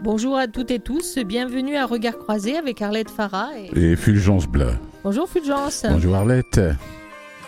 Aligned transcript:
Bonjour 0.00 0.36
à 0.36 0.46
toutes 0.46 0.70
et 0.70 0.78
tous, 0.78 1.18
bienvenue 1.18 1.74
à 1.74 1.84
Regard 1.84 2.18
Croisé 2.18 2.56
avec 2.56 2.80
Arlette 2.80 3.10
Farah 3.10 3.50
et, 3.74 3.96
Fulgence 3.96 4.46
Bleu. 4.46 4.70
Bonjour 5.02 5.28
Fulgence. 5.28 5.84
Bonjour 5.90 6.14
Arlette. 6.14 6.60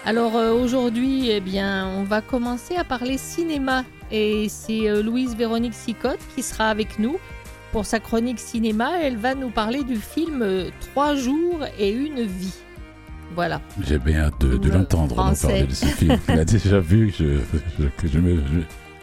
Alors 0.05 0.37
euh, 0.37 0.53
aujourd'hui, 0.53 1.31
eh 1.31 1.39
bien, 1.39 1.87
on 1.87 2.03
va 2.03 2.21
commencer 2.21 2.75
à 2.75 2.83
parler 2.83 3.19
cinéma 3.19 3.85
et 4.11 4.49
c'est 4.49 4.91
euh, 4.91 5.01
Louise 5.01 5.37
Véronique 5.37 5.75
Sicotte 5.75 6.19
qui 6.35 6.43
sera 6.43 6.71
avec 6.71 6.99
nous 6.99 7.19
pour 7.71 7.87
sa 7.87 8.01
chronique 8.01 8.41
cinéma. 8.41 9.01
Elle 9.01 9.17
va 9.17 9.37
nous 9.37 9.51
parler 9.51 9.85
du 9.85 9.97
film 9.97 10.43
euh, 10.43 10.71
Trois 10.81 11.15
jours 11.15 11.61
et 11.79 11.93
une 11.93 12.23
vie. 12.23 12.55
Voilà. 13.37 13.61
J'ai 13.87 13.99
bien 13.99 14.23
hâte 14.25 14.41
de, 14.41 14.69
l'entendre 14.69 15.15
parler 15.15 15.67
de 15.67 15.73
ce 15.73 15.87
film. 15.87 16.19
Elle 16.27 16.41
a 16.41 16.45
déjà 16.45 16.81
vu, 16.81 17.15
je, 17.17 17.39
je, 17.79 18.09
je, 18.09 18.19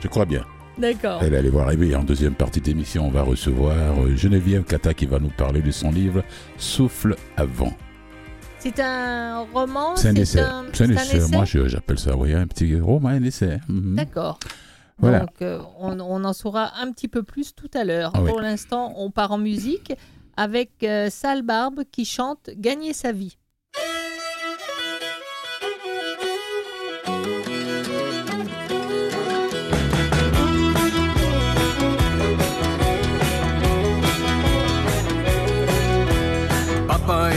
je 0.01 0.07
crois 0.09 0.25
bien. 0.25 0.43
D'accord. 0.77 1.21
Elle 1.23 1.35
allait 1.35 1.49
voir. 1.49 1.71
Et 1.71 1.95
en 1.95 2.03
deuxième 2.03 2.35
partie 2.35 2.61
d'émission, 2.61 3.07
on 3.07 3.11
va 3.11 3.23
recevoir 3.23 4.07
Geneviève 4.15 4.63
Kata 4.63 4.93
qui 4.93 5.05
va 5.05 5.19
nous 5.19 5.29
parler 5.29 5.61
de 5.61 5.71
son 5.71 5.91
livre 5.91 6.23
Souffle 6.57 7.15
avant. 7.35 7.73
C'est 8.59 8.79
un 8.79 9.45
roman 9.53 9.95
C'est 9.95 10.09
un 10.09 10.15
essai. 10.15 10.43
C'est 10.73 10.83
un, 10.83 10.89
essai. 10.89 11.19
Moi, 11.31 11.45
j'appelle 11.45 11.99
ça 11.99 12.15
oui, 12.15 12.33
un 12.33 12.47
petit 12.47 12.79
roman, 12.79 13.09
un 13.09 13.23
essai. 13.23 13.59
Mhm. 13.69 13.95
D'accord. 13.95 14.39
Voilà. 14.99 15.19
Donc, 15.21 15.41
euh, 15.41 15.59
on, 15.79 16.23
en 16.23 16.33
saura 16.33 16.73
un 16.81 16.91
petit 16.91 17.07
peu 17.07 17.21
plus 17.21 17.53
tout 17.53 17.69
à 17.73 17.83
l'heure. 17.83 18.11
Ah 18.15 18.21
Pour 18.21 18.41
l'instant, 18.41 18.93
on 18.97 19.11
part 19.11 19.31
en 19.31 19.37
musique 19.37 19.93
avec 20.37 20.71
euh, 20.83 21.09
Sal 21.09 21.43
Barbe 21.43 21.83
qui 21.91 22.03
chante 22.05 22.49
Gagner 22.57 22.93
sa 22.93 23.11
vie. 23.11 23.37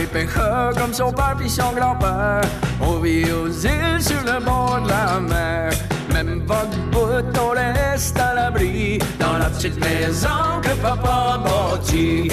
Pêcheur 0.07 0.73
comme 0.77 0.93
son 0.93 1.13
père 1.13 1.35
puis 1.39 1.49
son 1.49 1.73
grand-père. 1.73 2.43
On 2.81 2.99
vit 3.01 3.31
aux 3.33 3.49
îles 3.49 4.01
sur 4.01 4.23
le 4.25 4.45
bord 4.45 4.81
de 4.83 4.89
la 4.89 5.21
mer. 5.21 5.73
Même 6.13 6.43
votre 6.47 7.41
on 7.41 7.51
reste 7.51 8.19
à 8.19 8.35
l'abri 8.35 8.99
dans 9.19 9.39
la 9.39 9.51
petite 9.51 9.79
maison 9.81 10.61
que 10.63 10.71
papa 10.83 11.41
bâtit. 11.45 12.31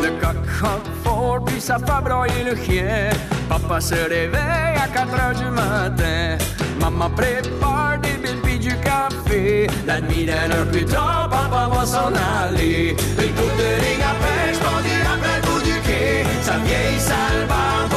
Le 0.00 0.08
coq 0.20 0.84
fort 1.04 1.44
puis 1.44 1.60
ça 1.60 1.78
fait 1.78 2.04
broyer 2.04 2.44
le 2.44 2.56
chien. 2.56 3.10
Papa 3.48 3.80
se 3.80 3.94
réveille 3.94 4.76
à 4.82 4.88
4 4.88 5.20
heures 5.20 5.34
du 5.34 5.50
matin. 5.50 6.38
Maman 6.80 7.10
prépare 7.10 7.98
des 8.02 8.16
billes 8.18 8.45
café. 8.86 9.66
La 9.86 10.00
nuit 10.00 10.24
d'un 10.24 10.50
heure 10.54 10.68
plus 10.72 10.84
tard, 10.84 11.28
papa 11.30 11.62
va 11.72 11.86
s'en 11.86 12.12
aller. 12.40 12.96
Une 13.24 13.34
coupe 13.38 13.56
de 13.62 13.70
ligne 13.84 14.06
à 14.12 14.14
pêche 14.22 14.58
pendue 14.66 15.02
après 15.14 15.36
le 15.38 15.42
bout 15.46 15.62
du 15.68 15.76
quai. 15.86 16.24
Sa 16.42 16.56
vieille 16.66 17.00
salle 17.10 17.42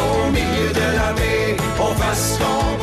au 0.08 0.32
milieu 0.38 0.70
de 0.80 0.88
la 1.00 1.10
baie. 1.14 1.58
On 1.80 1.94
fait 2.00 2.18
ce 2.24 2.40
qu'on 2.40 2.79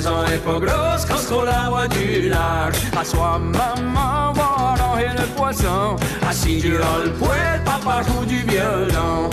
maison 0.00 0.24
est 0.24 0.38
pas 0.38 0.58
grosse 0.58 1.04
quand 1.04 1.36
on 1.36 1.42
la 1.42 1.68
voit 1.68 1.88
du 1.88 2.28
large. 2.30 2.76
À 2.98 3.04
soi, 3.04 3.38
maman, 3.38 4.32
voir 4.32 4.98
et 4.98 5.08
le 5.08 5.26
poisson. 5.36 5.96
Assis 6.26 6.58
du 6.58 6.70
le 6.70 7.10
poêle, 7.18 7.62
papa 7.64 8.02
joue 8.06 8.24
du 8.24 8.38
violon. 8.48 9.28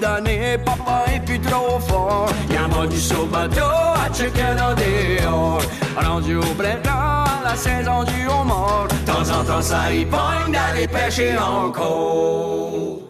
D'années, 0.00 0.58
papa 0.64 1.04
est 1.12 1.20
plus 1.20 1.40
trop 1.40 1.78
fort. 1.80 2.28
Y'a 2.50 2.68
pas 2.68 2.86
du 2.86 2.98
saut 2.98 3.26
bateau 3.26 3.60
à 3.62 4.12
checker 4.12 4.54
dans 4.56 4.74
dehors. 4.74 5.62
Rendu 5.96 6.36
au 6.36 6.54
printemps, 6.60 7.24
la 7.44 7.56
saison 7.56 8.04
du 8.04 8.26
homard. 8.28 8.88
De 8.88 9.10
temps 9.10 9.38
en 9.38 9.44
temps, 9.44 9.62
ça 9.62 9.92
y 9.92 10.04
pogne 10.04 10.52
d'aller 10.52 10.88
pêcher 10.88 11.36
encore. 11.38 13.05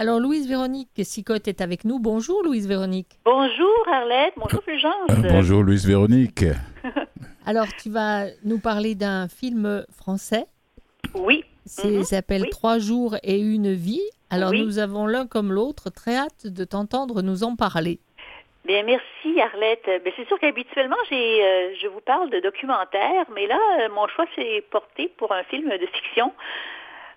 Alors, 0.00 0.20
Louise 0.20 0.48
Véronique 0.48 0.90
Sicotte 1.02 1.48
est 1.48 1.60
avec 1.60 1.84
nous. 1.84 1.98
Bonjour, 1.98 2.44
Louise 2.44 2.68
Véronique. 2.68 3.18
Bonjour, 3.24 3.88
Arlette. 3.92 4.32
Bonjour, 4.36 4.62
Fulgence. 4.62 5.10
Euh, 5.10 5.28
bonjour, 5.28 5.64
Louise 5.64 5.88
Véronique. 5.88 6.44
Alors, 7.46 7.66
tu 7.82 7.90
vas 7.90 8.26
nous 8.44 8.60
parler 8.60 8.94
d'un 8.94 9.26
film 9.26 9.84
français. 9.90 10.44
Oui. 11.16 11.44
Il 11.82 11.98
mhm. 11.98 12.04
s'appelle 12.04 12.48
Trois 12.48 12.78
jours 12.78 13.16
et 13.24 13.40
une 13.40 13.72
vie. 13.72 14.08
Alors, 14.30 14.52
nous 14.52 14.78
avons 14.78 15.08
l'un 15.08 15.26
comme 15.26 15.52
l'autre 15.52 15.90
très 15.90 16.14
hâte 16.14 16.46
de 16.46 16.62
t'entendre 16.62 17.20
nous 17.20 17.42
en 17.42 17.56
parler. 17.56 17.98
Bien, 18.66 18.84
merci 18.84 19.40
Arlette. 19.40 19.84
Ben, 20.04 20.12
c'est 20.16 20.28
sûr 20.28 20.38
qu'habituellement, 20.38 20.96
j'ai, 21.10 21.42
euh, 21.42 21.74
je 21.82 21.88
vous 21.88 22.00
parle 22.02 22.30
de 22.30 22.38
documentaire, 22.38 23.24
mais 23.34 23.48
là, 23.48 23.58
euh, 23.80 23.88
mon 23.92 24.06
choix 24.06 24.26
s'est 24.36 24.62
porté 24.70 25.10
pour 25.16 25.32
un 25.32 25.42
film 25.42 25.68
de 25.68 25.86
fiction 25.86 26.32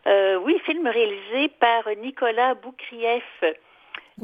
euh, 0.07 0.37
oui, 0.37 0.59
film 0.65 0.87
réalisé 0.87 1.49
par 1.59 1.87
Nicolas 1.97 2.55
Boukrieff. 2.55 3.43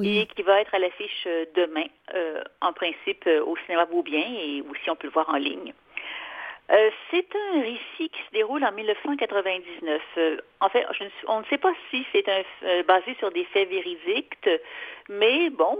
Et 0.03 0.27
qui 0.27 0.43
va 0.43 0.61
être 0.61 0.75
à 0.75 0.79
l'affiche 0.79 1.23
euh, 1.25 1.45
demain, 1.55 1.85
euh, 2.13 2.43
en 2.61 2.71
principe 2.71 3.27
au 3.45 3.57
cinéma 3.65 3.85
Beaubien 3.85 4.27
et 4.29 4.61
aussi 4.69 4.91
on 4.91 4.95
peut 4.95 5.07
le 5.07 5.13
voir 5.13 5.27
en 5.29 5.37
ligne. 5.37 5.73
c'est 7.09 7.35
un 7.35 7.61
récit 7.61 8.09
qui 8.09 8.21
se 8.27 8.31
déroule 8.31 8.63
en 8.63 8.71
1999. 8.73 10.01
en 10.59 10.69
fait, 10.69 10.85
on 11.27 11.39
ne 11.39 11.45
sait 11.45 11.57
pas 11.57 11.73
si 11.89 12.05
c'est 12.11 12.29
un, 12.29 12.83
basé 12.83 13.15
sur 13.17 13.31
des 13.31 13.45
faits 13.45 13.69
véridiques, 13.69 14.49
mais 15.09 15.49
bon, 15.49 15.77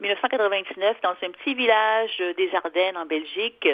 1999, 0.00 1.00
dans 1.02 1.10
un 1.10 1.30
petit 1.30 1.54
village 1.54 2.18
des 2.38 2.50
Ardennes 2.54 2.96
en 2.96 3.06
Belgique, 3.06 3.68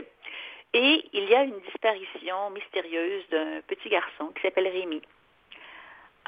et 0.74 1.04
il 1.12 1.24
y 1.24 1.34
a 1.34 1.44
une 1.44 1.58
disparition 1.60 2.50
mystérieuse 2.50 3.22
d'un 3.30 3.62
petit 3.66 3.88
garçon 3.88 4.26
qui 4.34 4.42
s'appelle 4.42 4.68
Rémi. 4.68 5.00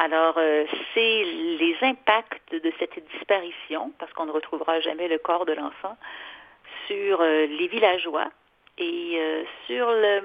Alors, 0.00 0.34
euh, 0.38 0.64
c'est 0.94 1.24
les 1.24 1.76
impacts 1.82 2.54
de 2.54 2.72
cette 2.78 3.04
disparition, 3.14 3.92
parce 3.98 4.12
qu'on 4.12 4.26
ne 4.26 4.30
retrouvera 4.30 4.78
jamais 4.78 5.08
le 5.08 5.18
corps 5.18 5.44
de 5.44 5.52
l'enfant, 5.52 5.96
sur 6.86 7.20
euh, 7.20 7.46
les 7.46 7.66
villageois 7.66 8.30
et 8.78 9.16
euh, 9.18 9.42
sur 9.66 9.90
le 9.90 10.22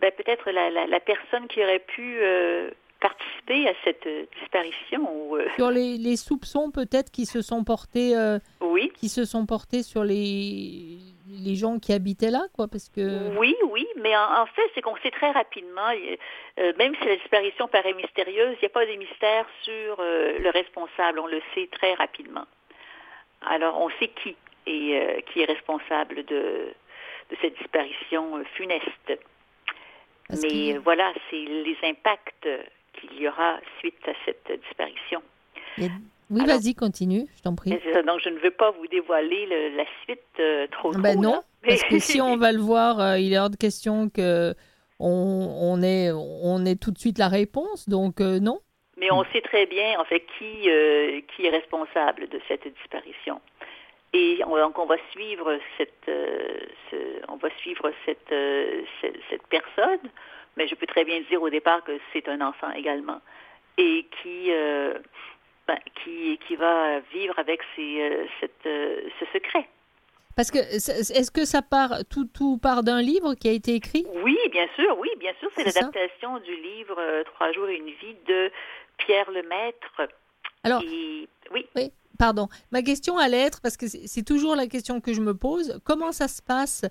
ben, 0.00 0.12
peut-être 0.12 0.52
la, 0.52 1.00
personne 1.00 1.48
qui 1.48 1.60
aurait 1.64 1.80
pu 1.80 2.20
participer 2.20 2.78
participé 3.00 3.68
à 3.68 3.72
cette 3.84 4.08
disparition. 4.40 5.08
Sur 5.56 5.70
les, 5.70 5.96
les 5.98 6.16
soupçons 6.16 6.70
peut-être 6.70 7.10
qui 7.10 7.26
se 7.26 7.42
sont 7.42 7.64
portés. 7.64 8.14
oui. 8.60 8.92
Qui 8.94 9.08
se 9.08 9.24
sont 9.24 9.46
portés 9.46 9.82
sur 9.82 10.04
les 10.04 10.98
les 11.28 11.54
gens 11.54 11.78
qui 11.78 11.92
habitaient 11.92 12.30
là, 12.30 12.46
quoi, 12.54 12.68
parce 12.68 12.88
que... 12.88 13.36
Oui, 13.36 13.54
oui, 13.70 13.86
mais 13.96 14.16
en, 14.16 14.46
fait, 14.46 14.70
c'est 14.74 14.80
qu'on 14.80 14.96
sait 14.96 15.10
très 15.10 15.30
rapidement, 15.30 15.90
euh, 16.58 16.72
même 16.78 16.94
si 16.96 17.06
la 17.06 17.16
disparition 17.16 17.68
paraît 17.68 17.92
mystérieuse, 17.94 18.56
il 18.56 18.60
n'y 18.62 18.66
a 18.66 18.70
pas 18.70 18.86
de 18.86 18.94
mystère 18.94 19.46
sur 19.62 19.96
euh, 20.00 20.38
le 20.38 20.50
responsable, 20.50 21.18
on 21.18 21.26
le 21.26 21.40
sait 21.54 21.68
très 21.70 21.94
rapidement. 21.94 22.46
Alors, 23.42 23.80
on 23.80 23.90
sait 23.98 24.08
qui 24.08 24.36
est, 24.66 25.00
euh, 25.00 25.20
qui 25.32 25.42
est 25.42 25.44
responsable 25.44 26.24
de, 26.24 26.72
de 27.30 27.36
cette 27.40 27.56
disparition 27.58 28.42
funeste. 28.54 29.20
mais 30.42 30.78
voilà, 30.78 31.12
c'est 31.30 31.36
les 31.36 31.76
impacts 31.84 32.48
qu'il 33.00 33.20
y 33.20 33.28
aura 33.28 33.58
suite 33.78 34.06
à 34.06 34.12
cette 34.24 34.60
disparition. 34.62 35.22
Oui, 36.30 36.44
vas-y, 36.44 36.74
continue, 36.74 37.26
je 37.36 37.42
t'en 37.42 37.54
prie. 37.54 37.70
donc, 37.70 38.20
je 38.22 38.28
ne 38.28 38.38
veux 38.38 38.50
pas 38.50 38.70
vous 38.72 38.86
dévoiler 38.88 39.46
la 39.74 39.84
suite 40.04 40.20
euh, 40.40 40.66
trop 40.70 40.92
ben 40.92 41.14
trop. 41.14 41.22
non, 41.22 41.42
parce 41.66 41.82
que 41.84 41.98
si 41.98 42.20
on 42.20 42.36
va 42.36 42.52
le 42.52 42.60
voir, 42.60 43.00
euh, 43.00 43.18
il 43.18 43.32
est 43.32 43.38
hors 43.38 43.50
de 43.50 43.56
question 43.56 44.10
que 44.10 44.54
on, 45.00 45.08
on, 45.08 45.82
ait, 45.82 46.10
on 46.12 46.64
ait 46.66 46.76
tout 46.76 46.90
de 46.90 46.98
suite 46.98 47.18
la 47.18 47.28
réponse, 47.28 47.88
donc 47.88 48.20
euh, 48.20 48.40
non. 48.40 48.58
Mais 48.98 49.10
on 49.10 49.24
sait 49.32 49.40
très 49.40 49.64
bien, 49.66 49.98
en 49.98 50.04
fait, 50.04 50.24
qui, 50.38 50.62
qui 50.64 51.46
est 51.46 51.50
responsable 51.50 52.28
de 52.28 52.40
cette 52.48 52.66
disparition. 52.66 53.40
Et 54.12 54.40
on, 54.44 54.56
donc, 54.56 54.76
on 54.78 54.86
va 54.86 54.96
suivre 55.12 55.56
cette, 55.76 56.10
on 57.28 57.36
va 57.36 57.48
suivre 57.58 57.92
cette, 58.04 58.34
cette, 59.00 59.16
cette 59.30 59.46
personne, 59.46 60.10
mais 60.58 60.68
je 60.68 60.74
peux 60.74 60.86
très 60.86 61.04
bien 61.04 61.20
dire 61.30 61.40
au 61.40 61.48
départ 61.48 61.82
que 61.84 61.98
c'est 62.12 62.28
un 62.28 62.40
enfant 62.42 62.70
également, 62.72 63.20
et 63.78 64.06
qui 64.20 64.50
ben, 65.68 65.78
qui, 66.02 66.38
qui 66.48 66.56
va 66.56 67.00
vivre 67.12 67.38
avec 67.38 67.60
euh, 67.78 68.24
cette, 68.40 68.64
euh, 68.64 69.02
ce 69.20 69.26
secret. 69.34 69.68
Parce 70.34 70.50
que 70.50 70.58
est-ce 70.58 71.30
que 71.30 71.44
ça 71.44 71.60
part 71.60 72.06
tout, 72.08 72.24
tout 72.24 72.56
part 72.56 72.82
d'un 72.82 73.02
livre 73.02 73.34
qui 73.34 73.48
a 73.48 73.52
été 73.52 73.74
écrit? 73.74 74.06
Oui, 74.24 74.38
bien 74.50 74.66
sûr, 74.76 74.98
oui, 74.98 75.10
bien 75.18 75.32
sûr, 75.38 75.50
c'est 75.54 75.64
l'adaptation 75.64 76.38
du 76.38 76.56
livre 76.56 76.96
euh, 76.98 77.22
Trois 77.34 77.52
jours 77.52 77.68
et 77.68 77.76
une 77.76 77.90
vie 77.90 78.16
de 78.26 78.50
Pierre 78.96 79.30
Lemaître. 79.30 80.08
Alors, 80.64 80.80
oui. 80.80 81.28
oui. 81.76 81.92
Pardon. 82.18 82.48
Ma 82.72 82.80
question 82.80 83.18
allait 83.18 83.42
être, 83.42 83.60
parce 83.60 83.76
que 83.76 83.86
c'est 83.86 84.24
toujours 84.24 84.56
la 84.56 84.68
question 84.68 85.02
que 85.02 85.12
je 85.12 85.20
me 85.20 85.34
pose, 85.34 85.80
comment 85.84 86.12
ça 86.12 86.28
se 86.28 86.40
passe 86.40 86.86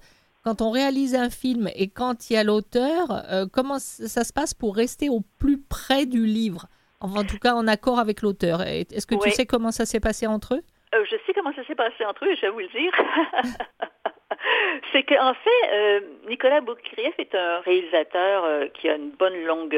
quand 0.47 0.61
on 0.61 0.71
réalise 0.71 1.13
un 1.13 1.29
film 1.29 1.67
et 1.75 1.89
quand 1.89 2.29
il 2.29 2.33
y 2.33 2.37
a 2.37 2.43
l'auteur, 2.45 3.07
comment 3.51 3.79
ça 3.79 4.23
se 4.23 4.31
passe 4.31 4.53
pour 4.53 4.77
rester 4.77 5.09
au 5.09 5.19
plus 5.39 5.59
près 5.61 6.05
du 6.05 6.25
livre? 6.25 6.67
En 7.01 7.25
tout 7.25 7.37
cas 7.37 7.53
en 7.53 7.67
accord 7.67 7.99
avec 7.99 8.21
l'auteur. 8.21 8.61
Est-ce 8.61 9.05
que 9.05 9.15
tu 9.21 9.29
sais 9.31 9.45
comment 9.45 9.71
ça 9.71 9.85
s'est 9.85 9.99
passé 9.99 10.25
entre 10.25 10.55
eux? 10.55 10.61
Euh, 10.95 11.03
Je 11.09 11.17
sais 11.25 11.33
comment 11.33 11.53
ça 11.53 11.65
s'est 11.65 11.75
passé 11.75 12.05
entre 12.05 12.25
eux, 12.25 12.35
je 12.35 12.41
vais 12.41 12.49
vous 12.49 12.59
le 12.59 12.67
dire. 12.67 12.91
c'est 14.93 15.03
qu'en 15.03 15.33
fait, 15.33 15.73
euh, 15.73 15.99
Nicolas 16.29 16.61
Boukrieff 16.61 17.13
est 17.17 17.35
un 17.35 17.59
réalisateur 17.59 18.45
euh, 18.45 18.67
qui 18.67 18.87
a 18.87 18.95
une 18.95 19.11
bonne 19.11 19.43
longue 19.43 19.77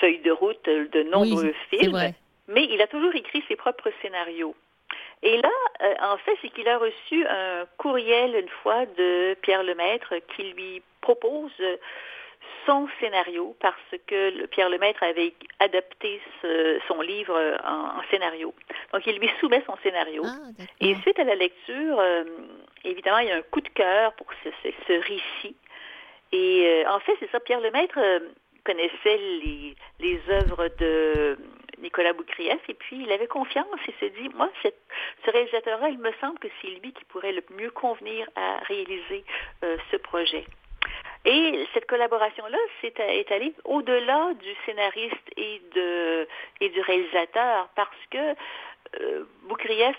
feuille 0.00 0.20
de 0.20 0.30
route 0.30 0.64
de 0.64 1.02
nombreux 1.10 1.54
films, 1.70 2.14
mais 2.48 2.64
il 2.70 2.80
a 2.80 2.86
toujours 2.86 3.14
écrit 3.14 3.44
ses 3.48 3.56
propres 3.56 3.90
scénarios. 4.00 4.54
Et 5.22 5.40
là, 5.40 5.50
en 6.02 6.18
fait, 6.18 6.36
c'est 6.42 6.50
qu'il 6.50 6.68
a 6.68 6.78
reçu 6.78 7.26
un 7.26 7.66
courriel 7.78 8.36
une 8.36 8.48
fois 8.62 8.84
de 8.86 9.34
Pierre 9.42 9.62
Lemaître 9.62 10.14
qui 10.34 10.52
lui 10.52 10.82
propose 11.00 11.52
son 12.66 12.88
scénario 13.00 13.56
parce 13.60 13.76
que 14.06 14.46
Pierre 14.46 14.70
Lemaître 14.70 15.02
avait 15.02 15.34
adapté 15.60 16.20
son 16.88 17.00
livre 17.00 17.38
en, 17.64 18.02
scénario. 18.10 18.54
Donc, 18.92 19.06
il 19.06 19.18
lui 19.18 19.30
soumet 19.40 19.62
son 19.66 19.76
scénario. 19.82 20.22
Ah, 20.26 20.62
et 20.80 20.94
suite 20.96 21.18
à 21.18 21.24
la 21.24 21.34
lecture, 21.34 21.98
euh, 21.98 22.24
évidemment, 22.84 23.18
il 23.18 23.28
y 23.28 23.32
a 23.32 23.36
un 23.36 23.42
coup 23.42 23.60
de 23.60 23.68
cœur 23.68 24.12
pour 24.14 24.26
ce, 24.42 24.92
récit. 24.92 25.56
Et 26.32 26.84
euh, 26.86 26.90
en 26.90 27.00
fait, 27.00 27.14
c'est 27.20 27.30
ça, 27.30 27.40
Pierre 27.40 27.60
Lemaître 27.60 27.98
euh, 27.98 28.20
connaissait 28.64 29.18
les, 29.18 29.74
les 30.00 30.20
œuvres 30.30 30.68
de 30.78 31.36
Nicolas 31.80 32.12
Boukrieff, 32.12 32.60
et 32.68 32.74
puis 32.74 33.02
il 33.02 33.12
avait 33.12 33.26
confiance 33.26 33.66
et 33.88 33.94
s'est 34.00 34.10
dit, 34.10 34.28
moi, 34.34 34.50
ce 34.62 35.30
réalisateur-là, 35.30 35.88
il 35.88 35.98
me 35.98 36.12
semble 36.20 36.38
que 36.38 36.48
c'est 36.60 36.68
lui 36.68 36.92
qui 36.92 37.04
pourrait 37.06 37.32
le 37.32 37.42
mieux 37.56 37.70
convenir 37.70 38.28
à 38.36 38.58
réaliser 38.64 39.24
ce 39.62 39.96
projet. 39.96 40.44
Et 41.24 41.66
cette 41.72 41.86
collaboration-là 41.86 42.58
est 42.82 43.32
allée 43.32 43.54
au-delà 43.64 44.34
du 44.34 44.50
scénariste 44.66 45.30
et, 45.36 45.62
de, 45.74 46.28
et 46.60 46.68
du 46.68 46.80
réalisateur 46.82 47.68
parce 47.74 47.88
que 48.10 48.34
euh, 49.00 49.24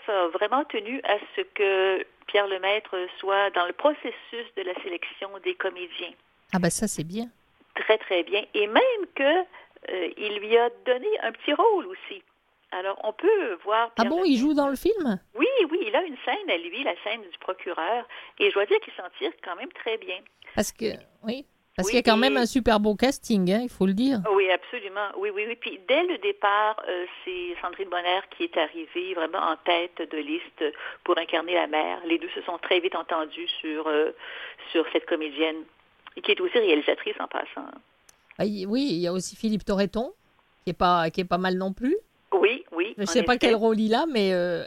a 0.08 0.28
vraiment 0.28 0.64
tenu 0.66 1.02
à 1.04 1.18
ce 1.36 1.42
que 1.42 2.06
Pierre 2.28 2.48
Lemaître 2.48 2.96
soit 3.20 3.50
dans 3.52 3.66
le 3.66 3.74
processus 3.74 4.46
de 4.56 4.62
la 4.62 4.74
sélection 4.84 5.30
des 5.44 5.56
comédiens. 5.56 6.14
Ah 6.54 6.60
ben 6.60 6.70
ça 6.70 6.88
c'est 6.88 7.04
bien. 7.04 7.26
Très 7.76 7.98
très 7.98 8.24
bien. 8.24 8.44
Et 8.54 8.68
même 8.68 9.06
que 9.16 9.44
euh, 9.90 10.10
il 10.18 10.38
lui 10.40 10.58
a 10.58 10.70
donné 10.86 11.08
un 11.22 11.32
petit 11.32 11.54
rôle 11.54 11.88
aussi. 11.88 12.24
Alors, 12.72 13.00
on 13.04 13.14
peut 13.14 13.54
voir. 13.64 13.92
ah 13.98 14.04
bon, 14.04 14.24
il 14.26 14.38
joue 14.38 14.54
dans 14.54 14.68
le 14.68 14.76
film? 14.76 15.20
Oui, 15.36 15.48
oui, 15.72 15.80
il 15.88 15.96
a 15.96 16.04
une 16.04 16.18
scène 16.26 16.50
à 16.50 16.58
lui, 16.58 16.84
la 16.84 16.96
scène 17.04 17.22
du 17.22 17.38
procureur. 17.40 18.06
Et 18.40 18.50
je 18.50 18.54
dois 18.54 18.66
dire 18.66 18.80
qu'il 18.82 18.94
s'en 18.94 19.10
tire 19.18 19.32
quand 19.44 19.56
même 19.56 19.72
très 19.72 19.98
bien. 19.98 20.20
Parce 20.56 20.72
que, 20.72 20.86
oui. 21.24 21.46
Parce 21.76 21.90
qu'il 21.90 21.98
y 21.98 22.00
a 22.00 22.04
quand 22.04 22.18
même 22.18 22.38
un 22.38 22.46
super 22.46 22.80
beau 22.80 22.96
casting, 22.96 23.52
hein, 23.52 23.60
il 23.62 23.70
faut 23.70 23.86
le 23.86 23.94
dire. 23.94 24.20
Oui, 24.32 24.50
absolument. 24.50 25.10
Oui, 25.18 25.30
oui, 25.34 25.44
oui. 25.46 25.58
Puis 25.58 25.80
dès 25.88 26.04
le 26.04 26.18
départ, 26.20 26.82
euh, 26.88 27.06
c'est 27.24 27.56
Sandrine 27.62 27.90
Bonner 27.90 28.22
qui 28.32 28.44
est 28.44 28.58
arrivée 28.58 29.14
vraiment 29.14 29.40
en 29.40 29.58
tête 29.58 30.02
de 30.10 30.18
liste 30.18 30.64
pour 31.04 31.18
incarner 31.18 31.54
la 31.54 31.68
mère. 31.68 32.00
Les 32.06 32.18
deux 32.18 32.30
se 32.30 32.42
sont 32.44 32.58
très 32.60 32.80
vite 32.80 32.96
entendus 32.96 33.50
sur, 33.60 33.88
euh, 33.88 34.12
sur 34.72 34.86
cette 34.94 35.06
comédienne, 35.06 35.64
qui 36.24 36.32
est 36.32 36.40
aussi 36.40 36.58
réalisatrice 36.58 37.16
en 37.20 37.28
passant. 37.28 37.70
Ah, 38.38 38.44
oui, 38.44 38.88
il 38.92 39.00
y 39.00 39.08
a 39.08 39.14
aussi 39.14 39.36
Philippe 39.36 39.64
Torreton, 39.64 40.12
qui 40.64 40.72
est 40.72 40.78
pas, 40.78 41.10
qui 41.10 41.22
est 41.22 41.26
pas 41.26 41.38
mal 41.38 41.56
non 41.56 41.72
plus. 41.72 41.96
Oui, 42.34 42.66
oui. 42.72 42.94
Je 42.98 43.02
ne 43.02 43.08
sais 43.08 43.24
pas 43.24 43.38
quel 43.38 43.56
rôle 43.56 43.80
il 43.80 43.94
a, 43.94 44.06
mais... 44.06 44.34
Euh, 44.34 44.64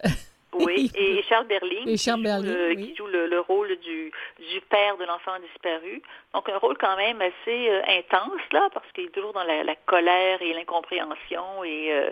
oui, 0.54 0.90
et 0.96 1.22
Charles 1.28 1.46
Berling, 1.46 1.84
qui, 1.84 1.96
joue, 1.98 2.16
le, 2.16 2.74
qui 2.74 2.96
joue 2.96 3.06
le, 3.06 3.40
rôle 3.40 3.76
du, 3.80 4.10
du 4.38 4.60
père 4.70 4.96
de 4.96 5.04
l'enfant 5.04 5.32
disparu. 5.52 6.02
Donc 6.32 6.48
un 6.48 6.56
rôle 6.56 6.78
quand 6.78 6.96
même 6.96 7.20
assez 7.20 7.68
euh, 7.68 7.82
intense, 7.88 8.40
là, 8.52 8.68
parce 8.72 8.90
qu'il 8.92 9.04
est 9.04 9.10
toujours 9.12 9.34
dans 9.34 9.44
la, 9.44 9.76
colère 9.84 10.40
et 10.40 10.54
l'incompréhension, 10.54 11.62
et, 11.64 11.92
euh, 11.92 12.10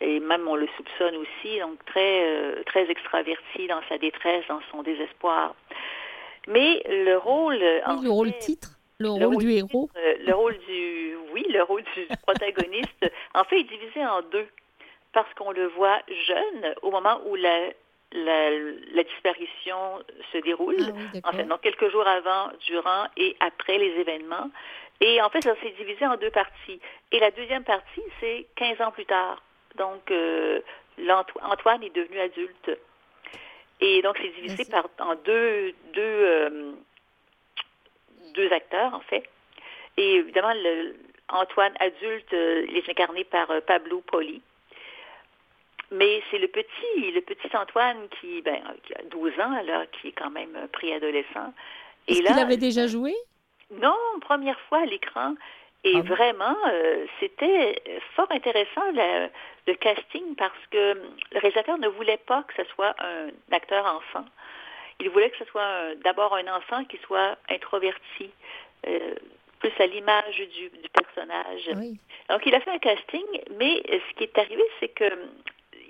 et 0.00 0.20
même 0.20 0.48
on 0.48 0.56
le 0.56 0.68
soupçonne 0.76 1.16
aussi, 1.16 1.58
donc 1.60 1.84
très, 1.84 2.62
très 2.64 2.90
extraverti 2.90 3.66
dans 3.68 3.82
sa 3.90 3.98
détresse, 3.98 4.44
dans 4.48 4.60
son 4.70 4.82
désespoir. 4.82 5.54
Mais 6.46 6.82
le 6.88 7.16
rôle... 7.18 7.62
Oui, 7.62 8.04
le 8.04 8.10
rôle 8.10 8.32
titre 8.38 8.77
le 8.98 9.10
rôle, 9.10 9.38
du 9.38 9.52
héros? 9.52 9.88
Le 9.94 10.32
rôle 10.32 10.58
du... 10.68 11.16
Oui, 11.32 11.44
le 11.50 11.62
rôle 11.62 11.82
du 11.94 12.06
protagoniste, 12.22 13.12
en 13.34 13.44
fait, 13.44 13.60
est 13.60 13.64
divisé 13.64 14.04
en 14.04 14.22
deux 14.22 14.46
parce 15.12 15.32
qu'on 15.34 15.52
le 15.52 15.66
voit 15.68 16.00
jeune 16.26 16.74
au 16.82 16.90
moment 16.90 17.20
où 17.26 17.34
la, 17.34 17.68
la, 18.12 19.02
disparition 19.04 19.98
se 20.32 20.38
déroule. 20.38 20.92
Ah 21.22 21.30
en 21.30 21.32
fait, 21.32 21.44
donc 21.44 21.60
quelques 21.60 21.90
jours 21.90 22.06
avant, 22.06 22.50
durant 22.66 23.06
et 23.16 23.36
après 23.40 23.78
les 23.78 24.00
événements. 24.00 24.50
Et 25.00 25.20
en 25.22 25.30
fait, 25.30 25.42
ça 25.42 25.54
s'est 25.62 25.74
divisé 25.78 26.06
en 26.06 26.16
deux 26.16 26.30
parties. 26.30 26.80
Et 27.12 27.20
la 27.20 27.30
deuxième 27.30 27.64
partie, 27.64 28.02
c'est 28.20 28.46
15 28.56 28.80
ans 28.80 28.90
plus 28.90 29.06
tard. 29.06 29.42
Donc, 29.76 30.10
euh, 30.10 30.60
Antoine 31.42 31.82
est 31.84 31.94
devenu 31.94 32.18
adulte. 32.18 32.70
Et 33.80 34.02
donc, 34.02 34.18
c'est 34.20 34.40
divisé 34.40 34.64
par, 34.64 34.88
en 34.98 35.14
deux, 35.14 35.72
deux, 35.94 36.02
euh, 36.02 36.72
deux 38.34 38.52
acteurs, 38.52 38.94
en 38.94 39.00
fait. 39.00 39.24
Et 39.96 40.14
évidemment, 40.16 40.52
le, 40.54 40.94
Antoine 41.30 41.74
adulte, 41.78 42.32
euh, 42.32 42.64
il 42.68 42.76
est 42.76 42.88
incarné 42.88 43.24
par 43.24 43.48
Pablo 43.66 44.00
Poli. 44.00 44.40
Mais 45.90 46.22
c'est 46.30 46.38
le 46.38 46.48
petit, 46.48 47.10
le 47.12 47.20
petit 47.20 47.54
Antoine 47.56 48.08
qui, 48.20 48.42
ben, 48.42 48.60
qui 48.84 48.94
a 48.94 49.02
12 49.10 49.32
ans, 49.40 49.52
alors, 49.52 49.84
qui 49.90 50.08
est 50.08 50.12
quand 50.12 50.30
même 50.30 50.68
préadolescent. 50.72 51.52
Est-ce 52.06 52.22
qu'il 52.22 52.38
avait 52.38 52.56
déjà 52.56 52.86
joué? 52.86 53.14
Non, 53.70 53.96
première 54.20 54.58
fois 54.60 54.78
à 54.78 54.86
l'écran. 54.86 55.34
Et 55.84 55.94
ah 55.96 56.00
vraiment, 56.02 56.56
euh, 56.72 57.06
c'était 57.20 57.80
fort 58.16 58.26
intéressant 58.30 58.82
le, 58.92 59.74
casting 59.74 60.34
parce 60.36 60.66
que 60.70 60.94
le 61.32 61.38
réalisateur 61.38 61.78
ne 61.78 61.88
voulait 61.88 62.20
pas 62.26 62.42
que 62.42 62.54
ce 62.62 62.68
soit 62.72 62.94
un 62.98 63.28
acteur 63.52 63.86
enfant. 63.86 64.24
Il 65.00 65.10
voulait 65.10 65.30
que 65.30 65.38
ce 65.38 65.44
soit 65.46 65.94
d'abord 66.04 66.34
un 66.34 66.48
enfant 66.56 66.84
qui 66.84 66.98
soit 67.06 67.36
introverti, 67.48 68.30
euh, 68.86 69.14
plus 69.60 69.72
à 69.78 69.86
l'image 69.86 70.36
du, 70.36 70.70
personnage. 70.92 71.70
Donc 72.28 72.46
il 72.46 72.54
a 72.54 72.60
fait 72.60 72.70
un 72.70 72.78
casting, 72.78 73.24
mais 73.58 73.82
ce 73.86 74.14
qui 74.16 74.24
est 74.24 74.38
arrivé, 74.38 74.62
c'est 74.80 74.88
que 74.88 75.10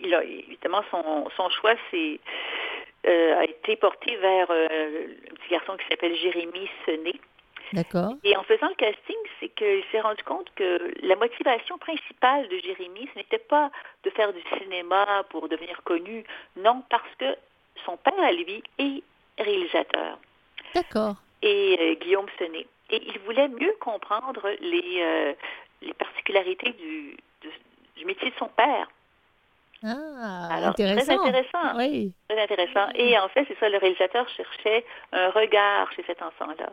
il 0.01 0.15
a, 0.15 0.23
évidemment, 0.23 0.83
son, 0.91 1.29
son 1.37 1.51
choix 1.51 1.75
euh, 1.95 3.39
a 3.39 3.45
été 3.45 3.77
porté 3.77 4.17
vers 4.17 4.51
euh, 4.51 5.07
un 5.31 5.35
petit 5.35 5.51
garçon 5.51 5.77
qui 5.77 5.87
s'appelle 5.89 6.15
Jérémy 6.17 6.69
Sené. 6.87 7.15
D'accord. 7.73 8.15
Et 8.25 8.35
en 8.37 8.43
faisant 8.45 8.69
le 8.69 8.75
casting, 8.77 9.17
c'est 9.41 9.49
qu'il 9.51 9.83
s'est 9.93 10.01
rendu 10.01 10.23
compte 10.23 10.51
que 10.55 10.93
la 11.03 11.17
motivation 11.17 11.77
principale 11.79 12.49
de 12.49 12.59
Jérémy, 12.59 13.09
ce 13.13 13.19
n'était 13.19 13.39
pas 13.39 13.71
de 14.05 14.11
faire 14.11 14.33
du 14.33 14.41
cinéma 14.59 15.25
pour 15.29 15.49
devenir 15.49 15.83
connu, 15.85 16.25
non, 16.57 16.83
parce 16.89 17.15
que 17.19 17.37
son 17.85 17.97
père 17.97 18.19
à 18.23 18.33
lui 18.33 18.63
est 18.79 19.03
réalisateur. 19.39 20.19
D'accord. 20.75 21.15
Et 21.43 21.77
euh, 21.81 21.95
Guillaume 22.05 22.27
Senet. 22.39 22.67
Et 22.91 23.03
il 23.07 23.19
voulait 23.21 23.49
mieux 23.49 23.75
comprendre 23.81 24.43
les, 24.61 25.01
euh, 25.03 25.33
les 25.83 25.93
particularités 25.95 26.73
du, 26.73 27.17
du 27.97 28.05
métier 28.05 28.31
de 28.31 28.35
son 28.39 28.49
père. 28.49 28.89
Ah, 29.85 30.49
Alors, 30.51 30.71
intéressant. 30.71 31.05
Très 31.19 31.29
intéressant. 31.29 31.77
Oui. 31.77 32.13
Très 32.29 32.43
intéressant. 32.43 32.89
Et 32.97 33.17
en 33.19 33.29
fait, 33.29 33.45
c'est 33.47 33.59
ça, 33.61 33.69
le 33.69 33.79
réalisateur 33.79 34.29
cherchait 34.31 34.85
un 35.13 35.31
regard 35.31 35.93
chez 35.93 36.03
cet 36.07 36.21
enfant-là. 36.21 36.71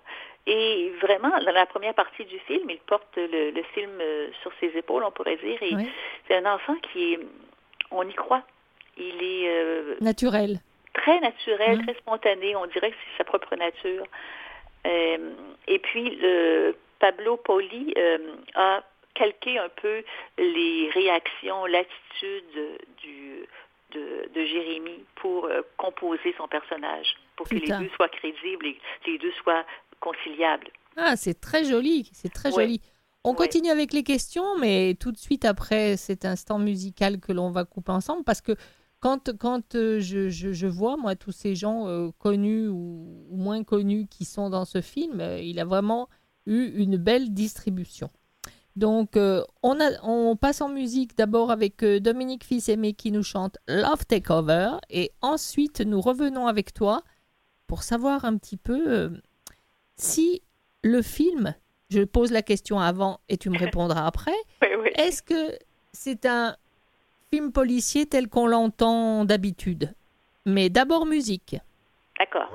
Et 0.47 0.91
vraiment, 1.01 1.29
dans 1.29 1.51
la 1.51 1.65
première 1.67 1.93
partie 1.93 2.25
du 2.25 2.39
film, 2.39 2.67
il 2.69 2.79
porte 2.79 3.15
le, 3.17 3.51
le 3.51 3.63
film 3.75 3.91
euh, 4.01 4.29
sur 4.41 4.51
ses 4.59 4.75
épaules, 4.77 5.03
on 5.03 5.12
pourrait 5.12 5.38
dire. 5.38 5.62
Et 5.62 5.75
Oui. 5.75 5.88
c'est 6.27 6.35
un 6.38 6.51
enfant 6.51 6.75
qui 6.91 7.13
est, 7.13 7.19
on 7.91 8.07
y 8.07 8.13
croit. 8.13 8.41
Il 8.97 9.21
est 9.21 9.50
euh, 9.50 9.95
Naturel. 10.01 10.59
Très 11.05 11.19
naturel, 11.19 11.77
Mhm. 11.77 11.85
très 11.85 11.95
spontané. 11.95 12.55
On 12.55 12.65
dirait 12.67 12.91
que 12.91 12.97
c'est 13.03 13.17
sa 13.19 13.24
propre 13.24 13.55
nature. 13.55 14.05
Euh, 14.88 15.33
et 15.67 15.79
puis, 15.79 16.15
le 16.21 16.75
Pablo 17.00 17.38
Poli 17.38 17.93
euh, 17.97 18.17
a 18.55 18.83
calqué 19.13 19.57
un 19.59 19.69
peu 19.69 20.03
les 20.38 20.89
réactions, 20.93 21.65
l'attitude 21.65 22.43
du, 23.01 23.45
de, 23.91 24.29
de 24.33 24.45
Jérémy 24.45 25.03
pour 25.15 25.45
euh, 25.45 25.62
composer 25.77 26.33
son 26.38 26.47
personnage, 26.47 27.15
pour 27.35 27.47
que 27.47 27.55
les 27.55 27.67
deux 27.67 27.89
soient 27.95 28.09
crédibles 28.09 28.65
et 28.65 28.77
les 29.07 29.17
deux 29.17 29.31
soient 29.43 29.65
conciliables. 30.00 30.67
Ah, 30.97 31.15
c'est 31.15 31.39
très 31.39 31.63
joli. 31.65 32.09
C'est 32.13 32.33
très 32.33 32.53
Ouais. 32.53 32.63
joli. 32.63 32.81
On 33.24 33.31
Ouais. 33.31 33.38
continue 33.38 33.69
avec 33.69 33.91
les 33.93 34.03
questions, 34.03 34.57
mais 34.59 34.95
tout 35.00 35.12
de 35.12 35.17
suite 35.17 35.45
après 35.45 35.97
cet 35.97 36.25
instant 36.25 36.59
musical 36.59 37.19
que 37.19 37.31
l'on 37.31 37.51
va 37.51 37.63
couper 37.65 37.91
ensemble, 37.91 38.24
parce 38.24 38.41
que 38.41 38.51
quand, 39.05 39.38
quand 39.38 39.75
euh, 39.75 40.00
je, 40.00 40.29
je- 40.29 40.51
je 40.51 40.65
vois, 40.65 40.97
moi, 40.97 41.15
tous 41.15 41.31
ces 41.31 41.53
gens 41.53 41.88
euh, 41.88 42.09
connus 42.17 42.67
ou, 42.67 43.25
ou 43.29 43.38
moins 43.38 43.63
connus 43.63 44.07
qui 44.09 44.25
sont 44.25 44.50
dans 44.50 44.65
ce 44.65 44.81
film, 44.81 45.21
euh, 45.21 45.38
il 45.39 45.59
a 45.59 45.65
vraiment 45.65 46.09
eu 46.47 46.71
une 46.83 46.97
belle 46.97 47.31
distribution. 47.31 48.09
Donc, 48.75 49.15
euh, 49.15 49.43
on, 49.62 49.79
a, 49.79 49.89
on 50.03 50.35
passe 50.35 50.59
en 50.62 50.69
musique 50.69 51.15
d'abord 51.17 51.51
avec 51.51 51.85
Dominique 51.85 52.43
Fils-Aimé 52.43 52.93
qui 52.93 53.12
nous 53.12 53.21
chante 53.24 53.57
Love 53.67 54.05
Takeover, 54.07 54.71
et 54.89 55.12
ensuite 55.21 55.81
nous 55.81 56.01
revenons 56.01 56.47
avec 56.47 56.74
toi 56.74 57.03
pour 57.67 57.83
savoir 57.83 58.25
un 58.25 58.38
petit 58.38 58.57
peu 58.57 59.12
si 59.97 60.41
le 60.83 61.01
film, 61.03 61.53
je 61.89 62.01
pose 62.03 62.31
la 62.31 62.41
question 62.41 62.79
avant 62.79 63.19
et 63.29 63.38
tu 63.38 63.50
me 63.51 63.57
répondras 63.57 64.05
après, 64.07 64.33
Oui, 64.63 64.67
oui. 64.81 64.89
est-ce 64.97 65.21
que 65.21 65.57
c'est 65.93 66.25
un 66.25 66.55
film 67.36 67.51
policier 67.51 68.06
tel 68.06 68.30
qu'on 68.30 68.48
l'entend 68.48 69.25
d'habitude 69.25 69.94
Mais 70.46 70.70
d'abord 70.70 71.06
musique. 71.06 71.58
D'accord. 72.18 72.50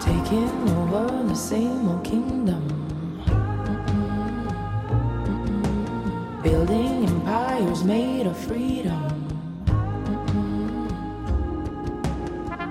Taking 0.00 0.50
over 0.76 1.06
the 1.28 1.36
same 1.36 1.88
old 1.88 2.02
kingdom. 2.02 2.64
Building 6.42 7.06
empires 7.06 7.84
made 7.84 8.26
of 8.26 8.36
freedom. 8.36 8.98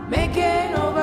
Making 0.09 0.75
over 0.75 0.96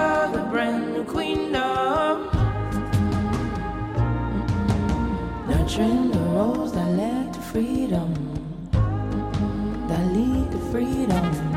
Nurturing 5.65 6.11
the 6.11 6.19
roads 6.19 6.73
that 6.73 6.91
led 6.91 7.33
to 7.33 7.41
freedom. 7.41 8.13
That 9.89 10.05
lead 10.13 10.53
to 10.53 10.59
freedom. 10.71 11.54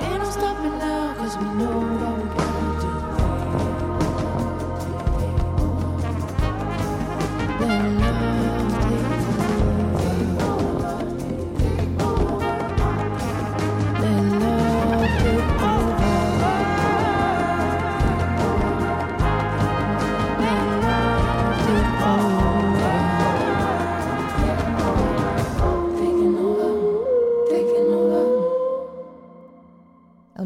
And 0.00 0.22
I'm 0.22 0.32
stopping 0.32 0.78
now, 0.78 1.14
cause 1.16 1.36
we 1.36 1.44
know 1.44 1.98
that 1.98 2.36
we're 2.36 2.49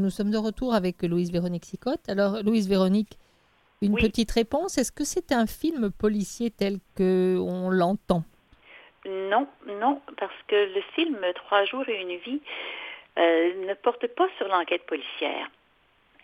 nous 0.05 0.11
sommes 0.11 0.31
de 0.31 0.37
retour 0.39 0.75
avec 0.75 1.03
Louise 1.03 1.33
Véronique 1.33 1.65
Sicotte. 1.65 2.09
Alors, 2.09 2.43
Louise 2.43 2.69
Véronique, 2.69 3.19
une 3.81 3.95
Oui. 3.95 4.03
petite 4.03 4.31
réponse. 4.31 4.77
Est-ce 4.79 4.93
que 4.93 5.05
c'est 5.05 5.33
un 5.33 5.47
film 5.47 5.91
policier 5.91 6.51
tel 6.51 6.79
que 6.95 7.39
on 7.41 7.71
l'entend? 7.71 8.23
Non, 9.07 9.47
non, 9.81 10.01
parce 10.19 10.35
que 10.47 10.57
le 10.75 10.83
film 10.95 11.19
Trois 11.35 11.65
jours 11.65 11.89
et 11.89 12.01
une 12.01 12.17
vie 12.19 12.41
euh, 13.19 13.67
ne 13.67 13.75
porte 13.75 14.07
pas 14.09 14.29
sur 14.37 14.47
l'enquête 14.49 14.85
policière. 14.87 15.51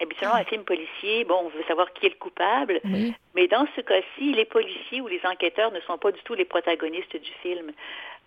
Habituellement, 0.00 0.36
un 0.36 0.44
film 0.44 0.64
policier, 0.64 1.24
bon, 1.24 1.42
on 1.44 1.48
veut 1.48 1.62
savoir 1.68 1.92
qui 1.92 2.06
est 2.06 2.10
le 2.10 2.14
coupable, 2.14 2.80
Oui. 2.84 3.12
mais 3.34 3.48
dans 3.48 3.66
ce 3.76 3.82
cas-ci, 3.82 4.32
les 4.32 4.46
policiers 4.46 5.00
ou 5.02 5.08
les 5.08 5.20
enquêteurs 5.24 5.72
ne 5.72 5.80
sont 5.80 5.98
pas 5.98 6.10
du 6.10 6.20
tout 6.22 6.34
les 6.34 6.46
protagonistes 6.46 7.16
du 7.16 7.30
film. 7.42 7.70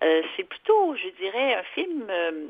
Euh, 0.03 0.21
c'est 0.35 0.43
plutôt, 0.43 0.95
je 0.95 1.09
dirais, 1.19 1.55
un 1.55 1.63
film, 1.75 2.03
euh, 2.09 2.45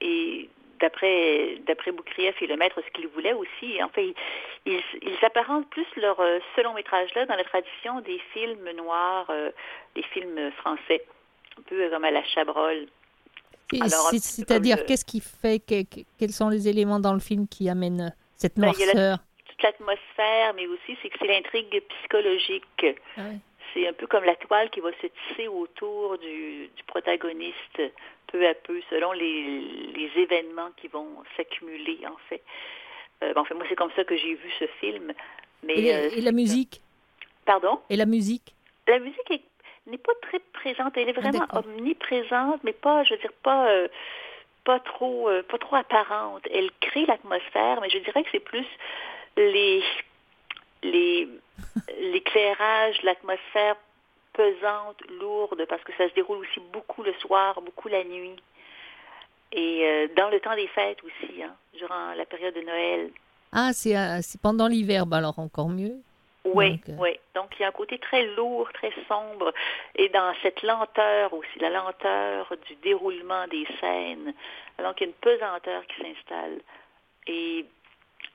et 0.00 0.48
d'après 0.84 1.56
d'après 1.66 1.92
Boukrieff 1.92 2.36
et 2.42 2.46
le 2.46 2.56
maître, 2.56 2.78
ce 2.86 2.90
qu'il 2.92 3.08
voulait 3.08 3.32
aussi, 3.32 3.82
en 3.82 3.88
fait, 3.88 4.14
ils, 4.66 4.82
ils, 5.02 5.24
apparentent 5.24 5.68
plus 5.70 5.86
leur 5.96 6.20
euh, 6.20 6.38
ce 6.54 6.60
long 6.62 6.74
métrage-là 6.74 7.24
dans 7.26 7.36
la 7.36 7.44
tradition 7.44 8.00
des 8.02 8.20
films 8.32 8.70
noirs, 8.76 9.26
euh, 9.30 9.50
des 9.94 10.02
films 10.12 10.50
français, 10.58 11.02
un 11.58 11.62
peu 11.62 11.88
comme 11.90 12.04
à 12.04 12.10
la 12.10 12.22
Chabrol. 12.24 12.86
C'est-à-dire, 13.72 14.76
le- 14.76 14.84
qu'est-ce 14.84 15.04
qui 15.04 15.20
fait, 15.20 15.58
que- 15.58 15.82
que- 15.82 16.04
quels 16.18 16.32
sont 16.32 16.48
les 16.50 16.68
éléments 16.68 17.00
dans 17.00 17.14
le 17.14 17.20
film 17.20 17.48
qui 17.48 17.68
amènent 17.68 18.14
cette 18.36 18.56
Ben, 18.56 18.66
noirceur? 18.66 19.18
Toute 19.48 19.62
l'atmosphère, 19.62 20.52
mais 20.54 20.66
aussi 20.66 20.98
c'est 21.00 21.08
que 21.08 21.16
c'est 21.18 21.26
l'intrigue 21.26 21.82
psychologique. 21.88 22.86
Ah. 23.16 23.22
C'est 23.74 23.86
un 23.88 23.92
peu 23.92 24.06
comme 24.06 24.24
la 24.24 24.36
toile 24.36 24.70
qui 24.70 24.80
va 24.80 24.90
se 25.02 25.06
tisser 25.08 25.48
autour 25.48 26.16
du, 26.18 26.68
du 26.68 26.82
protagoniste 26.86 27.82
peu 28.28 28.46
à 28.46 28.54
peu, 28.54 28.80
selon 28.88 29.12
les, 29.12 29.60
les 29.94 30.10
événements 30.16 30.70
qui 30.76 30.88
vont 30.88 31.08
s'accumuler, 31.36 31.98
en 32.06 32.16
fait. 32.28 32.42
Euh, 33.22 33.32
en 33.36 33.44
fait, 33.44 33.54
moi, 33.54 33.64
c'est 33.68 33.74
comme 33.74 33.90
ça 33.96 34.04
que 34.04 34.16
j'ai 34.16 34.34
vu 34.34 34.50
ce 34.58 34.66
film. 34.80 35.12
Mais, 35.64 35.78
et, 35.80 35.94
euh, 35.94 36.10
et 36.16 36.20
la 36.20 36.32
musique? 36.32 36.80
Pardon? 37.44 37.80
Et 37.90 37.96
la 37.96 38.06
musique? 38.06 38.54
La 38.86 38.98
musique 39.00 39.30
est- 39.30 39.42
n'est 39.86 39.98
pas 39.98 40.12
très 40.22 40.38
présente. 40.52 40.96
Elle 40.96 41.08
est 41.08 41.12
vraiment 41.12 41.44
Ah, 41.50 41.56
d'accord. 41.60 41.64
omniprésente, 41.70 42.62
mais 42.64 42.72
pas, 42.72 43.02
je 43.04 43.14
veux 43.14 43.20
dire, 43.20 43.32
pas, 43.42 43.68
euh, 43.68 43.88
pas 44.64 44.80
trop, 44.80 45.28
pas 45.48 45.58
trop 45.58 45.76
apparente. 45.76 46.46
Elle 46.50 46.70
crée 46.80 47.06
l'atmosphère, 47.06 47.80
mais 47.82 47.90
je 47.90 47.98
dirais 47.98 48.22
que 48.22 48.30
c'est 48.32 48.40
plus 48.40 48.66
les, 49.36 49.82
les, 50.82 51.28
l'éclairage, 51.98 53.02
l'atmosphère 53.02 53.76
pesante, 54.32 55.00
lourde, 55.20 55.64
parce 55.68 55.82
que 55.84 55.92
ça 55.96 56.08
se 56.08 56.14
déroule 56.14 56.38
aussi 56.38 56.60
beaucoup 56.72 57.02
le 57.02 57.12
soir, 57.14 57.60
beaucoup 57.62 57.88
la 57.88 58.04
nuit. 58.04 58.36
Et 59.52 59.84
euh, 59.84 60.08
dans 60.16 60.28
le 60.30 60.40
temps 60.40 60.56
des 60.56 60.66
fêtes 60.68 60.98
aussi, 61.04 61.42
hein, 61.42 61.54
durant 61.78 62.12
la 62.16 62.26
période 62.26 62.54
de 62.54 62.60
Noël. 62.60 63.10
Ah, 63.52 63.72
c'est 63.72 63.96
euh, 63.96 64.18
c'est 64.20 64.40
pendant 64.40 64.66
l'hiver, 64.66 65.06
bah 65.06 65.18
alors 65.18 65.38
encore 65.38 65.68
mieux. 65.68 65.94
Oui, 66.44 66.72
Donc, 66.72 66.88
euh, 66.88 66.92
oui. 66.98 67.18
Donc, 67.34 67.54
il 67.58 67.62
y 67.62 67.64
a 67.64 67.68
un 67.68 67.72
côté 67.72 67.98
très 67.98 68.26
lourd, 68.34 68.70
très 68.74 68.92
sombre. 69.08 69.52
Et 69.96 70.10
dans 70.10 70.34
cette 70.42 70.62
lenteur 70.62 71.32
aussi, 71.32 71.58
la 71.58 71.70
lenteur 71.70 72.52
du 72.68 72.74
déroulement 72.76 73.46
des 73.48 73.66
scènes. 73.80 74.34
Donc, 74.78 75.00
il 75.00 75.04
y 75.04 75.06
a 75.06 75.06
une 75.06 75.12
pesanteur 75.14 75.86
qui 75.86 76.02
s'installe. 76.02 76.60
Et, 77.26 77.64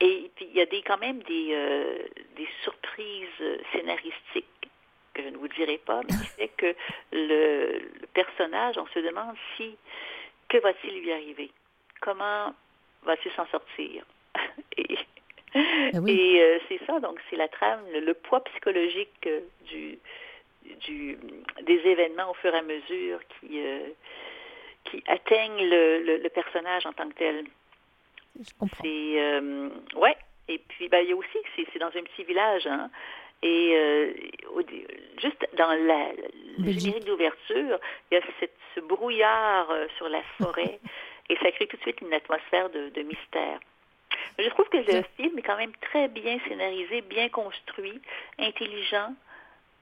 et 0.00 0.30
puis, 0.34 0.46
il 0.50 0.56
y 0.56 0.60
a 0.60 0.66
des, 0.66 0.82
quand 0.82 0.98
même 0.98 1.22
des, 1.24 1.48
euh, 1.52 1.98
des 2.36 2.48
surprises 2.62 3.60
scénaristiques 3.72 4.46
que 5.14 5.22
je 5.22 5.28
ne 5.28 5.36
vous 5.36 5.48
dirai 5.48 5.78
pas, 5.78 6.00
mais 6.08 6.16
qui 6.16 6.26
fait 6.38 6.48
que 6.56 6.74
le, 7.12 7.78
le 8.00 8.06
personnage, 8.14 8.78
on 8.78 8.86
se 8.88 8.98
demande 9.00 9.36
si, 9.56 9.76
que 10.48 10.58
va-t-il 10.58 11.00
lui 11.00 11.12
arriver? 11.12 11.50
Comment 12.00 12.54
va-t-il 13.02 13.32
s'en 13.34 13.46
sortir? 13.46 14.04
Et, 14.76 14.96
Ah 15.92 15.98
oui. 16.00 16.12
et 16.12 16.42
euh, 16.42 16.58
c'est 16.68 16.80
ça, 16.86 17.00
donc 17.00 17.18
c'est 17.28 17.36
la 17.36 17.48
trame, 17.48 17.80
le, 17.92 18.00
le 18.00 18.14
poids 18.14 18.42
psychologique 18.44 19.26
euh, 19.26 19.40
du, 19.64 19.98
du, 20.86 21.18
des 21.62 21.78
événements 21.88 22.30
au 22.30 22.34
fur 22.34 22.54
et 22.54 22.58
à 22.58 22.62
mesure 22.62 23.18
qui, 23.28 23.60
euh, 23.60 23.88
qui 24.84 25.02
atteignent 25.08 25.68
le, 25.68 26.02
le, 26.04 26.16
le 26.18 26.28
personnage 26.28 26.86
en 26.86 26.92
tant 26.92 27.08
que 27.08 27.14
tel. 27.14 27.44
Je 28.38 28.50
comprends. 28.58 28.82
C'est 28.82 29.20
euh, 29.20 29.68
ouais. 29.96 30.16
Et 30.48 30.58
puis 30.58 30.88
ben, 30.88 31.02
il 31.02 31.10
y 31.10 31.12
a 31.12 31.16
aussi 31.16 31.38
c'est 31.56 31.66
c'est 31.72 31.78
dans 31.78 31.88
un 31.88 32.02
petit 32.02 32.24
village, 32.24 32.66
hein. 32.66 32.90
Et 33.42 33.72
euh, 33.74 34.12
juste 35.18 35.48
dans 35.56 35.72
la, 35.86 36.12
le 36.58 36.72
générique 36.72 37.06
d'ouverture, 37.06 37.78
il 38.10 38.14
y 38.14 38.16
a 38.18 38.20
cette, 38.38 38.54
ce 38.74 38.80
brouillard 38.80 39.70
euh, 39.70 39.86
sur 39.96 40.10
la 40.10 40.22
forêt 40.38 40.78
et 41.30 41.36
ça 41.36 41.50
crée 41.52 41.66
tout 41.66 41.78
de 41.78 41.82
suite 41.82 42.02
une 42.02 42.12
atmosphère 42.12 42.68
de, 42.68 42.90
de 42.90 43.02
mystère. 43.02 43.60
Je 44.38 44.48
trouve 44.50 44.68
que 44.68 44.76
le 44.76 45.02
film 45.16 45.38
est 45.38 45.42
quand 45.42 45.56
même 45.56 45.74
très 45.80 46.08
bien 46.08 46.38
scénarisé, 46.46 47.00
bien 47.02 47.28
construit, 47.28 48.00
intelligent. 48.38 49.14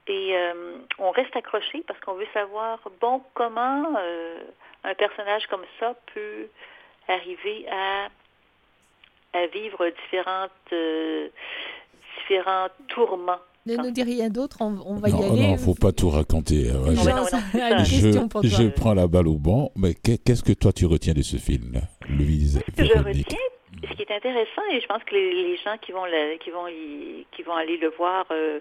Et 0.07 0.35
euh, 0.35 0.77
on 0.97 1.11
reste 1.11 1.35
accroché 1.35 1.83
parce 1.87 1.99
qu'on 1.99 2.13
veut 2.13 2.27
savoir, 2.33 2.79
bon, 2.99 3.23
comment 3.33 3.93
euh, 3.97 4.39
un 4.83 4.95
personnage 4.95 5.45
comme 5.47 5.65
ça 5.79 5.95
peut 6.13 6.47
arriver 7.07 7.67
à, 7.69 8.07
à 9.33 9.45
vivre 9.47 9.85
différentes, 10.03 10.51
euh, 10.73 11.27
différents 12.17 12.67
tourments. 12.87 13.37
Ne 13.65 13.75
nous 13.75 13.91
dis 13.91 14.03
rien 14.03 14.29
d'autre, 14.29 14.57
on, 14.61 14.77
on 14.85 14.95
va 14.95 15.09
y 15.09 15.11
Non, 15.11 15.31
aller. 15.33 15.47
non, 15.49 15.57
faut 15.57 15.75
pas 15.75 15.91
tout 15.91 16.09
raconter. 16.09 16.69
euh, 16.69 16.91
Non, 16.91 17.03
je- 17.03 17.09
non, 17.09 17.15
non, 18.63 18.69
prends 18.75 18.93
la 18.93 19.07
balle 19.07 19.27
au 19.27 19.35
banc, 19.37 19.71
mais 19.75 19.93
qu'est- 19.93 20.23
qu'est-ce 20.23 20.43
que 20.43 20.53
toi 20.53 20.71
tu 20.73 20.85
retiens 20.85 21.13
de 21.13 21.21
ce 21.21 21.37
film, 21.37 21.73
Louise 22.09 22.61
Ce 22.67 22.81
que 22.81 22.85
je 22.87 22.93
retiens, 22.97 23.37
ce 23.87 23.93
qui 23.95 24.01
est 24.01 24.11
intéressant, 24.11 24.61
et 24.71 24.79
je 24.81 24.87
pense 24.87 25.03
que 25.03 25.13
les, 25.13 25.33
les 25.33 25.57
gens 25.57 25.77
qui 25.81 25.91
vont, 25.91 26.05
qui, 26.43 26.49
vont 26.49 26.67
y- 26.67 27.25
qui 27.35 27.43
vont 27.43 27.53
aller 27.55 27.77
le 27.77 27.89
voir 27.89 28.25
euh, 28.31 28.59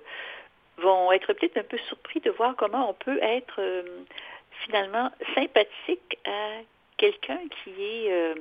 vont 0.82 1.10
être 1.12 1.32
peut-être 1.32 1.56
un 1.58 1.62
peu 1.64 1.78
surpris 1.88 2.20
de 2.20 2.30
voir 2.30 2.54
comment 2.56 2.90
on 2.90 2.94
peut 2.94 3.18
être 3.22 3.60
euh, 3.60 3.82
finalement 4.66 5.10
sympathique 5.34 6.18
à 6.26 6.60
quelqu'un 6.98 7.38
qui 7.64 7.70
est, 7.82 8.12
euh, 8.12 8.34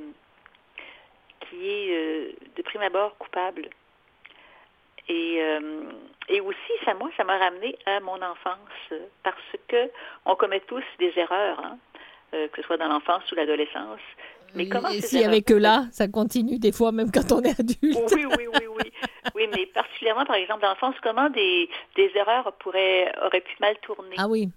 qui 1.50 1.68
est 1.70 1.90
euh, 1.92 2.32
de 2.56 2.62
prime 2.62 2.82
abord 2.82 3.18
coupable. 3.18 3.70
Et, 5.10 5.38
euh, 5.42 5.84
et 6.28 6.42
aussi, 6.42 6.74
ça, 6.84 6.94
moi, 6.94 7.10
ça 7.16 7.24
m'a 7.24 7.38
ramené 7.38 7.78
à 7.86 8.00
mon 8.02 8.22
enfance, 8.22 8.92
parce 9.24 9.38
que 9.70 9.90
on 10.26 10.36
commet 10.36 10.60
tous 10.62 10.84
des 11.00 11.14
erreurs, 11.16 11.60
hein, 11.64 11.78
euh, 12.34 12.48
que 12.50 12.62
ce 12.62 12.68
soit 12.68 12.78
dans 12.78 12.90
l'enfance 12.90 13.30
ou 13.32 13.36
l'adolescence. 13.36 14.02
Mais 14.54 14.68
comment 14.68 14.90
Et 14.90 15.02
si 15.02 15.24
avec 15.24 15.50
eux 15.52 15.58
là, 15.58 15.86
ça 15.92 16.08
continue 16.08 16.58
des 16.60 16.72
fois, 16.74 16.92
même 16.92 17.12
quand 17.12 17.32
on 17.32 17.42
est 17.42 17.58
adulte. 17.60 17.98
oui, 18.14 18.26
oui, 18.38 18.48
oui, 18.48 18.68
oui. 18.68 18.92
Oui, 19.36 19.48
mais 19.54 19.66
particulièrement, 19.68 20.26
par 20.26 20.36
exemple, 20.38 20.62
dans 20.62 20.70
l'enfance, 20.70 20.96
comment 21.04 21.30
des, 21.30 21.70
des 21.96 22.12
erreurs 22.16 22.52
pourraient, 22.54 23.12
auraient 23.24 23.42
pu 23.42 23.56
mal 23.62 23.78
tourner, 23.80 24.16
Ah 24.18 24.28
oui, 24.28 24.50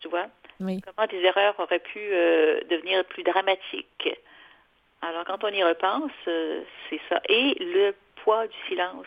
tu 0.00 0.08
vois? 0.08 0.26
oui. 0.60 0.80
Comment 0.84 1.08
des 1.08 1.18
erreurs 1.24 1.54
auraient 1.58 1.78
pu 1.80 1.98
euh, 2.00 2.60
devenir 2.68 3.04
plus 3.06 3.22
dramatiques? 3.22 4.08
Alors, 5.02 5.24
quand 5.24 5.44
on 5.44 5.48
y 5.48 5.62
repense, 5.62 6.10
euh, 6.26 6.62
c'est 6.88 7.00
ça. 7.08 7.20
Et 7.28 7.54
le 7.60 7.94
poids 8.24 8.46
du 8.46 8.56
silence, 8.68 9.06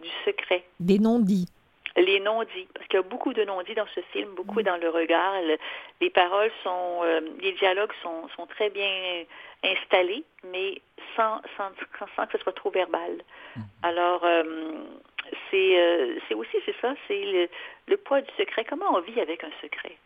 du 0.00 0.08
secret. 0.24 0.64
Des 0.80 0.98
non-dits. 0.98 1.48
Les 1.96 2.20
non-dits, 2.20 2.68
parce 2.74 2.86
qu'il 2.88 2.96
y 2.98 3.00
a 3.00 3.02
beaucoup 3.02 3.32
de 3.32 3.42
non-dits 3.44 3.74
dans 3.74 3.86
ce 3.94 4.00
film, 4.12 4.34
beaucoup 4.34 4.62
dans 4.62 4.76
le 4.76 4.88
regard. 4.90 5.40
Le- 5.42 5.56
les 6.02 6.10
paroles 6.10 6.50
sont, 6.62 7.00
euh, 7.02 7.20
les 7.40 7.52
dialogues 7.52 7.92
sont, 8.02 8.28
sont 8.36 8.46
très 8.46 8.68
bien 8.68 9.24
installés, 9.64 10.22
mais 10.44 10.80
sans, 11.16 11.40
sans, 11.56 11.70
sans 12.14 12.26
que 12.26 12.36
ce 12.36 12.38
soit 12.44 12.52
trop 12.52 12.70
verbal. 12.70 13.22
Alors, 13.82 14.22
euh, 14.24 14.74
c'est 15.50 15.78
euh, 15.78 16.18
c'est 16.28 16.34
aussi, 16.34 16.56
c'est 16.66 16.76
ça, 16.82 16.94
c'est 17.08 17.24
le, 17.24 17.48
le 17.88 17.96
poids 17.96 18.20
du 18.20 18.30
secret. 18.36 18.64
Comment 18.68 18.94
on 18.94 19.00
vit 19.00 19.18
avec 19.20 19.42
un 19.42 19.50
secret? 19.62 19.96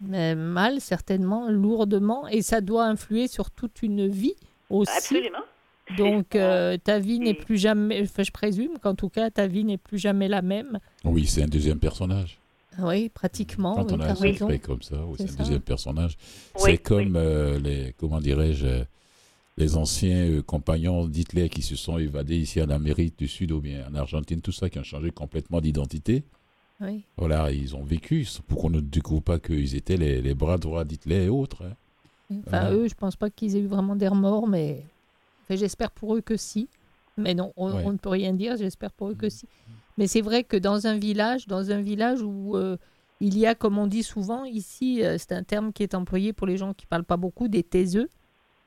Mais 0.00 0.34
mal, 0.34 0.80
certainement, 0.80 1.48
lourdement, 1.50 2.28
et 2.28 2.42
ça 2.42 2.60
doit 2.60 2.86
influer 2.86 3.26
sur 3.28 3.50
toute 3.50 3.82
une 3.82 4.06
vie 4.08 4.34
aussi. 4.70 4.92
Absolument. 4.96 5.38
Donc, 5.96 6.36
euh, 6.36 6.76
ta 6.76 6.98
vie 6.98 7.18
n'est 7.18 7.34
plus 7.34 7.56
jamais, 7.56 8.02
enfin, 8.02 8.22
je 8.22 8.30
présume 8.30 8.78
qu'en 8.82 8.94
tout 8.94 9.08
cas, 9.08 9.30
ta 9.30 9.46
vie 9.46 9.64
n'est 9.64 9.78
plus 9.78 9.98
jamais 9.98 10.28
la 10.28 10.42
même. 10.42 10.78
Oui, 11.04 11.26
c'est 11.26 11.42
un 11.42 11.48
deuxième 11.48 11.78
personnage. 11.78 12.38
Oui, 12.80 13.08
pratiquement, 13.08 13.74
Quand 13.74 13.92
on 13.92 14.00
a 14.00 14.12
un 14.12 14.14
comme 14.58 14.82
ça, 14.82 15.04
oui, 15.04 15.16
C'est 15.18 15.24
un 15.24 15.28
ça. 15.28 15.38
deuxième 15.38 15.60
personnage. 15.62 16.16
Oui, 16.56 16.60
c'est 16.64 16.78
comme 16.78 16.98
oui. 16.98 17.12
euh, 17.16 17.58
les, 17.58 17.94
comment 17.96 18.20
dirais-je, 18.20 18.66
euh, 18.66 18.84
les 19.56 19.76
anciens 19.76 20.28
euh, 20.30 20.42
compagnons 20.42 21.08
d'Hitler 21.08 21.48
qui 21.48 21.62
se 21.62 21.74
sont 21.74 21.98
évadés 21.98 22.36
ici 22.36 22.62
en 22.62 22.70
Amérique 22.70 23.18
du 23.18 23.26
Sud 23.26 23.50
ou 23.50 23.60
bien 23.60 23.84
en 23.90 23.94
Argentine, 23.96 24.40
tout 24.40 24.52
ça, 24.52 24.70
qui 24.70 24.78
ont 24.78 24.84
changé 24.84 25.10
complètement 25.10 25.60
d'identité. 25.60 26.22
Oui. 26.80 27.04
Voilà, 27.16 27.50
ils 27.50 27.74
ont 27.74 27.82
vécu 27.82 28.26
pour 28.46 28.60
qu'on 28.62 28.70
ne 28.70 28.80
découvre 28.80 29.20
pas 29.22 29.38
qu'ils 29.38 29.74
étaient 29.74 29.96
les, 29.96 30.20
les 30.22 30.34
bras 30.34 30.58
droits 30.58 30.84
d'Hitler 30.84 31.24
et 31.24 31.28
autres. 31.28 31.64
hein. 31.64 31.74
Enfin, 32.46 32.60
Voilà. 32.60 32.72
eux, 32.74 32.88
je 32.88 32.94
pense 32.94 33.16
pas 33.16 33.30
qu'ils 33.30 33.56
aient 33.56 33.60
eu 33.60 33.66
vraiment 33.66 33.96
des 33.96 34.06
remords, 34.08 34.46
mais 34.46 34.84
enfin, 35.42 35.56
j'espère 35.56 35.90
pour 35.90 36.14
eux 36.14 36.20
que 36.20 36.36
si. 36.36 36.68
Mais 37.16 37.34
non, 37.34 37.52
on, 37.56 37.72
Ouais. 37.72 37.82
on 37.84 37.92
ne 37.92 37.96
peut 37.98 38.10
rien 38.10 38.32
dire, 38.32 38.56
j'espère 38.56 38.92
pour 38.92 39.08
eux 39.10 39.14
que 39.14 39.28
si. 39.28 39.46
Mais 39.96 40.06
c'est 40.06 40.20
vrai 40.20 40.44
que 40.44 40.56
dans 40.56 40.86
un 40.86 40.96
village, 40.98 41.48
dans 41.48 41.72
un 41.72 41.80
village 41.80 42.22
où 42.22 42.56
euh, 42.56 42.76
il 43.20 43.36
y 43.36 43.44
a, 43.46 43.56
comme 43.56 43.76
on 43.78 43.88
dit 43.88 44.04
souvent, 44.04 44.44
ici, 44.44 45.02
euh, 45.02 45.16
c'est 45.18 45.32
un 45.32 45.42
terme 45.42 45.72
qui 45.72 45.82
est 45.82 45.94
employé 45.94 46.32
pour 46.32 46.46
les 46.46 46.56
gens 46.56 46.74
qui 46.74 46.86
parlent 46.86 47.02
pas 47.02 47.16
beaucoup, 47.16 47.48
des 47.48 47.64
taiseux. 47.64 48.08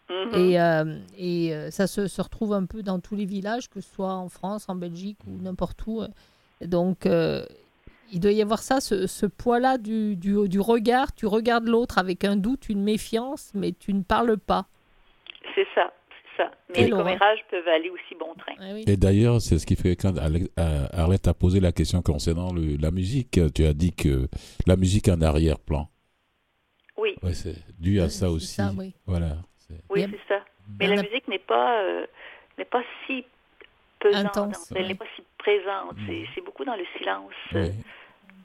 Mhm. 0.09 0.35
Et, 0.37 0.59
euh, 0.59 0.99
et 1.17 1.55
euh, 1.55 1.71
ça 1.71 1.87
se, 1.87 2.07
se 2.07 2.21
retrouve 2.21 2.51
un 2.51 2.65
peu 2.65 2.83
dans 2.83 2.99
tous 2.99 3.15
les 3.15 3.23
villages, 3.25 3.69
que 3.69 3.79
ce 3.79 3.89
soit 3.93 4.13
en 4.13 4.27
France, 4.27 4.65
en 4.67 4.75
Belgique 4.75 5.19
ou 5.25 5.41
n'importe 5.41 5.79
où. 5.87 6.01
Donc, 6.65 7.05
euh, 7.05 7.45
il 8.11 8.19
doit 8.19 8.31
y 8.31 8.41
avoir 8.41 8.59
ça, 8.59 8.81
ce, 8.81 9.07
ce 9.07 9.25
poids-là 9.25 9.77
du, 9.77 10.15
du, 10.15 10.47
du 10.47 10.59
regard. 10.59 11.13
Tu 11.15 11.25
regardes 11.25 11.67
l'autre 11.67 11.97
avec 11.97 12.23
un 12.23 12.35
doute, 12.35 12.69
une 12.69 12.83
méfiance, 12.83 13.51
mais 13.53 13.71
tu 13.71 13.93
ne 13.93 14.03
parles 14.03 14.37
pas. 14.37 14.65
C'est 15.55 15.67
ça, 15.75 15.91
c'est 16.09 16.43
ça. 16.43 16.51
Mais 16.69 16.83
les 16.85 16.89
commérages 16.91 17.39
peuvent 17.49 17.67
aller 17.67 17.89
aussi 17.89 18.15
bon 18.19 18.33
train. 18.35 18.53
Ah 18.59 18.73
oui. 18.73 18.83
Et 18.87 18.97
d'ailleurs, 18.97 19.41
c'est 19.41 19.57
ce 19.59 19.65
qui 19.65 19.75
fait 19.75 19.95
quand 19.95 20.13
euh, 20.17 20.87
Arlette 20.93 21.27
a 21.27 21.33
posé 21.33 21.59
la 21.59 21.71
question 21.71 22.01
concernant 22.01 22.53
le- 22.53 22.77
la 22.77 22.91
musique, 22.91 23.39
tu 23.53 23.65
as 23.65 23.73
dit 23.73 23.93
que 23.93 24.27
la 24.67 24.75
musique 24.77 25.07
en 25.09 25.19
arrière-plan. 25.21 25.87
Oui, 26.97 27.15
Ouais, 27.23 27.33
c'est 27.33 27.55
dû 27.79 27.99
à 27.99 28.09
ça 28.09 28.29
aussi. 28.29 28.47
ça, 28.55 28.71
oui. 28.77 28.93
Voilà. 29.07 29.37
c'est- 29.57 29.81
oui, 29.89 30.05
c'est 30.09 30.33
ça. 30.35 30.41
Mais 30.79 30.87
On 30.89 30.95
la 30.95 31.01
musique 31.03 31.27
n'est 31.27 31.39
pas, 31.39 31.81
euh, 31.81 32.05
n'est 32.57 32.65
pas 32.65 32.83
si 33.07 33.25
pesante. 33.99 34.25
Intense, 34.37 34.71
Elle 34.75 34.83
ouais. 34.83 34.87
n'est 34.89 34.95
pas 34.95 35.05
si 35.15 35.23
présente. 35.37 35.97
Mm. 35.97 36.25
C'est, 36.35 36.41
beaucoup 36.41 36.63
dans 36.63 36.75
le 36.75 36.85
silence. 36.97 37.31
Ouais. 37.53 37.71
Oui. 37.71 37.83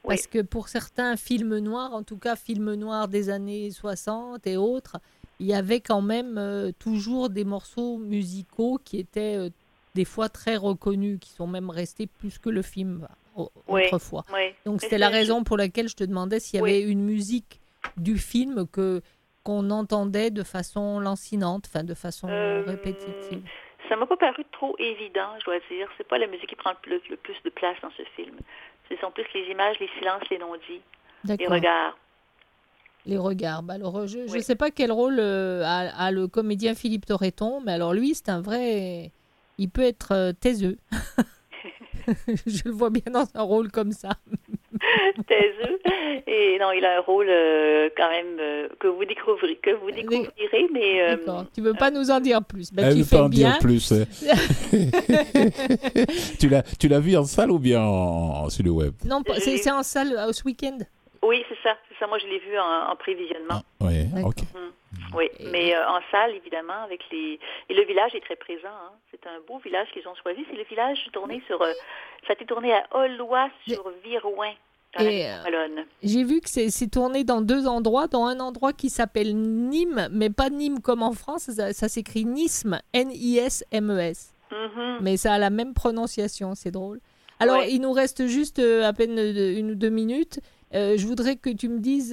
Parce 0.08 0.26
que 0.26 0.40
pour 0.42 0.68
certains 0.68 1.16
films 1.16 1.58
noirs, 1.58 1.92
en 1.94 2.02
tout 2.02 2.16
cas 2.18 2.36
films 2.36 2.74
noirs 2.74 3.08
des 3.08 3.28
années 3.30 3.70
60 3.70 4.46
et 4.46 4.56
autres, 4.56 4.96
il 5.40 5.46
y 5.46 5.54
avait 5.54 5.80
quand 5.80 6.02
même 6.02 6.38
euh, 6.38 6.72
toujours 6.78 7.28
des 7.28 7.44
morceaux 7.44 7.98
musicaux 7.98 8.78
qui 8.84 8.98
étaient 8.98 9.36
euh, 9.36 9.50
des 9.94 10.04
fois 10.04 10.28
très 10.28 10.56
reconnus, 10.56 11.18
qui 11.20 11.30
sont 11.30 11.46
même 11.46 11.70
restés 11.70 12.06
plus 12.06 12.38
que 12.38 12.48
le 12.50 12.62
film 12.62 13.06
Oui. 13.36 13.82
autrefois. 13.84 14.24
Oui. 14.32 14.54
Donc 14.64 14.80
c'était 14.80 14.98
la 14.98 15.08
raison 15.08 15.44
pour 15.44 15.56
laquelle 15.56 15.88
je 15.88 15.96
te 15.96 16.04
demandais 16.04 16.40
s'il 16.40 16.58
y 16.58 16.62
avait 16.62 16.80
une 16.82 17.02
musique 17.04 17.60
du 17.96 18.18
film 18.18 18.66
que 18.66 19.02
qu'on 19.42 19.70
entendait 19.70 20.30
de 20.32 20.42
façon 20.42 20.98
lancinante, 20.98 21.66
enfin 21.68 21.84
de 21.84 21.94
façon 21.94 22.26
Euh, 22.28 22.64
répétitive. 22.66 23.42
Ça 23.88 23.96
m'a 23.96 24.06
pas 24.06 24.16
paru 24.16 24.44
trop 24.52 24.74
évident, 24.78 25.28
je 25.40 25.44
dois 25.44 25.58
dire. 25.70 25.88
C'est 25.96 26.06
pas 26.08 26.18
la 26.18 26.26
musique 26.26 26.48
qui 26.48 26.56
prend 26.56 26.70
le 26.70 26.76
plus, 26.98 27.00
le 27.10 27.16
plus 27.16 27.36
de 27.44 27.50
place 27.50 27.76
dans 27.82 27.90
ce 27.96 28.02
film. 28.16 28.36
Ce 28.88 28.96
sont 28.96 29.10
plus 29.10 29.24
les 29.34 29.50
images, 29.50 29.78
les 29.80 29.88
silences, 29.98 30.22
les 30.30 30.38
non-dits, 30.38 30.80
les 31.24 31.46
regards. 31.46 31.96
Les 33.04 33.18
regards. 33.18 33.62
Bah, 33.62 33.74
alors, 33.74 34.06
je 34.06 34.18
ne 34.18 34.28
Oui. 34.30 34.42
sais 34.42 34.56
pas 34.56 34.70
quel 34.70 34.90
rôle 34.90 35.18
euh, 35.20 35.62
a, 35.64 36.06
a 36.06 36.10
le 36.10 36.26
comédien 36.26 36.74
Philippe 36.74 37.06
Torreton, 37.06 37.60
mais 37.64 37.72
alors 37.72 37.94
lui, 37.94 38.14
c'est 38.14 38.28
un 38.30 38.40
vrai. 38.40 39.12
Il 39.58 39.70
peut 39.70 39.82
être 39.82 40.12
euh, 40.12 40.32
taiseux. 40.32 40.78
je 42.46 42.62
le 42.64 42.70
vois 42.70 42.90
bien 42.90 43.02
dans 43.12 43.26
un 43.34 43.42
rôle 43.42 43.70
comme 43.70 43.92
ça. 43.92 44.10
taiseux. 45.26 45.78
Et 46.26 46.58
non, 46.60 46.70
il 46.72 46.84
a 46.84 46.98
un 46.98 47.00
rôle 47.00 47.26
euh, 47.28 47.88
quand 47.96 48.08
même 48.10 48.36
euh, 48.38 48.68
que 48.78 48.86
vous 48.88 49.04
découvrirez, 49.04 49.56
que 49.56 49.70
vous 49.70 49.90
découvrirez, 49.90 50.66
mais 50.72 51.02
euh. 51.02 51.16
Tu 51.54 51.60
veux 51.62 51.74
pas 51.74 51.90
nous 51.90 52.10
en 52.10 52.20
dire 52.20 52.42
plus? 52.44 52.72
Bah, 52.72 52.82
Elle 52.86 52.92
Tu 52.94 52.98
veut 53.00 53.04
fais 53.04 53.16
pas 53.16 53.22
en 53.24 53.28
bien. 53.28 53.50
dire 53.52 53.58
plus. 53.58 53.92
hein. 53.92 54.04
tu 56.38 56.48
l'as, 56.48 56.62
tu 56.78 56.88
l'as 56.88 57.00
vu 57.00 57.16
en 57.16 57.24
salle 57.24 57.50
ou 57.50 57.58
bien 57.58 57.82
en- 57.82 58.48
sur 58.50 58.64
le 58.64 58.70
web 58.70 58.92
Non, 59.04 59.22
c'est 59.38 59.70
en 59.70 59.82
salle 59.82 60.12
euh, 60.16 60.32
ce 60.32 60.44
week-end. 60.44 60.78
oui, 61.22 61.42
c'est 61.48 61.58
ça, 61.62 61.76
c'est 61.88 61.98
ça. 61.98 62.06
Moi, 62.06 62.18
je 62.18 62.26
l'ai 62.26 62.38
vu 62.38 62.58
en, 62.58 62.90
en 62.92 62.96
prévisionnement. 62.96 63.62
Ah, 63.80 63.84
Ouais, 63.84 64.04
D'accord. 64.14 64.28
ok. 64.30 64.44
Oui, 65.14 65.28
mais 65.52 65.74
euh, 65.74 65.86
en 65.88 66.00
salle, 66.10 66.32
évidemment, 66.34 66.82
avec 66.84 67.00
les. 67.12 67.38
Et 67.68 67.74
le 67.74 67.84
village 67.84 68.14
est 68.14 68.20
très 68.24 68.36
présent. 68.36 68.68
hein. 68.68 68.92
C'est 69.26 69.32
un 69.32 69.40
beau 69.48 69.58
village 69.58 69.88
qu'ils 69.92 70.06
ont 70.06 70.14
choisi. 70.22 70.44
C'est 70.48 70.56
le 70.56 70.62
village 70.64 70.98
tourné 71.12 71.42
sur. 71.48 71.60
euh, 71.60 71.72
Ça 72.26 72.30
a 72.30 72.32
été 72.34 72.44
tourné 72.46 72.72
à 72.72 72.86
Aulnois 72.92 73.48
sur 73.66 73.90
Virouin, 74.04 74.52
euh. 75.00 75.82
J'ai 76.02 76.24
vu 76.24 76.40
que 76.40 76.48
c'est 76.48 76.90
tourné 76.90 77.22
dans 77.24 77.42
deux 77.42 77.66
endroits, 77.66 78.06
dans 78.06 78.24
un 78.24 78.40
endroit 78.40 78.72
qui 78.72 78.88
s'appelle 78.88 79.36
Nîmes, 79.36 80.08
mais 80.10 80.30
pas 80.30 80.48
Nîmes 80.48 80.80
comme 80.80 81.02
en 81.02 81.12
France, 81.12 81.50
ça, 81.50 81.72
ça 81.74 81.88
s'écrit 81.88 82.24
Nisme, 82.24 82.80
N-I-S-M-E-S. 82.94 84.32
Mhm. 84.52 84.98
Mais 85.02 85.16
ça 85.18 85.34
a 85.34 85.38
la 85.38 85.50
même 85.50 85.74
prononciation, 85.74 86.54
c'est 86.54 86.70
drôle. 86.70 87.00
Alors, 87.40 87.58
Ouais. 87.58 87.72
il 87.72 87.80
nous 87.82 87.92
reste 87.92 88.26
juste 88.26 88.58
euh, 88.60 88.84
à 88.84 88.92
peine 88.94 89.18
une 89.18 89.72
ou 89.72 89.74
deux 89.74 89.90
minutes. 89.90 90.40
Euh, 90.74 90.96
je 90.96 91.06
voudrais 91.06 91.36
que 91.36 91.50
tu 91.50 91.68
me 91.68 91.80
dises 91.80 92.12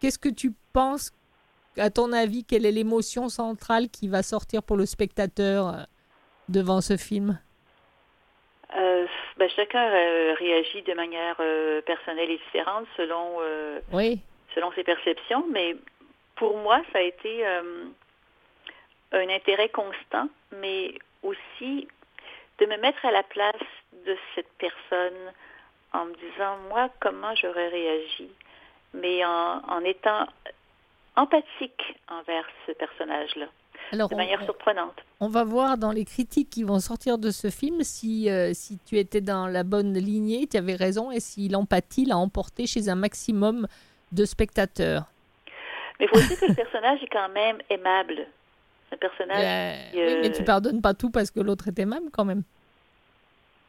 qu'est-ce 0.00 0.18
que 0.18 0.28
tu 0.28 0.52
penses, 0.74 1.12
à 1.78 1.88
ton 1.88 2.12
avis, 2.12 2.44
quelle 2.44 2.66
est 2.66 2.72
l'émotion 2.72 3.28
centrale 3.30 3.88
qui 3.88 4.08
va 4.08 4.22
sortir 4.22 4.62
pour 4.62 4.76
le 4.76 4.84
spectateur 4.84 5.86
devant 6.50 6.80
ce 6.80 6.96
film? 6.96 7.38
Euh, 8.76 9.06
ben, 9.36 9.50
chacun 9.56 9.82
euh, 9.82 10.34
réagit 10.38 10.82
de 10.82 10.94
manière 10.94 11.36
euh, 11.40 11.80
personnelle 11.82 12.30
et 12.30 12.38
différente 12.38 12.86
selon, 12.96 13.38
Oui, 13.92 14.20
selon 14.54 14.72
ses 14.72 14.84
perceptions, 14.84 15.44
mais 15.50 15.76
pour 16.36 16.56
moi, 16.58 16.80
ça 16.92 16.98
a 16.98 17.02
été 17.02 17.44
un 19.12 19.28
intérêt 19.28 19.68
constant, 19.68 20.28
mais 20.52 20.94
aussi 21.22 21.88
de 22.58 22.66
me 22.66 22.76
mettre 22.78 23.04
à 23.04 23.10
la 23.10 23.22
place 23.22 23.54
de 24.06 24.16
cette 24.34 24.52
personne 24.58 25.32
en 25.92 26.06
me 26.06 26.14
disant, 26.14 26.56
moi, 26.68 26.88
comment 27.00 27.34
j'aurais 27.34 27.68
réagi, 27.68 28.30
mais 28.94 29.24
en, 29.24 29.62
en 29.68 29.84
étant 29.84 30.26
empathique 31.16 31.96
envers 32.08 32.48
ce 32.66 32.72
personnage-là, 32.72 33.46
alors 33.92 34.08
de 34.08 34.14
on, 34.14 34.18
manière 34.18 34.42
surprenante. 34.44 34.94
on 35.20 35.28
va 35.28 35.44
voir 35.44 35.78
dans 35.78 35.92
les 35.92 36.04
critiques 36.04 36.50
qui 36.50 36.62
vont 36.64 36.80
sortir 36.80 37.18
de 37.18 37.30
ce 37.30 37.50
film 37.50 37.82
si, 37.82 38.30
euh, 38.30 38.52
si 38.54 38.78
tu 38.86 38.98
étais 38.98 39.20
dans 39.20 39.46
la 39.46 39.62
bonne 39.64 39.94
lignée, 39.98 40.46
tu 40.46 40.56
avais 40.56 40.74
raison, 40.74 41.10
et 41.10 41.20
si 41.20 41.48
l'empathie 41.48 42.04
l'a 42.04 42.16
emporté 42.16 42.66
chez 42.66 42.88
un 42.88 42.94
maximum 42.94 43.66
de 44.12 44.24
spectateurs. 44.24 45.04
Mais 45.98 46.06
il 46.06 46.08
faut 46.08 46.16
aussi 46.16 46.36
que 46.40 46.46
le 46.46 46.54
personnage 46.54 47.02
est 47.02 47.08
quand 47.12 47.28
même 47.28 47.58
aimable. 47.68 48.26
Un 48.92 48.96
personnage 48.96 49.38
Euh, 49.44 49.90
qui, 49.92 49.96
oui, 49.98 50.18
mais 50.22 50.28
euh, 50.30 50.32
tu 50.32 50.42
pardonnes 50.44 50.80
pas 50.80 50.94
tout 50.94 51.10
parce 51.10 51.30
que 51.30 51.40
l'autre 51.40 51.68
est 51.68 51.78
aimable 51.78 52.06
quand 52.12 52.24
même. 52.24 52.42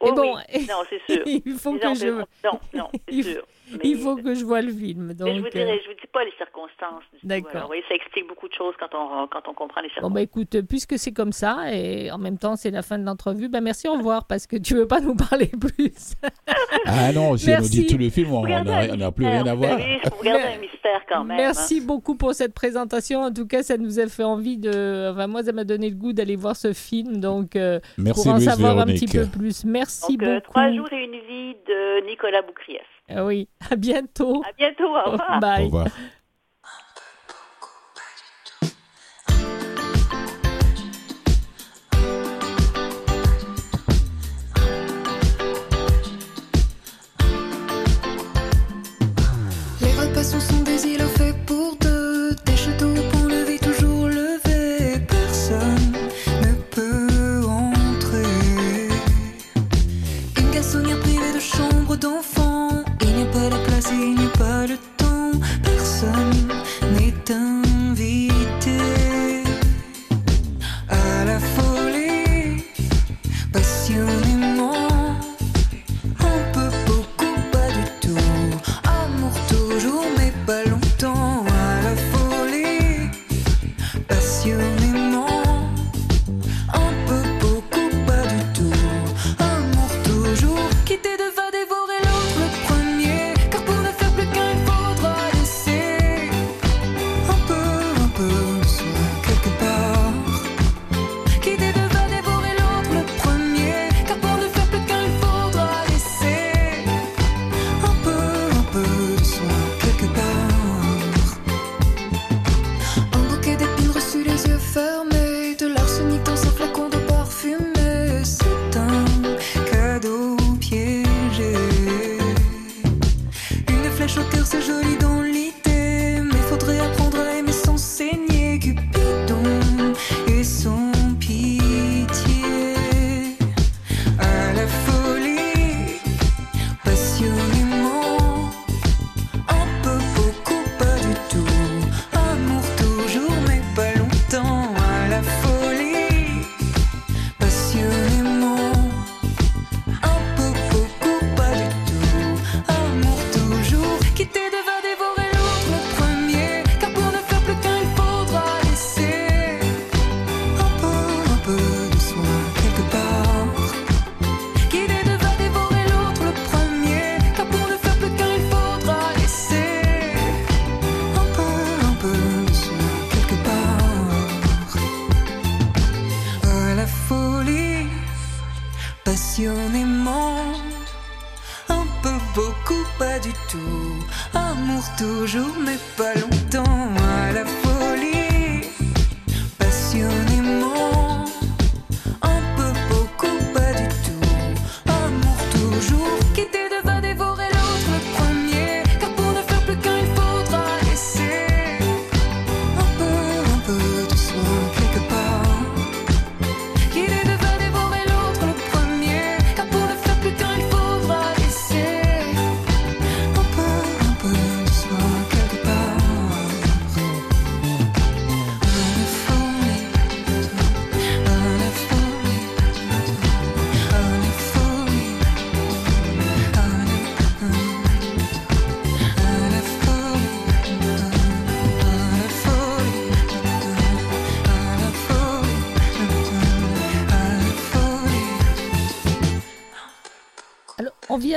Oh 0.00 0.06
Mais 0.06 0.12
bon, 0.16 0.36
oui. 0.52 0.66
Non, 0.68 0.82
c'est 0.90 1.00
sûr. 1.14 1.22
il 1.26 1.54
faut 1.58 1.74
que 1.74 1.94
je, 1.94 2.08
Non, 2.44 2.58
non, 2.74 2.88
c'est 3.08 3.22
sûr. 3.34 3.46
Il 3.84 3.96
faut 3.98 4.16
que 4.16 4.34
je 4.34 4.44
vois 4.44 4.60
le 4.62 4.72
film. 4.72 5.14
Donc, 5.14 5.28
mais 5.28 5.34
je 5.36 5.40
vous 5.40 5.46
euh, 5.46 5.50
dirai, 5.50 5.80
je 5.84 5.88
vous 5.90 5.94
dis 6.00 6.06
pas 6.12 6.24
les 6.24 6.32
circonstances. 6.38 7.02
D'accord. 7.22 7.66
Voyez, 7.66 7.82
ça 7.88 7.94
explique 7.94 8.28
beaucoup 8.28 8.48
de 8.48 8.54
choses 8.54 8.74
quand 8.78 8.94
on, 8.94 9.26
quand 9.28 9.48
on 9.48 9.54
comprend 9.54 9.80
les 9.80 9.88
Bon, 9.88 9.94
circonstances. 9.94 10.14
bah 10.14 10.20
écoute, 10.22 10.56
puisque 10.68 10.98
c'est 10.98 11.12
comme 11.12 11.32
ça, 11.32 11.72
et 11.72 12.10
en 12.10 12.18
même 12.18 12.38
temps 12.38 12.56
c'est 12.56 12.70
la 12.70 12.82
fin 12.82 12.98
de 12.98 13.04
l'entrevue, 13.04 13.48
bah 13.48 13.60
merci, 13.60 13.88
au 13.88 13.94
revoir, 13.94 14.26
parce 14.26 14.46
que 14.46 14.56
tu 14.56 14.74
veux 14.74 14.86
pas 14.86 15.00
nous 15.00 15.14
parler 15.14 15.46
plus. 15.60 16.14
Ah 16.86 17.12
non, 17.12 17.36
si 17.36 17.48
on 17.48 17.52
nous 17.52 17.56
Merci. 17.60 17.70
dit 17.70 17.86
tout 17.86 17.98
le 17.98 18.10
film, 18.10 18.32
on 18.32 18.46
n'a 18.46 19.12
plus 19.12 19.26
rien 19.26 19.46
à 19.46 19.54
voir. 19.54 19.70
savez, 19.78 20.00
Il 20.02 20.08
faut 20.10 20.28
un 20.28 20.58
mystère 20.60 21.02
quand 21.08 21.24
même. 21.24 21.38
hein. 21.38 21.42
Merci 21.42 21.80
beaucoup 21.80 22.16
pour 22.16 22.34
cette 22.34 22.54
présentation. 22.54 23.20
En 23.22 23.32
tout 23.32 23.46
cas, 23.46 23.62
ça 23.62 23.76
nous 23.76 23.98
a 24.00 24.06
fait 24.08 24.24
envie 24.24 24.58
de. 24.58 25.10
Enfin, 25.12 25.26
moi, 25.26 25.42
ça 25.42 25.52
m'a 25.52 25.64
donné 25.64 25.90
le 25.90 25.96
goût 25.96 26.12
d'aller 26.12 26.36
voir 26.36 26.56
ce 26.56 26.72
film, 26.72 27.18
donc 27.20 27.56
euh, 27.56 27.78
Merci 27.98 28.22
pour 28.24 28.32
en 28.32 28.36
Louise 28.36 28.48
savoir 28.48 28.78
un 28.78 28.86
petit 28.86 29.06
peu 29.06 29.26
plus. 29.26 29.64
Merci 29.64 30.16
Donc, 30.16 30.26
euh, 30.28 30.34
beaucoup. 30.36 30.50
trois 30.52 30.72
jours 30.72 30.92
et 30.92 31.04
une 31.04 31.12
vie 31.12 31.56
de 31.66 32.06
Nicolas 32.06 32.42
Boucrief. 32.42 32.82
Ah 33.08 33.24
oui, 33.24 33.48
à 33.70 33.76
bientôt. 33.76 34.42
À 34.48 34.52
bientôt, 34.52 34.84
au 34.84 35.10
revoir. 35.10 35.36
Au 35.36 35.40
Bye. 35.40 35.64
revoir. 35.64 35.86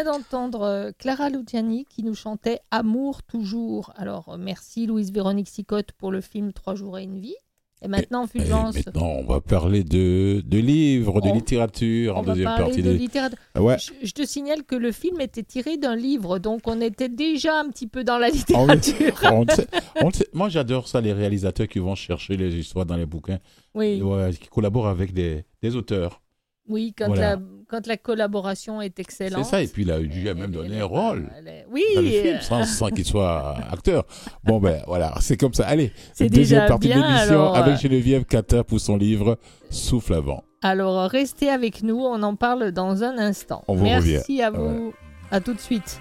D'entendre 0.05 0.61
euh, 0.61 0.91
Clara 0.97 1.29
Luciani 1.29 1.85
qui 1.89 2.03
nous 2.03 2.15
chantait 2.15 2.59
Amour 2.71 3.23
toujours. 3.23 3.91
Alors, 3.97 4.29
euh, 4.29 4.37
merci 4.39 4.85
Louise 4.85 5.11
Véronique 5.11 5.49
Sicotte 5.49 5.91
pour 5.91 6.11
le 6.11 6.21
film 6.21 6.53
Trois 6.53 6.75
jours 6.75 6.97
et 6.97 7.03
une 7.03 7.19
vie. 7.19 7.35
Et 7.81 7.87
maintenant, 7.89 8.23
Et 8.25 8.27
Fulgence, 8.29 8.73
maintenant, 8.85 9.05
on 9.19 9.25
va 9.25 9.41
parler 9.41 9.83
de, 9.83 10.41
de 10.45 10.57
livres, 10.57 11.19
de 11.21 11.27
On- 11.27 11.33
littérature 11.35 12.15
on 12.15 12.19
en 12.19 12.21
va 12.21 12.31
deuxième 12.33 12.47
parler 12.49 12.65
partie. 12.67 12.81
de 12.83 12.91
littérature. 12.91 13.37
Ouais. 13.59 13.77
Je, 13.77 13.91
je 14.07 14.11
te 14.13 14.25
signale 14.25 14.63
que 14.63 14.75
le 14.75 14.91
film 14.93 15.19
était 15.19 15.43
tiré 15.43 15.77
d'un 15.77 15.95
livre, 15.95 16.39
donc 16.39 16.61
on 16.67 16.79
était 16.79 17.09
déjà 17.09 17.59
un 17.59 17.69
petit 17.69 17.85
peu 17.87 18.03
dans 18.05 18.17
la 18.17 18.27
Ah 18.27 18.29
littérature. 18.29 19.13
On 19.25 19.45
on 20.07 20.09
moi, 20.33 20.47
j'adore 20.49 20.87
ça, 20.87 21.01
les 21.01 21.11
réalisateurs 21.13 21.67
qui 21.67 21.79
vont 21.79 21.95
chercher 21.95 22.37
les 22.37 22.55
histoires 22.55 22.85
dans 22.85 22.95
les 22.95 23.05
bouquins, 23.05 23.39
Oui, 23.75 24.01
ouais, 24.01 24.31
qui 24.39 24.47
collaborent 24.47 24.87
avec 24.87 25.13
des, 25.13 25.43
des 25.61 25.75
auteurs. 25.75 26.21
oui 26.69 26.93
quand, 26.97 27.07
Voilà. 27.07 27.35
la, 27.35 27.41
quand 27.67 27.87
la 27.87 27.97
collaboration 27.97 28.81
est 28.81 28.93
C'est 28.95 29.01
excellente. 29.01 29.45
ça, 29.45 29.61
et 29.61 29.67
puis 29.67 29.83
il 29.83 29.91
a 29.91 29.99
dû 29.99 30.27
elle- 30.27 30.35
même 30.35 30.53
est 30.71 30.79
un 30.79 30.85
rôle 30.85 31.29
est- 31.45 31.65
Oui, 31.71 31.83
dans 31.95 32.01
le 32.01 32.07
film, 32.09 32.37
sans, 32.41 32.63
sans 32.65 32.89
qu'il 32.89 33.05
soit 33.05 33.55
acteur. 33.71 34.05
Bon, 34.43 34.59
ben 34.59 34.81
voilà, 34.87 35.13
c'est 35.21 35.37
comme 35.37 35.53
ça. 35.53 35.65
Allez, 35.67 35.91
C'est 36.13 36.29
deuxième 36.29 36.67
partie 36.67 36.87
de 36.89 36.93
l'émission 36.93 37.13
alors, 37.41 37.55
avec 37.55 37.75
euh, 37.75 37.77
Geneviève 37.77 38.25
Cater 38.25 38.61
pour 38.67 38.79
son 38.79 38.97
livre 38.97 39.37
Souffle 39.69 40.13
avant. 40.13 40.43
alors 40.61 41.09
restez 41.09 41.49
avec 41.49 41.83
nous, 41.83 41.97
on 41.99 42.21
en 42.23 42.35
parle 42.35 42.71
dans 42.71 43.03
un 43.03 43.17
instant. 43.17 43.63
On 43.67 43.75
vous 43.75 43.83
Merci 43.85 44.17
revient. 44.27 44.41
à 44.43 44.51
vous, 44.51 44.93
à 45.31 45.39
tout 45.39 45.53
de 45.53 45.59
suite. 45.59 45.99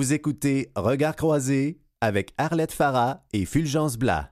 Vous 0.00 0.14
écoutez 0.14 0.72
Regard 0.76 1.14
croisé 1.14 1.78
avec 2.00 2.32
Arlette 2.38 2.72
Farah 2.72 3.22
et 3.34 3.44
Fulgence 3.44 3.98
Blas. 3.98 4.30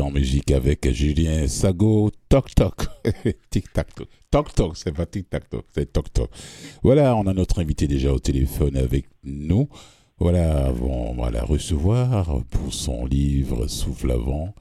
En 0.00 0.10
musique 0.10 0.50
avec 0.50 0.90
Julien 0.92 1.46
Sago, 1.48 2.10
Toc 2.28 2.54
Toc. 2.54 2.86
Tic 3.50 3.72
Tac 3.72 3.94
Toc. 3.94 4.08
Toc 4.30 4.54
Toc, 4.54 4.76
c'est 4.76 4.92
pas 4.92 5.06
Tic 5.06 5.30
Tac 5.30 5.48
Toc, 5.48 5.64
c'est 5.74 5.92
Toc 5.92 6.12
Toc. 6.12 6.30
Voilà, 6.82 7.16
on 7.16 7.26
a 7.26 7.32
notre 7.32 7.60
invité 7.60 7.86
déjà 7.86 8.12
au 8.12 8.18
téléphone 8.18 8.76
avec 8.76 9.06
nous. 9.24 9.68
Voilà, 10.18 10.72
on 10.82 11.14
va 11.14 11.30
la 11.30 11.42
recevoir 11.42 12.42
pour 12.50 12.72
son 12.72 13.06
livre 13.06 13.66
Souffle 13.66 14.10
avant. 14.10 14.54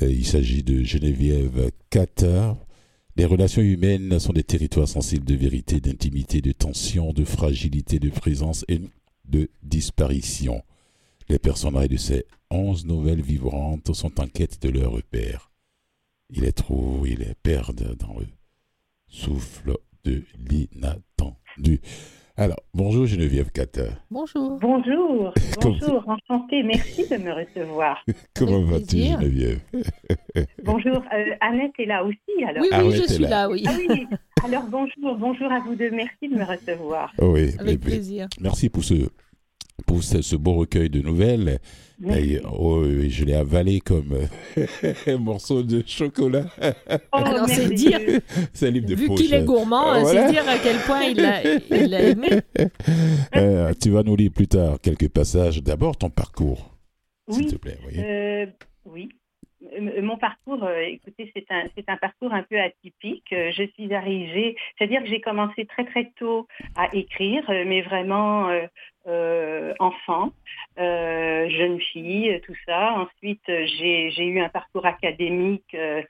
Il 0.00 0.24
s'agit 0.24 0.62
de 0.62 0.82
Geneviève 0.82 1.70
Catter. 1.90 2.52
Les 3.16 3.24
relations 3.24 3.62
humaines 3.62 4.18
sont 4.20 4.32
des 4.32 4.44
territoires 4.44 4.86
sensibles 4.86 5.24
de 5.24 5.34
vérité, 5.34 5.80
d'intimité, 5.80 6.40
de 6.40 6.52
tension, 6.52 7.12
de 7.12 7.24
fragilité, 7.24 7.98
de 7.98 8.10
présence 8.10 8.64
et 8.68 8.80
de 9.24 9.50
disparition. 9.62 10.62
Les 11.30 11.38
personnages 11.38 11.88
de 11.88 11.96
ces 11.98 12.24
onze 12.50 12.86
nouvelles 12.86 13.20
vivantes 13.20 13.92
sont 13.92 14.18
en 14.18 14.26
quête 14.26 14.62
de 14.62 14.70
leur 14.70 14.92
repère. 14.92 15.50
Il 16.30 16.44
est 16.44 16.52
trop, 16.56 17.04
il 17.04 17.20
est 17.22 17.34
perdre 17.42 17.94
dans 17.96 18.18
le 18.18 18.26
souffle 19.08 19.76
de 20.04 20.22
l'inattendu. 20.48 21.80
Alors, 22.34 22.60
bonjour 22.72 23.04
Geneviève 23.04 23.50
Catter. 23.50 23.90
Bonjour. 24.10 24.58
Bonjour, 24.58 25.34
bonjour, 25.60 26.04
enchantée, 26.08 26.62
merci 26.62 27.06
de 27.08 27.16
me 27.16 27.32
recevoir. 27.32 28.02
Comment 28.34 28.62
vas-tu. 28.62 28.96
Geneviève? 28.96 29.60
Bonjour, 30.64 30.96
euh, 31.12 31.34
Annette 31.40 31.72
est 31.78 31.86
là 31.86 32.04
aussi 32.04 32.44
alors. 32.46 32.62
Oui, 32.62 32.68
oui, 32.84 32.92
je 32.96 33.12
suis 33.12 33.22
là. 33.22 33.28
là, 33.28 33.50
oui. 33.50 33.64
Ah 33.66 33.72
oui, 33.76 34.06
alors 34.44 34.62
bonjour, 34.70 35.16
bonjour 35.18 35.50
à 35.50 35.58
vous 35.60 35.74
deux, 35.74 35.90
merci 35.90 36.28
de 36.28 36.36
me 36.36 36.44
recevoir. 36.44 37.12
Oui, 37.20 37.50
Avec 37.58 37.80
plaisir. 37.80 38.28
merci 38.40 38.68
pour 38.68 38.84
ce, 38.84 38.94
pour 39.88 40.04
ce, 40.04 40.22
ce 40.22 40.36
beau 40.36 40.54
recueil 40.54 40.88
de 40.90 41.00
nouvelles. 41.00 41.58
Et, 42.08 42.38
oh, 42.48 42.82
oui, 42.84 43.10
je 43.10 43.24
l'ai 43.24 43.34
avalé 43.34 43.80
comme 43.80 44.14
un 45.08 45.16
morceau 45.18 45.64
de 45.64 45.82
chocolat. 45.84 46.44
Oh, 47.12 47.16
Alors, 47.16 47.48
c'est 47.48 47.68
dire, 47.74 47.98
C'est 48.52 48.68
un 48.68 48.70
livre 48.70 48.86
de 48.86 48.94
vu 48.94 49.08
poche. 49.08 49.18
qu'il 49.18 49.34
est 49.34 49.42
gourmand, 49.44 49.94
Euh, 49.94 50.00
voilà. 50.02 50.26
c'est 50.28 50.32
dire 50.32 50.48
à 50.48 50.58
quel 50.58 50.76
point 50.86 51.02
il 51.02 51.16
l'a 51.16 51.42
il 51.44 51.92
aimé. 51.94 52.28
Euh, 53.36 53.72
tu 53.82 53.90
vas 53.90 54.02
nous 54.04 54.14
lire 54.16 54.30
plus 54.32 54.46
tard 54.46 54.78
quelques 54.80 55.08
passages. 55.08 55.60
D'abord, 55.62 55.96
ton 55.96 56.08
parcours, 56.10 56.70
s'il 57.28 57.44
Oui, 57.46 57.50
te 57.50 57.56
plaît. 57.56 57.78
oui. 57.86 57.94
Euh, 57.98 58.46
oui. 58.86 59.08
Mon 60.02 60.16
parcours, 60.16 60.62
euh, 60.62 60.82
écoutez, 60.88 61.32
c'est 61.34 61.44
un, 61.50 61.64
c'est 61.76 61.88
un 61.88 61.96
parcours 61.96 62.32
un 62.32 62.44
peu 62.44 62.58
atypique. 62.60 63.24
Je 63.32 63.64
suis 63.74 63.92
arrivée, 63.92 64.54
c'est-à-dire 64.78 65.02
que 65.02 65.08
j'ai 65.08 65.20
commencé 65.20 65.66
très 65.66 65.84
très 65.84 66.12
tôt 66.16 66.46
à 66.76 66.94
écrire, 66.94 67.42
mais 67.48 67.82
vraiment 67.82 68.48
euh, 69.08 69.72
enfant, 69.78 70.32
euh, 70.78 71.48
jeune 71.48 71.80
fille, 71.80 72.40
tout 72.44 72.54
ça. 72.66 72.92
Ensuite, 72.92 73.42
j'ai 73.46 74.24
eu 74.24 74.40
un 74.40 74.50
parcours 74.50 74.84
académique 74.84 75.74
euh, 75.74 76.02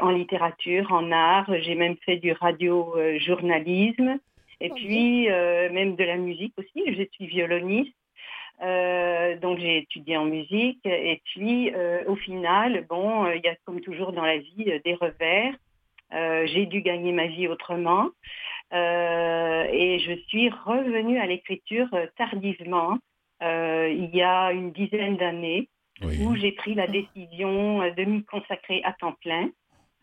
en 0.00 0.10
littérature, 0.10 0.90
en 0.92 1.12
art. 1.12 1.48
J'ai 1.60 1.76
même 1.76 1.96
fait 2.04 2.16
du 2.16 2.32
radio-journalisme. 2.32 4.18
Et 4.60 4.70
puis, 4.70 5.28
même 5.28 5.94
de 5.94 6.04
la 6.04 6.16
musique 6.16 6.54
aussi. 6.58 6.82
Je 6.86 7.04
suis 7.12 7.26
violoniste. 7.26 7.94
Donc 8.60 9.58
j'ai 9.58 9.78
étudié 9.78 10.16
en 10.16 10.24
musique 10.24 10.86
et 10.86 11.20
puis 11.24 11.72
au 12.06 12.16
final, 12.16 12.86
bon, 12.88 13.26
il 13.26 13.42
y 13.44 13.48
a 13.48 13.56
comme 13.64 13.80
toujours 13.80 14.12
dans 14.12 14.24
la 14.24 14.38
vie 14.38 14.80
des 14.84 14.94
revers. 14.94 15.54
J'ai 16.46 16.66
dû 16.66 16.80
gagner 16.80 17.12
ma 17.12 17.26
vie 17.26 17.48
autrement 17.48 18.10
et 18.74 19.98
je 20.00 20.14
suis 20.28 20.50
revenue 20.50 21.18
à 21.18 21.26
l'écriture 21.26 21.88
euh, 21.94 22.06
tardivement, 22.16 22.98
euh, 23.42 23.88
il 23.90 24.14
y 24.14 24.22
a 24.22 24.52
une 24.52 24.72
dizaine 24.72 25.16
d'années, 25.16 25.68
Oui. 26.02 26.16
où 26.18 26.34
j'ai 26.36 26.52
pris 26.52 26.74
la 26.74 26.86
décision 26.88 27.82
euh, 27.82 27.90
de 27.92 28.04
m'y 28.04 28.24
consacrer 28.24 28.82
à 28.84 28.92
temps 28.94 29.14
plein. 29.22 29.50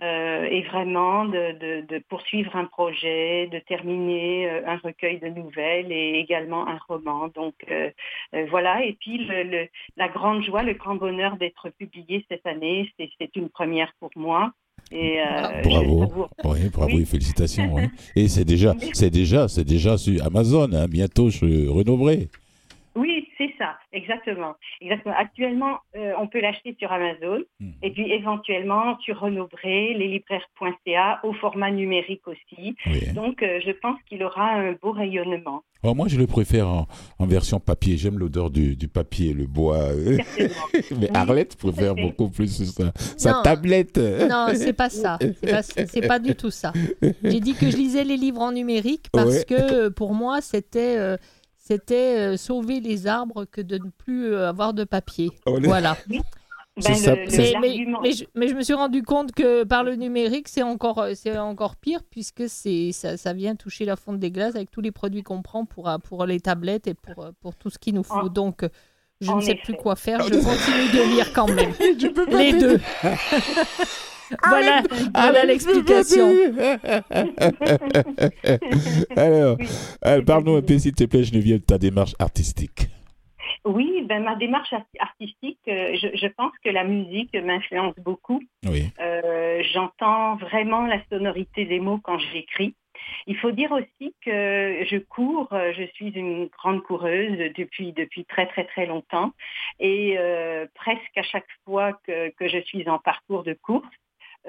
euh, 0.01 0.45
et 0.45 0.63
vraiment 0.63 1.25
de, 1.25 1.53
de- 1.59 1.85
de 1.87 1.99
poursuivre 2.09 2.55
un 2.55 2.65
projet, 2.65 3.47
de 3.47 3.59
terminer 3.59 4.49
euh, 4.49 4.63
un 4.67 4.77
recueil 4.77 5.19
de 5.19 5.27
nouvelles 5.29 5.91
et 5.91 6.19
également 6.19 6.67
un 6.67 6.79
roman. 6.87 7.27
Donc 7.29 7.55
euh, 7.69 7.91
euh, 8.35 8.45
voilà, 8.49 8.83
et 8.85 8.93
puis 8.93 9.19
le- 9.19 9.43
le- 9.43 9.69
la 9.97 10.09
grande 10.09 10.43
joie, 10.43 10.63
le 10.63 10.73
grand 10.73 10.95
bonheur 10.95 11.37
d'être 11.37 11.69
publié 11.71 12.25
cette 12.29 12.45
année, 12.47 12.91
c'est 12.97 13.35
une 13.35 13.49
première 13.49 13.93
pour 13.99 14.11
moi. 14.15 14.51
Et, 14.91 15.19
euh, 15.19 15.61
Bravo. 15.63 16.11
Oui, 16.43 16.59
bravo 16.71 16.95
Oui. 16.95 17.01
et 17.03 17.05
félicitations. 17.05 17.73
oui. 17.75 17.83
Et 18.15 18.27
c'est 18.27 18.43
déjà, 18.45 18.75
c'est 18.93 19.09
déjà, 19.09 19.47
c'est 19.47 19.63
déjà 19.63 19.97
sur 19.97 20.23
Amazon. 20.25 20.69
hein. 20.73 20.87
Bientôt, 20.89 21.29
je 21.29 21.67
renouverai. 21.69 22.27
Oui, 22.95 23.25
c'est 23.41 23.53
ça, 23.57 23.77
exactement. 23.91 24.53
exactement. 24.81 25.15
Actuellement, 25.17 25.79
euh, 25.95 26.13
on 26.19 26.27
peut 26.27 26.41
l'acheter 26.41 26.75
sur 26.79 26.91
Amazon 26.91 27.39
Mhm. 27.59 27.73
et 27.81 27.89
puis 27.91 28.11
éventuellement 28.11 28.99
sur 28.99 29.19
Renobré, 29.19 29.95
leslibraires.ca, 29.95 31.19
au 31.23 31.33
format 31.33 31.71
numérique 31.71 32.27
aussi. 32.27 32.75
Oui. 32.85 33.11
Donc, 33.13 33.41
euh, 33.41 33.59
je 33.65 33.71
pense 33.71 33.97
qu'il 34.07 34.23
aura 34.23 34.51
un 34.51 34.73
beau 34.73 34.91
rayonnement. 34.91 35.63
Oh, 35.83 35.95
moi, 35.95 36.07
je 36.07 36.17
le 36.19 36.27
préfère 36.27 36.67
en, 36.67 36.87
en 37.17 37.25
version 37.25 37.59
papier. 37.59 37.97
J'aime 37.97 38.19
l'odeur 38.19 38.51
du, 38.51 38.75
du 38.75 38.87
papier, 38.87 39.33
le 39.33 39.47
bois. 39.47 39.87
Certainement. 39.87 40.55
Mais 40.91 41.09
Oui, 41.09 41.15
Arlette 41.15 41.55
préfère 41.57 41.95
beaucoup 41.95 42.29
plus 42.29 42.63
sa, 42.71 42.91
sa 43.17 43.31
Non. 43.31 43.41
tablette. 43.41 43.97
Non, 43.97 44.47
c'est 44.53 44.73
pas 44.73 44.89
ça. 44.89 45.17
C'est 45.41 46.01
pas, 46.01 46.07
pas 46.07 46.19
du 46.19 46.35
tout 46.35 46.51
ça. 46.51 46.71
J'ai 47.23 47.39
dit 47.39 47.55
que 47.55 47.71
je 47.71 47.77
lisais 47.77 48.03
les 48.03 48.17
livres 48.17 48.41
en 48.41 48.51
numérique 48.51 49.07
parce 49.11 49.37
Ouais. 49.39 49.45
que 49.47 49.87
euh, 49.87 49.89
pour 49.89 50.13
moi, 50.13 50.39
c'était 50.41 50.97
euh, 50.97 51.17
c'était 51.77 52.17
euh, 52.19 52.37
sauver 52.37 52.79
les 52.79 53.07
arbres 53.07 53.45
que 53.45 53.61
de 53.61 53.77
ne 53.77 53.89
plus 53.97 54.27
euh, 54.33 54.49
avoir 54.49 54.73
de 54.73 54.83
papier. 54.83 55.29
Oh, 55.45 55.57
le- 55.57 55.67
Voilà. 55.67 55.97
Ben, 56.77 56.93
ça, 56.95 57.15
le- 57.15 57.25
Mais, 57.59 57.85
mais, 58.01 58.11
je, 58.13 58.23
mais 58.33 58.47
je 58.47 58.53
me 58.55 58.61
suis 58.61 58.73
rendu 58.73 59.03
compte 59.03 59.33
que 59.33 59.63
par 59.63 59.83
le 59.83 59.95
numérique, 59.95 60.47
c'est 60.47 60.63
encore, 60.63 60.99
euh, 60.99 61.11
c'est 61.15 61.37
encore 61.37 61.75
pire 61.75 62.01
puisque 62.09 62.43
c'est, 62.47 62.91
ça, 62.93 63.17
ça 63.17 63.33
vient 63.33 63.55
toucher 63.55 63.85
la 63.85 63.95
fonte 63.95 64.19
des 64.19 64.31
glaces 64.31 64.55
avec 64.55 64.71
tous 64.71 64.81
les 64.81 64.91
produits 64.91 65.21
qu'on 65.23 65.41
prend 65.41 65.65
pour, 65.65 65.89
pour 66.05 66.25
les 66.25 66.39
tablettes 66.39 66.87
et 66.87 66.93
pour, 66.93 67.29
pour 67.41 67.55
tout 67.55 67.69
ce 67.69 67.77
qu'il 67.77 67.93
nous 67.95 68.03
faut. 68.03 68.29
Donc, 68.29 68.65
je 69.19 69.29
en 69.31 69.35
ne 69.37 69.41
sais 69.41 69.51
effet. 69.51 69.61
plus 69.63 69.73
quoi 69.75 69.95
faire. 69.95 70.21
Je 70.23 70.29
continue 70.33 70.91
de 70.93 71.13
lire 71.15 71.31
quand 71.33 71.47
même. 71.47 71.71
Les 72.37 72.53
deux. 72.53 72.79
voilà 74.47 74.81
voilà 75.13 75.45
l'explication. 75.45 76.31
Alors, 79.15 79.57
alors, 80.01 80.25
parle-nous 80.25 80.55
un 80.55 80.61
peu, 80.61 80.77
s'il 80.77 80.93
te 80.93 81.03
plaît, 81.05 81.23
Geneviève, 81.23 81.59
de 81.59 81.65
ta 81.65 81.77
démarche 81.77 82.15
artistique. 82.19 82.87
Oui, 83.65 84.03
ben, 84.07 84.23
ma 84.23 84.35
démarche 84.35 84.73
art- 84.73 84.85
artistique, 84.99 85.59
euh, 85.67 85.95
je, 86.01 86.07
je 86.15 86.27
pense 86.27 86.51
que 86.63 86.69
la 86.69 86.83
musique 86.83 87.33
m'influence 87.35 87.95
beaucoup. 87.99 88.41
Oui. 88.67 88.85
Euh, 88.99 89.61
J'entends 89.73 90.35
vraiment 90.37 90.87
la 90.87 90.99
sonorité 91.11 91.65
des 91.65 91.79
mots 91.79 91.99
quand 92.01 92.17
j'écris. 92.33 92.73
Il 93.27 93.35
faut 93.37 93.51
dire 93.51 93.71
aussi 93.71 94.13
que 94.25 94.83
je 94.89 94.97
cours, 94.97 95.51
euh, 95.53 95.73
je 95.77 95.83
suis 95.93 96.09
une 96.09 96.47
grande 96.47 96.81
coureuse 96.83 97.37
depuis, 97.55 97.93
depuis 97.93 98.25
très 98.25 98.47
très 98.47 98.63
très 98.65 98.85
longtemps 98.85 99.31
et 99.79 100.15
euh, 100.17 100.65
presque 100.75 101.17
à 101.17 101.23
chaque 101.23 101.47
fois 101.65 101.93
que, 102.05 102.29
que 102.29 102.47
je 102.47 102.59
suis 102.61 102.87
en 102.89 102.99
parcours 102.99 103.43
de 103.43 103.53
course, 103.53 103.87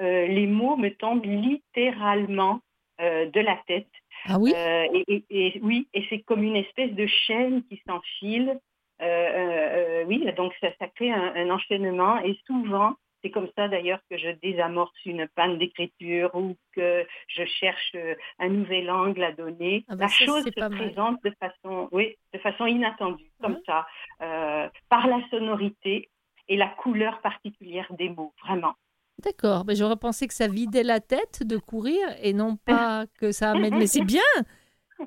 euh, 0.01 0.27
les 0.27 0.47
mots 0.47 0.77
me 0.77 0.89
tombent 0.89 1.25
littéralement 1.25 2.59
euh, 3.01 3.29
de 3.29 3.39
la 3.39 3.57
tête. 3.67 3.87
Ah 4.25 4.37
oui? 4.39 4.53
Euh, 4.53 4.87
et, 4.93 5.03
et- 5.07 5.25
et 5.57 5.59
oui, 5.63 5.87
et 5.93 6.05
c'est 6.09 6.19
comme 6.23 6.43
une 6.43 6.55
espèce 6.55 6.91
de 6.93 7.05
chaîne 7.07 7.63
qui 7.65 7.81
s'enfile. 7.87 8.59
Oui, 10.07 10.31
donc 10.37 10.53
ça, 10.61 10.69
ça 10.79 10.87
crée 10.87 11.11
un, 11.11 11.33
un 11.35 11.49
enchaînement 11.49 12.19
et 12.19 12.37
souvent, 12.45 12.93
c'est 13.21 13.31
comme 13.31 13.49
ça 13.57 13.67
d'ailleurs 13.67 13.99
que 14.09 14.17
je 14.17 14.29
désamorce 14.41 14.93
une 15.05 15.27
panne 15.35 15.57
d'écriture 15.57 16.29
ou 16.35 16.55
que 16.73 17.05
je 17.27 17.45
cherche 17.45 17.95
un 18.39 18.49
nouvel 18.49 18.89
angle 18.89 19.23
à 19.23 19.31
donner. 19.31 19.85
Ah 19.87 19.95
ben 19.95 20.01
La 20.01 20.07
ça, 20.07 20.25
chose 20.25 20.43
se 20.43 20.59
mal. 20.59 20.71
présente 20.71 21.23
de 21.23 21.33
façon, 21.39 21.87
oui, 21.91 22.15
de 22.33 22.39
façon 22.39 22.65
inattendue, 22.65 23.31
comme 23.41 23.53
Ouais? 23.53 23.61
ça, 23.65 23.87
euh, 24.21 24.69
par 24.89 25.07
la 25.07 25.21
sonorité 25.29 26.09
et 26.49 26.57
la 26.57 26.67
couleur 26.67 27.21
particulière 27.21 27.87
des 27.93 28.09
mots, 28.09 28.33
vraiment. 28.43 28.73
D'accord, 29.21 29.63
mais 29.65 29.75
j'aurais 29.75 29.95
pensé 29.95 30.27
que 30.27 30.33
ça 30.33 30.47
vidait 30.47 30.83
la 30.83 30.99
tête 30.99 31.43
de 31.45 31.57
courir 31.57 31.99
et 32.21 32.33
non 32.33 32.55
pas 32.57 33.05
que 33.19 33.31
ça 33.31 33.51
amène. 33.51 33.77
Mais 33.77 33.87
c'est 33.87 34.01
bien 34.01 34.21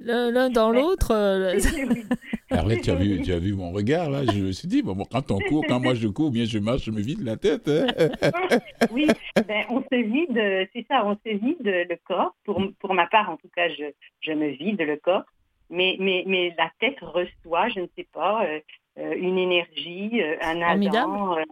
L'un 0.00 0.50
dans 0.50 0.70
l'autre. 0.70 1.12
euh, 1.12 1.58
Arlette, 2.50 2.82
tu 2.82 2.90
as, 2.90 2.94
vu, 2.94 3.20
tu 3.22 3.32
as 3.32 3.38
vu 3.38 3.54
mon 3.54 3.72
regard, 3.72 4.10
là 4.10 4.24
Je 4.24 4.40
me 4.40 4.52
suis 4.52 4.68
dit, 4.68 4.82
bon, 4.82 4.94
quand 5.10 5.30
on 5.30 5.38
court, 5.40 5.64
quand 5.68 5.80
moi 5.80 5.94
je 5.94 6.06
cours, 6.08 6.30
bien 6.30 6.44
je 6.44 6.58
marche, 6.58 6.84
je 6.84 6.90
me 6.90 7.00
vide 7.00 7.22
la 7.22 7.36
tête. 7.36 7.68
hein. 7.68 7.86
oui, 8.92 9.08
ben, 9.48 9.64
on 9.70 9.80
se 9.80 9.96
vide, 9.96 10.68
c'est 10.72 10.86
ça, 10.88 11.04
on 11.04 11.14
se 11.16 11.30
vide 11.36 11.62
le 11.64 11.96
corps. 12.04 12.34
Pour, 12.44 12.62
pour 12.78 12.94
ma 12.94 13.06
part, 13.06 13.30
en 13.30 13.36
tout 13.36 13.48
cas, 13.54 13.68
je, 13.70 13.84
je 14.20 14.32
me 14.32 14.48
vide 14.48 14.80
le 14.80 14.96
corps. 14.96 15.24
Mais, 15.70 15.96
mais, 15.98 16.22
mais 16.26 16.54
la 16.56 16.70
tête 16.78 16.98
reçoit, 17.00 17.68
je 17.70 17.80
ne 17.80 17.86
sais 17.96 18.06
pas, 18.12 18.44
euh, 18.46 18.60
euh, 18.98 19.14
une 19.16 19.38
énergie, 19.38 20.22
euh, 20.22 20.36
un 20.40 20.60
Formidable. 20.60 20.96
adam, 20.96 21.36
euh, 21.38 21.42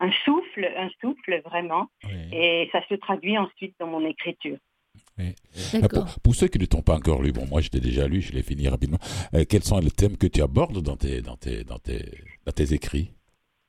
un 0.00 0.10
souffle, 0.24 0.64
un 0.76 0.88
souffle 1.00 1.40
vraiment. 1.44 1.86
Oui. 2.04 2.28
Et 2.32 2.68
ça 2.72 2.80
se 2.88 2.94
traduit 2.94 3.38
ensuite 3.38 3.74
dans 3.78 3.86
mon 3.86 4.04
écriture. 4.06 4.58
D'accord. 5.72 6.06
Pour, 6.06 6.20
pour 6.20 6.34
ceux 6.34 6.48
qui 6.48 6.58
ne 6.58 6.66
t'ont 6.66 6.82
pas 6.82 6.96
encore 6.96 7.22
lu, 7.22 7.32
bon, 7.32 7.46
moi 7.46 7.60
je 7.60 7.70
l'ai 7.72 7.80
déjà 7.80 8.08
lu, 8.08 8.20
je 8.20 8.32
l'ai 8.32 8.42
fini 8.42 8.68
rapidement. 8.68 8.98
Euh, 9.34 9.44
quels 9.48 9.62
sont 9.62 9.78
les 9.78 9.90
thèmes 9.90 10.16
que 10.16 10.26
tu 10.26 10.42
abordes 10.42 10.82
dans 10.82 10.96
tes, 10.96 11.20
dans 11.20 11.36
tes, 11.36 11.64
dans 11.64 11.78
tes, 11.78 12.02
dans 12.44 12.52
tes 12.52 12.74
écrits? 12.74 13.12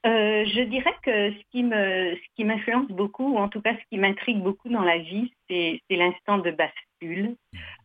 Euh, 0.06 0.46
je 0.46 0.62
dirais 0.62 0.94
que 1.02 1.32
ce 1.32 1.44
qui 1.52 1.64
me, 1.64 2.16
ce 2.16 2.36
qui 2.36 2.44
m'influence 2.44 2.88
beaucoup, 2.90 3.34
ou 3.34 3.38
en 3.40 3.50
tout 3.50 3.62
cas 3.62 3.74
ce 3.74 3.84
qui 3.90 3.98
m'intrigue 3.98 4.40
beaucoup 4.40 4.70
dans 4.70 4.84
la 4.84 5.00
vie, 5.00 5.34
c'est, 5.50 5.82
c'est 5.90 5.96
l'instant 5.96 6.38
de 6.38 6.52
bascule 6.52 7.36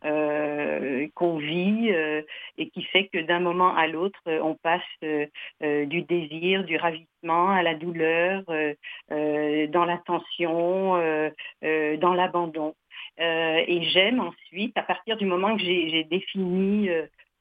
euh, 0.05 1.09
qu'on 1.15 1.39
vit 1.39 1.91
euh, 1.91 2.21
et 2.59 2.69
qui 2.69 2.83
fait 2.85 3.09
que 3.09 3.19
d'un 3.19 3.41
moment 3.41 3.75
à 3.75 3.87
l'autre, 3.87 4.21
euh, 4.29 4.41
on 4.43 4.55
passe 4.55 4.83
euh, 5.03 5.87
du 5.87 6.03
désir, 6.03 6.65
du 6.65 6.77
ravissement 6.77 7.51
à 7.51 7.63
la 7.63 7.75
douleur, 7.75 8.43
euh, 8.51 8.75
euh, 9.13 9.67
dans 9.69 9.87
la 9.87 9.97
tension, 9.97 10.97
euh, 10.97 11.31
euh, 11.65 11.97
dans 11.97 12.13
l'abandon. 12.13 12.75
Euh, 13.19 13.65
et 13.67 13.83
j'aime 13.85 14.21
ensuite, 14.21 14.77
à 14.77 14.83
partir 14.83 15.17
du 15.17 15.25
moment 15.25 15.57
que 15.57 15.63
j'ai, 15.63 15.89
j'ai 15.89 16.05
défini 16.05 16.91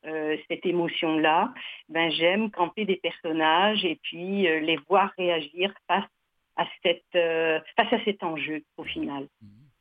euh, 0.06 0.38
cette 0.50 0.66
émotion-là, 0.66 1.54
ben 1.90 2.10
j'aime 2.12 2.52
camper 2.52 2.86
des 2.86 2.96
personnages 2.98 3.84
et 3.84 4.00
puis 4.02 4.48
euh, 4.48 4.60
les 4.60 4.78
voir 4.88 5.12
réagir 5.18 5.74
face 5.88 6.06
à 6.56 6.66
cette 6.84 7.04
euh, 7.16 7.60
face 7.76 7.92
à 7.94 8.04
cet 8.06 8.24
enjeu 8.24 8.64
au 8.78 8.84
final. 8.84 9.28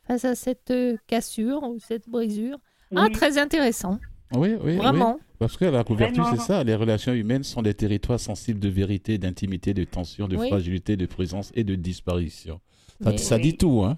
Face 0.06 0.24
à 0.24 0.34
cette 0.34 0.72
cassure 1.06 1.62
ou 1.62 1.78
cette 1.78 2.08
brisure. 2.08 2.58
Ah, 2.96 3.08
très 3.12 3.36
intéressant. 3.38 3.98
Oui, 4.34 4.50
oui. 4.54 4.58
oui. 4.64 4.76
Vraiment. 4.76 5.18
Parce 5.38 5.56
que 5.56 5.66
la 5.66 5.84
couverture, 5.84 6.26
c'est 6.26 6.40
ça. 6.40 6.64
Les 6.64 6.74
relations 6.74 7.12
humaines 7.12 7.44
sont 7.44 7.62
des 7.62 7.74
territoires 7.74 8.18
sensibles 8.18 8.58
de 8.58 8.68
vérité, 8.68 9.18
d'intimité, 9.18 9.72
de 9.72 9.84
tension, 9.84 10.26
de 10.26 10.36
Oui. 10.36 10.48
fragilité, 10.48 10.96
de 10.96 11.06
présence 11.06 11.52
et 11.54 11.62
de 11.64 11.74
disparition. 11.74 12.60
Ça, 13.02 13.16
ça 13.18 13.36
Oui. 13.36 13.42
dit 13.42 13.56
tout, 13.56 13.82
hein 13.84 13.96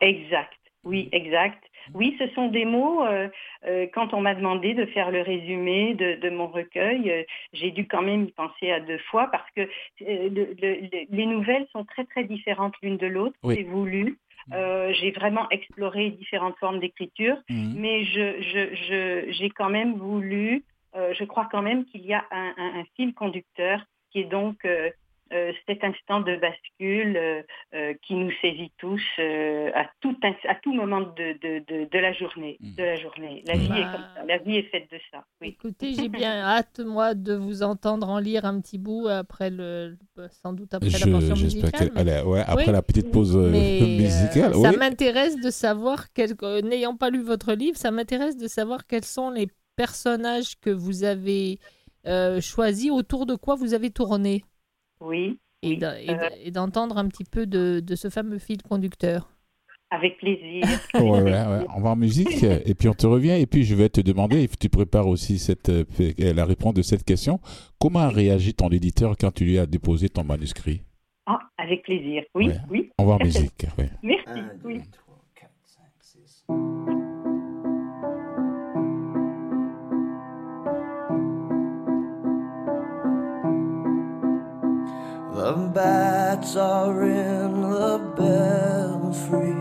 Exact. 0.00 0.52
Oui, 0.84 1.08
exact. 1.12 1.62
Oui, 1.92 2.16
ce 2.18 2.26
sont 2.28 2.48
des 2.48 2.64
mots. 2.64 3.04
euh, 3.04 3.28
euh, 3.66 3.86
quand 3.92 4.14
on 4.14 4.20
m'a 4.20 4.34
demandé 4.34 4.74
de 4.74 4.86
faire 4.86 5.10
le 5.10 5.20
résumé 5.22 5.94
de, 5.94 6.14
de 6.20 6.30
mon 6.30 6.46
recueil, 6.46 7.10
euh, 7.10 7.22
j'ai 7.52 7.70
dû 7.70 7.86
quand 7.86 8.02
même 8.02 8.24
y 8.24 8.32
penser 8.32 8.70
à 8.70 8.80
deux 8.80 8.98
fois 9.10 9.28
parce 9.30 9.50
que 9.56 9.62
euh, 9.62 9.68
le- 10.00 10.54
le- 10.60 10.80
le- 10.92 11.06
les 11.10 11.26
nouvelles 11.26 11.66
sont 11.72 11.84
très 11.84 12.04
très 12.04 12.24
différentes 12.24 12.74
l'une 12.82 12.96
de 12.96 13.06
l'autre. 13.06 13.36
Oui. 13.42 13.56
C'est 13.56 13.62
voulu. 13.64 14.18
Euh, 14.52 14.92
j'ai 14.92 15.10
vraiment 15.10 15.48
exploré 15.50 16.10
différentes 16.10 16.56
formes 16.58 16.78
d'écriture, 16.78 17.36
Mhm. 17.48 17.74
mais 17.76 18.04
je, 18.04 18.42
je, 18.42 18.74
je, 18.74 19.32
j'ai 19.32 19.50
quand 19.50 19.70
même 19.70 19.94
voulu. 19.94 20.64
euh, 20.96 21.12
je 21.14 21.24
crois 21.24 21.48
quand 21.50 21.62
même 21.62 21.84
qu'il 21.86 22.04
y 22.06 22.12
a 22.14 22.24
un, 22.30 22.52
un- 22.56 22.80
un 22.80 22.84
fil 22.94 23.14
conducteur 23.14 23.84
qui 24.10 24.20
est 24.20 24.24
donc 24.38 24.64
cet 25.66 25.82
instant 25.82 26.20
de 26.20 26.36
bascule 26.36 27.16
euh, 27.16 27.42
euh, 27.74 27.94
qui 28.06 28.14
nous 28.14 28.30
saisit 28.42 28.72
tous 28.78 29.02
euh, 29.18 29.70
à, 29.74 29.90
tout, 30.00 30.16
à 30.48 30.54
tout 30.56 30.72
moment 30.74 31.00
de, 31.00 31.32
de, 31.42 31.64
de, 31.66 31.88
de 31.90 31.98
la 31.98 32.12
journée. 32.12 32.56
Mm. 32.60 32.74
De 32.76 32.82
la 32.82 32.96
journée. 32.96 33.42
La 33.46 33.54
Mm. 33.56 33.58
vie 33.58 33.66
est 33.66 33.82
Bah. 33.84 33.92
comme 33.92 34.04
ça. 34.16 34.24
La 34.26 34.38
vie 34.38 34.56
est 34.58 34.70
faite 34.70 34.90
de 34.92 34.98
ça. 35.10 35.24
Oui. 35.40 35.48
Écoutez, 35.58 35.94
j'ai 35.94 36.08
bien 36.08 36.40
hâte, 36.42 36.80
moi, 36.84 37.14
de 37.14 37.34
vous 37.34 37.62
entendre 37.62 38.08
en 38.08 38.18
lire 38.18 38.44
un 38.44 38.60
petit 38.60 38.78
bout 38.78 39.08
après 39.08 39.50
le, 39.50 39.96
sans 40.42 40.52
doute 40.52 40.74
après 40.74 40.90
la 40.90 40.98
Je- 40.98 41.10
portion 41.10 41.34
J'espère 41.34 41.62
musicale. 41.64 41.80
qu'elle. 41.80 41.92
mais- 41.94 42.00
elle 42.12 42.18
est- 42.20 42.22
ouais, 42.22 42.40
après 42.46 42.66
Oui. 42.66 42.72
la 42.72 42.82
petite 42.82 43.10
pause 43.10 43.36
euh, 43.36 43.50
mais, 43.50 43.80
euh, 43.82 43.86
musicale. 43.86 44.54
ça 44.54 44.72
m'intéresse 44.72 45.40
de 45.40 45.50
savoir, 45.50 46.12
quel- 46.12 46.34
euh, 46.42 46.60
n'ayant 46.62 46.96
pas 46.96 47.10
lu 47.10 47.22
votre 47.22 47.52
livre, 47.54 47.76
ça 47.76 47.90
m'intéresse 47.90 48.36
de 48.36 48.46
savoir 48.46 48.86
quels 48.86 49.04
sont 49.04 49.30
les 49.30 49.48
personnages 49.76 50.58
que 50.60 50.70
vous 50.70 51.04
avez 51.04 51.58
euh, 52.06 52.40
choisis, 52.40 52.90
autour 52.90 53.24
de 53.26 53.34
quoi 53.34 53.54
vous 53.54 53.72
avez 53.74 53.90
tourné, 53.90 54.44
Oui, 55.04 55.38
et 55.62 55.76
Oui. 55.76 55.78
Euh, 55.82 56.50
d'entendre 56.50 56.98
un 56.98 57.06
petit 57.08 57.24
peu 57.24 57.46
de, 57.46 57.80
de 57.80 57.94
ce 57.96 58.08
fameux 58.10 58.38
fil 58.38 58.62
conducteur. 58.62 59.30
avec 59.90 60.18
plaisir. 60.18 60.64
Ouais, 60.94 61.22
ouais, 61.22 61.22
ouais. 61.32 61.66
On 61.76 61.80
va 61.80 61.90
en 61.90 61.96
musique 61.96 62.42
et 62.70 62.74
puis 62.74 62.88
on 62.88 62.94
te 62.94 63.06
revient 63.06 63.32
et 63.40 63.46
puis 63.46 63.64
je 63.64 63.74
vais 63.74 63.88
te 63.88 64.00
demander, 64.00 64.42
et 64.42 64.48
tu 64.48 64.68
prépares 64.68 65.06
aussi 65.06 65.38
cette, 65.38 65.68
euh, 65.68 65.84
la 66.18 66.44
réponse 66.44 66.74
de 66.74 66.82
cette 66.82 67.04
question. 67.04 67.38
Comment 67.78 68.00
a 68.00 68.08
réagi 68.08 68.54
ton 68.54 68.68
éditeur 68.70 69.16
quand 69.18 69.32
tu 69.32 69.44
lui 69.44 69.58
as 69.58 69.66
déposé 69.66 70.08
ton 70.08 70.24
manuscrit? 70.24 70.82
Ah, 71.26 71.38
avec 71.58 71.82
plaisir. 71.84 72.22
Oui, 72.34 72.48
Ouais. 72.48 72.56
oui. 72.70 72.90
On 72.98 73.04
va 73.06 73.14
en 73.14 73.18
musique. 73.24 73.66
ouais. 73.78 73.90
Merci. 74.02 74.40
Oui. 74.64 74.80
The 85.44 85.52
bats 85.74 86.56
are 86.56 87.02
in 87.04 87.60
the 87.60 87.98
belfry, 88.16 89.52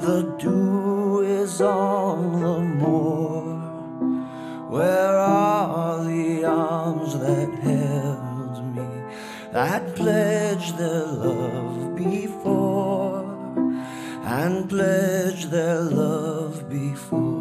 the 0.00 0.34
dew 0.38 1.20
is 1.20 1.60
on 1.60 2.40
the 2.40 2.60
moor. 2.60 3.42
Where 4.70 5.14
are 5.18 6.02
the 6.04 6.42
arms 6.46 7.18
that 7.18 7.50
held 7.68 8.64
me, 8.74 8.88
that 9.52 9.94
pledged 9.94 10.78
their 10.78 11.04
love 11.04 11.94
before, 11.96 13.26
and 14.24 14.70
pledged 14.70 15.50
their 15.50 15.82
love 15.82 16.66
before? 16.70 17.35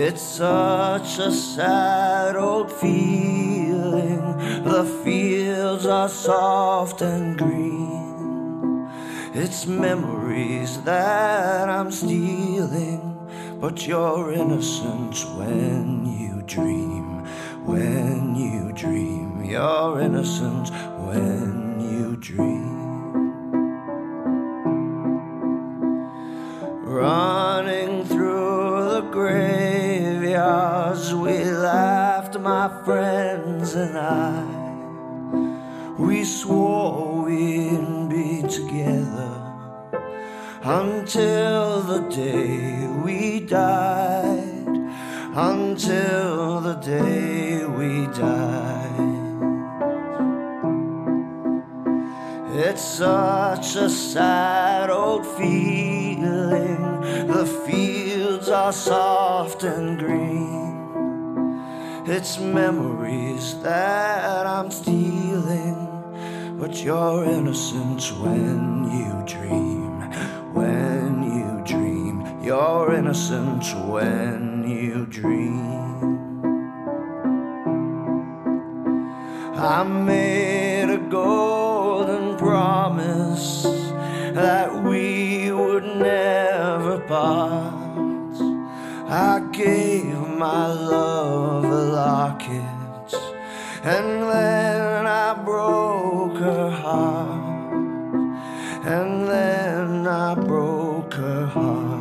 It's 0.00 0.22
such 0.22 1.18
a 1.18 1.32
sad 1.32 2.36
old 2.36 2.70
feeling. 2.70 4.22
The 4.62 4.84
fields 5.02 5.86
are 5.86 6.08
soft 6.08 7.02
and 7.02 7.36
green. 7.36 8.88
It's 9.34 9.66
memories 9.66 10.80
that 10.82 11.68
I'm 11.68 11.90
stealing. 11.90 13.18
But 13.60 13.88
you're 13.88 14.32
innocent 14.32 15.16
when 15.36 16.06
you 16.06 16.42
dream. 16.42 17.24
When 17.66 18.36
you 18.36 18.72
dream, 18.74 19.44
you're 19.44 20.00
innocent 20.00 20.70
when 21.08 21.80
you 21.80 22.14
dream. 22.18 22.78
Running 26.84 27.57
graveyards, 30.88 31.14
we 31.14 31.44
laughed, 31.44 32.38
my 32.38 32.68
friends 32.84 33.74
and 33.74 33.98
I. 33.98 34.44
We 35.98 36.24
swore 36.24 37.24
we'd 37.24 38.08
be 38.08 38.42
together 38.42 39.34
until 40.62 41.80
the 41.82 42.00
day 42.08 42.86
we 43.04 43.40
died. 43.40 44.66
Until 45.34 46.60
the 46.60 46.74
day 46.74 47.64
we 47.64 48.06
died. 48.06 49.04
It's 52.54 52.82
such 52.82 53.76
a 53.76 53.88
sad 53.88 54.90
old 54.90 55.26
feeling. 55.26 57.00
The 57.28 57.46
fields 57.66 58.48
are 58.48 58.72
soft 58.72 59.62
and 59.62 59.98
green. 59.98 60.77
It's 62.10 62.38
memories 62.38 63.60
that 63.60 64.46
I'm 64.46 64.70
stealing. 64.70 65.76
But 66.58 66.82
your 66.82 67.22
innocence 67.22 68.10
when 68.12 68.90
you 68.90 69.22
dream. 69.26 70.00
When 70.54 71.22
you 71.22 71.62
dream, 71.66 72.42
your 72.42 72.94
innocence 72.94 73.74
when 73.74 74.64
you 74.66 75.04
dream. 75.04 75.98
I 79.54 79.82
made 79.82 80.88
a 80.88 80.98
golden 81.10 82.38
promise 82.38 83.64
that 84.32 84.82
we 84.82 85.52
would 85.52 85.84
never 85.84 87.00
part. 87.00 87.77
I 89.10 89.40
gave 89.52 90.18
my 90.36 90.66
love 90.66 91.64
a 91.64 91.82
locket, 91.94 93.14
and 93.82 94.22
then 94.28 95.06
I 95.06 95.32
broke 95.42 96.36
her 96.36 96.68
heart, 96.68 98.12
and 98.84 99.26
then 99.26 100.06
I 100.06 100.34
broke 100.34 101.14
her 101.14 101.46
heart. 101.46 101.98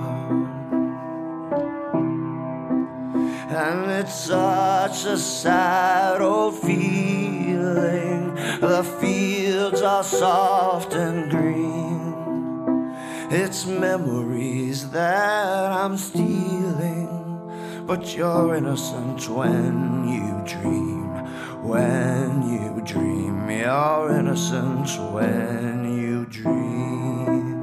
And 3.51 3.89
it's 3.89 4.13
such 4.13 5.05
a 5.05 5.17
sad 5.17 6.21
old 6.21 6.55
feeling. 6.55 8.35
The 8.59 8.83
fields 8.99 9.81
are 9.81 10.03
soft 10.03 10.93
and 10.93 11.31
green. 11.31 11.96
It's 13.29 13.65
memories 13.65 14.89
that 14.91 15.71
I'm 15.73 15.97
stealing. 15.97 17.83
But 17.85 18.15
you're 18.15 18.55
innocent 18.55 19.27
when 19.29 20.07
you 20.07 20.43
dream. 20.45 21.09
When 21.61 22.49
you 22.49 22.81
dream, 22.85 23.49
you're 23.49 24.11
innocent 24.17 24.87
when 25.11 25.99
you 25.99 26.25
dream. 26.27 27.61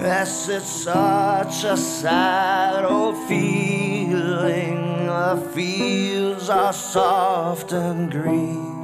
Yes, 0.00 0.48
it's 0.48 0.66
such 0.66 1.62
a 1.62 1.76
sad 1.76 2.84
old 2.84 3.16
feeling. 3.28 5.06
the 5.06 5.50
fields 5.54 6.50
are 6.50 6.72
soft 6.72 7.70
and 7.70 8.10
green. 8.10 8.75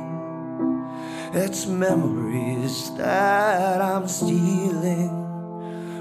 It's 1.34 1.66
memories 1.66 2.90
that 2.98 3.80
I'm 3.80 4.06
stealing. 4.06 5.08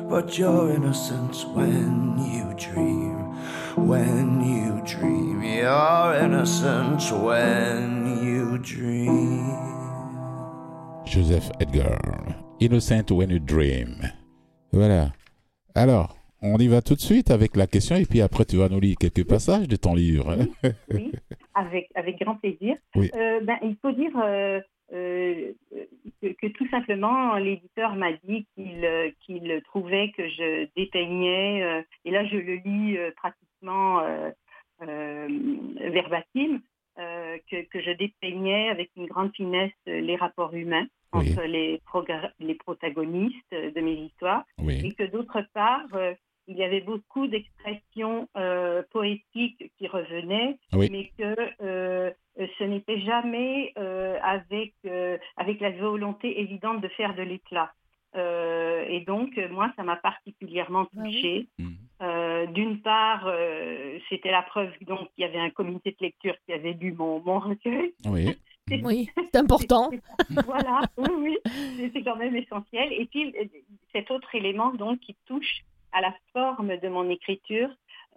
But 0.10 0.38
you're 0.38 0.72
innocent 0.72 1.46
when 1.56 2.20
you 2.20 2.54
dream. 2.58 3.16
When 3.78 4.44
you 4.44 4.82
dream, 4.86 5.42
you're 5.42 6.16
innocent 6.16 7.02
when 7.24 8.20
you 8.22 8.58
dream. 8.58 9.72
Joseph 11.06 11.50
Edgar, 11.62 11.98
Innocent 12.60 13.12
When 13.12 13.30
You 13.30 13.40
Dream. 13.40 14.02
Voilà. 14.74 15.14
Alors, 15.76 16.18
on 16.42 16.58
y 16.58 16.68
va 16.68 16.82
tout 16.82 16.96
de 16.96 17.02
suite 17.02 17.32
avec 17.32 17.56
la 17.56 17.68
question 17.68 17.96
et 17.96 18.06
puis 18.06 18.20
après 18.22 18.44
tu 18.44 18.58
vas 18.58 18.68
nous 18.68 18.82
lire 18.82 18.98
quelques 19.00 19.26
passages 19.26 19.70
de 19.70 19.78
ton 19.78 19.96
livre. 19.96 20.36
Oui, 20.94 21.14
avec, 21.56 21.90
avec 21.96 22.20
grand 22.20 22.36
plaisir. 22.36 22.76
Oui. 22.96 23.10
Euh, 23.16 23.40
ben, 23.46 23.56
il 23.62 23.78
faut 23.82 23.92
dire 23.92 24.12
euh, 24.22 24.60
euh, 24.94 25.54
que, 26.22 26.28
que 26.28 26.48
tout 26.48 26.68
simplement, 26.70 27.36
l'éditeur 27.36 27.96
m'a 27.96 28.14
dit 28.24 28.46
qu'il 28.56 28.84
euh, 28.86 29.62
trouvait 29.66 30.12
que 30.18 30.28
je 30.28 30.68
dépeignais, 30.76 31.64
euh, 31.64 31.82
et 32.06 32.12
là 32.12 32.26
je 32.26 32.38
le 32.38 32.56
lis 32.56 32.98
euh, 32.98 33.12
pratiquement 33.16 34.02
euh, 34.02 34.32
euh, 34.82 35.28
verbatim, 35.92 36.62
euh, 37.00 37.38
que, 37.50 37.64
que 37.70 37.82
je 37.82 37.92
dépeignais 37.92 38.70
avec 38.70 38.92
une 38.98 39.06
grande 39.06 39.34
finesse 39.34 39.72
euh, 39.88 40.02
les 40.02 40.16
rapports 40.18 40.54
humains 40.54 40.88
Oui. 41.14 41.32
entre 41.32 41.44
les, 41.44 41.82
protagonistes 42.66 43.52
de 43.52 43.82
mes 43.82 43.94
histoires 43.94 44.44
Oui. 44.58 44.82
et 44.86 44.94
que 44.94 45.04
d'autre 45.10 45.42
part, 45.54 45.86
euh, 45.94 46.14
il 46.48 46.58
y 46.58 46.64
avait 46.64 46.82
beaucoup 46.82 47.28
d'expressions 47.28 48.28
euh, 48.38 48.84
poétiques 48.92 49.72
qui 49.78 49.88
revenaient, 49.88 50.58
Oui. 50.74 50.90
mais 50.92 51.12
que 51.18 51.36
euh, 51.64 52.12
ce 52.58 52.64
n'était 52.64 53.00
jamais 53.02 53.74
euh, 53.78 54.18
avec, 54.24 54.74
euh, 54.86 55.18
avec 55.38 55.60
la 55.60 55.72
volonté 55.72 56.40
évidente 56.42 56.82
de 56.82 56.88
faire 56.90 57.16
de 57.16 57.22
l'éclat. 57.24 57.72
Euh, 58.16 58.86
et 58.90 59.02
donc, 59.02 59.40
moi, 59.52 59.72
ça 59.78 59.84
m'a 59.84 59.96
particulièrement 59.96 60.88
Ah 60.98 61.02
oui. 61.04 61.12
touchée. 61.14 61.48
Euh, 62.02 62.46
D'une 62.48 62.82
part, 62.82 63.26
euh, 63.28 64.00
c'était 64.10 64.32
la 64.32 64.42
preuve 64.42 64.72
donc 64.82 65.08
qu'il 65.14 65.22
y 65.24 65.28
avait 65.28 65.38
un 65.40 65.52
comité 65.52 65.92
de 65.92 65.98
lecture 66.06 66.36
qui 66.46 66.52
avait 66.54 66.74
lu 66.74 66.92
mon, 66.94 67.22
mon 67.22 67.40
recueil. 67.40 67.94
Oui. 68.06 68.36
Oui, 68.84 69.10
c'est 69.34 69.36
important. 69.40 69.90
voilà, 70.46 70.82
oui, 70.96 71.10
oui, 71.78 71.92
c'est- 71.94 72.04
quand 72.04 72.16
même 72.16 72.36
essentiel. 72.38 72.94
Et 72.94 73.06
puis, 73.06 73.34
cet 73.92 74.10
autre 74.12 74.34
élément 74.34 74.72
donc 74.72 75.00
qui 75.00 75.18
touche 75.26 75.62
à 75.94 76.02
la 76.02 76.14
forme 76.34 76.78
de 76.78 76.90
mon 76.90 77.10
écriture, 77.10 77.70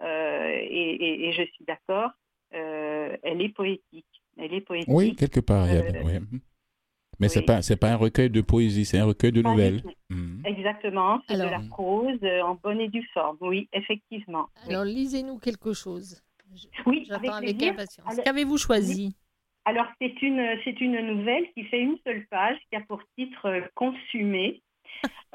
euh, 0.02 0.48
et, 0.60 0.94
et- 0.94 1.28
et 1.28 1.32
je 1.32 1.42
suis 1.52 1.64
d'accord, 1.66 2.10
euh, 2.54 3.16
elle 3.22 3.40
est 3.42 3.48
poétique. 3.50 4.06
Elle 4.36 4.52
est 4.54 4.60
poétique. 4.60 4.88
Oui, 4.92 5.14
quelque 5.16 5.40
part. 5.40 5.64
a- 5.64 5.68
Euh, 5.74 6.02
oui. 6.04 6.40
Mais 7.20 7.28
c'est 7.28 7.40
oui. 7.40 7.46
pas 7.46 7.62
c'est 7.62 7.76
pas 7.76 7.90
un 7.92 7.96
recueil 7.96 8.28
de 8.28 8.40
poésie, 8.40 8.84
c'est 8.84 8.98
un 8.98 9.04
recueil 9.04 9.30
de 9.30 9.40
Pas 9.42 9.50
nouvelles. 9.50 9.82
Mhm. 10.10 10.42
Exactement, 10.44 11.20
c'est 11.28 11.36
de 11.36 11.42
Alors. 11.42 11.60
la 11.60 11.68
prose 11.68 12.18
euh, 12.24 12.40
en 12.42 12.56
bonne 12.56 12.80
et 12.80 12.88
due 12.88 13.08
forme. 13.14 13.36
Oui, 13.40 13.68
effectivement. 13.72 14.48
Oui. 14.66 14.74
Alors, 14.74 14.84
lisez-nous 14.84 15.38
quelque 15.38 15.72
chose. 15.72 16.20
Oui, 16.86 17.06
avec 17.10 17.22
J'attends 17.24 17.36
avec 17.36 17.56
plaisir. 17.56 17.72
impatience. 17.72 18.06
Alors- 18.08 18.24
Qu'avez-vous 18.24 18.58
choisi? 18.58 19.16
Alors, 19.64 19.86
c'est 20.00 20.20
une, 20.22 20.44
c'est 20.64 20.78
une 20.80 21.00
nouvelle 21.06 21.46
qui 21.54 21.64
fait 21.64 21.80
une 21.80 21.96
seule 22.04 22.26
page, 22.26 22.58
qui 22.68 22.76
a 22.76 22.80
pour 22.80 23.00
titre 23.16 23.46
euh, 23.46 23.60
Consumé, 23.74 24.60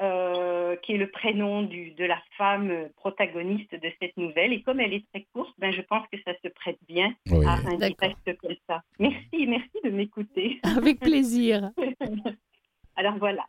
euh, 0.00 0.76
qui 0.76 0.94
est 0.94 0.96
le 0.98 1.10
prénom 1.10 1.62
du, 1.62 1.90
de 1.92 2.04
la 2.04 2.20
femme 2.38 2.88
protagoniste 2.96 3.74
de 3.74 3.92
cette 4.00 4.16
nouvelle. 4.16 4.52
Et 4.52 4.62
comme 4.62 4.80
elle 4.80 4.94
est 4.94 5.06
très 5.12 5.26
courte, 5.32 5.54
ben, 5.58 5.72
je 5.72 5.82
pense 5.82 6.06
que 6.10 6.18
ça 6.24 6.32
se 6.42 6.48
prête 6.48 6.78
bien 6.88 7.14
Oui. 7.30 7.44
à 7.46 7.52
un 7.54 7.78
texte 7.78 8.36
comme 8.38 8.56
ça. 8.66 8.82
Merci, 8.98 9.46
merci 9.46 9.78
de 9.84 9.90
m'écouter. 9.90 10.60
Avec 10.62 11.00
plaisir. 11.00 11.70
Alors 12.96 13.18
voilà. 13.18 13.46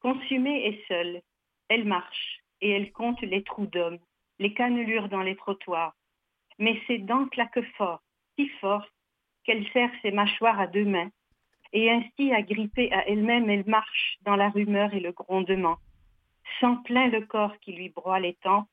Consumée 0.00 0.66
est 0.66 0.86
seule. 0.88 1.20
Elle 1.68 1.84
marche 1.84 2.40
et 2.60 2.70
elle 2.70 2.92
compte 2.92 3.20
les 3.22 3.42
trous 3.42 3.66
d'hommes, 3.66 3.98
les 4.38 4.54
cannelures 4.54 5.08
dans 5.08 5.22
les 5.22 5.36
trottoirs. 5.36 5.94
Mais 6.58 6.80
ses 6.86 6.98
dents 6.98 7.26
claquent 7.26 7.64
fort, 7.76 8.02
si 8.36 8.48
fort, 8.60 8.86
qu'elle 9.44 9.66
serre 9.72 9.90
ses 10.02 10.10
mâchoires 10.10 10.58
à 10.58 10.66
deux 10.66 10.84
mains. 10.84 11.10
Et 11.72 11.90
ainsi, 11.90 12.32
agrippée 12.32 12.92
à 12.92 13.06
elle-même, 13.08 13.50
elle 13.50 13.66
marche 13.66 14.18
dans 14.22 14.36
la 14.36 14.48
rumeur 14.48 14.94
et 14.94 15.00
le 15.00 15.12
grondement. 15.12 15.76
Sans 16.60 16.76
plein 16.76 17.08
le 17.08 17.26
corps 17.26 17.58
qui 17.60 17.72
lui 17.72 17.90
broie 17.90 18.20
les 18.20 18.34
tempes, 18.34 18.70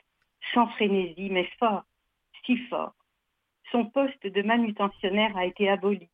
sans 0.54 0.68
frénésie, 0.68 1.30
mais 1.30 1.50
fort, 1.60 1.84
si 2.46 2.58
fort. 2.70 2.94
Son 3.72 3.86
poste 3.86 4.26
de 4.26 4.42
manutentionnaire 4.42 5.36
a 5.36 5.46
été 5.46 5.70
aboli. 5.70 6.08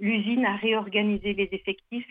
L'usine 0.00 0.46
a 0.46 0.56
réorganisé 0.56 1.34
les 1.34 1.48
effectifs 1.52 2.08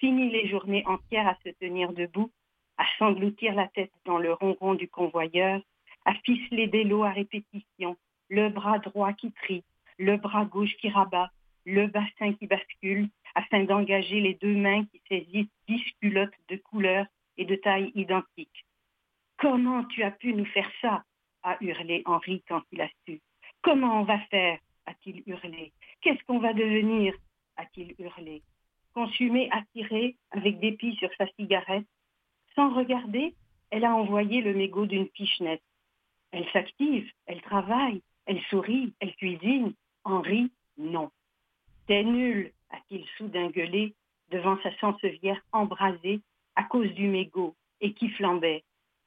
fini 0.00 0.30
les 0.30 0.48
journées 0.48 0.84
entières 0.86 1.28
à 1.28 1.36
se 1.44 1.50
tenir 1.60 1.92
debout, 1.92 2.30
à 2.78 2.84
s'engloutir 2.98 3.54
la 3.54 3.68
tête 3.68 3.92
dans 4.06 4.18
le 4.18 4.32
ronron 4.32 4.74
du 4.74 4.88
convoyeur, 4.88 5.60
à 6.06 6.14
ficeler 6.24 6.66
des 6.66 6.84
lots 6.84 7.04
à 7.04 7.10
répétition, 7.10 7.96
le 8.30 8.48
bras 8.48 8.78
droit 8.78 9.12
qui 9.12 9.30
trie, 9.32 9.62
le 9.98 10.16
bras 10.16 10.46
gauche 10.46 10.74
qui 10.80 10.88
rabat, 10.88 11.30
le 11.66 11.86
bassin 11.86 12.32
qui 12.32 12.46
bascule, 12.46 13.08
afin 13.34 13.64
d'engager 13.64 14.20
les 14.20 14.34
deux 14.34 14.56
mains 14.56 14.84
qui 14.86 15.00
saisissent 15.08 15.52
dix 15.68 15.82
culottes 16.00 16.34
de 16.48 16.56
couleur 16.56 17.06
et 17.36 17.44
de 17.44 17.56
taille 17.56 17.92
identiques. 17.94 18.64
Comment 19.38 19.84
tu 19.84 20.02
as 20.02 20.10
pu 20.10 20.34
nous 20.34 20.46
faire 20.46 20.70
ça? 20.80 21.04
a 21.42 21.56
hurlé 21.62 22.02
Henri 22.04 22.42
quand 22.46 22.62
il 22.70 22.82
a 22.82 22.88
su. 23.06 23.20
Comment 23.62 24.00
on 24.00 24.04
va 24.04 24.18
faire? 24.30 24.58
a-t-il 24.86 25.22
hurlé. 25.26 25.72
Qu'est-ce 26.02 26.22
qu'on 26.24 26.38
va 26.38 26.52
devenir? 26.52 27.14
a-t-il 27.56 27.94
hurlé 27.98 28.42
consumée 28.94 29.48
attirée 29.50 30.16
avec 30.30 30.60
dépit 30.60 30.94
sur 30.96 31.10
sa 31.16 31.26
cigarette. 31.38 31.86
Sans 32.54 32.74
regarder, 32.74 33.34
elle 33.70 33.84
a 33.84 33.94
envoyé 33.94 34.40
le 34.40 34.54
mégot 34.54 34.86
d'une 34.86 35.08
pichenette. 35.08 35.62
Elle 36.32 36.48
s'active, 36.52 37.10
elle 37.26 37.40
travaille, 37.42 38.02
elle 38.26 38.40
sourit, 38.50 38.92
elle 39.00 39.14
cuisine. 39.16 39.72
Henri, 40.04 40.50
non. 40.78 41.10
T'es 41.86 42.02
nul, 42.02 42.52
a-t-il 42.70 43.04
soudain 43.16 43.48
gueulé 43.48 43.94
devant 44.30 44.58
sa 44.62 44.72
chancevière 44.76 45.40
embrasée 45.52 46.20
à 46.56 46.64
cause 46.64 46.92
du 46.94 47.08
mégot 47.08 47.54
et 47.80 47.92
qui 47.94 48.10
flambait. 48.10 48.64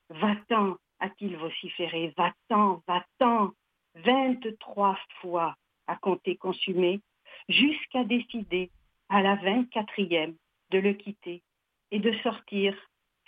Va-t'en, 0.09 0.77
a-t-il 0.99 1.37
vociféré, 1.37 2.13
va-t'en, 2.17 2.81
va-t'en. 2.87 3.51
Vingt-trois 3.95 4.97
fois, 5.21 5.55
a 5.87 5.95
compté 5.95 6.35
consumé, 6.35 7.01
jusqu'à 7.49 8.03
décider 8.03 8.71
à 9.09 9.21
la 9.21 9.35
vingt-quatrième 9.35 10.35
de 10.71 10.79
le 10.79 10.93
quitter 10.93 11.43
et 11.91 11.99
de 11.99 12.11
sortir 12.19 12.75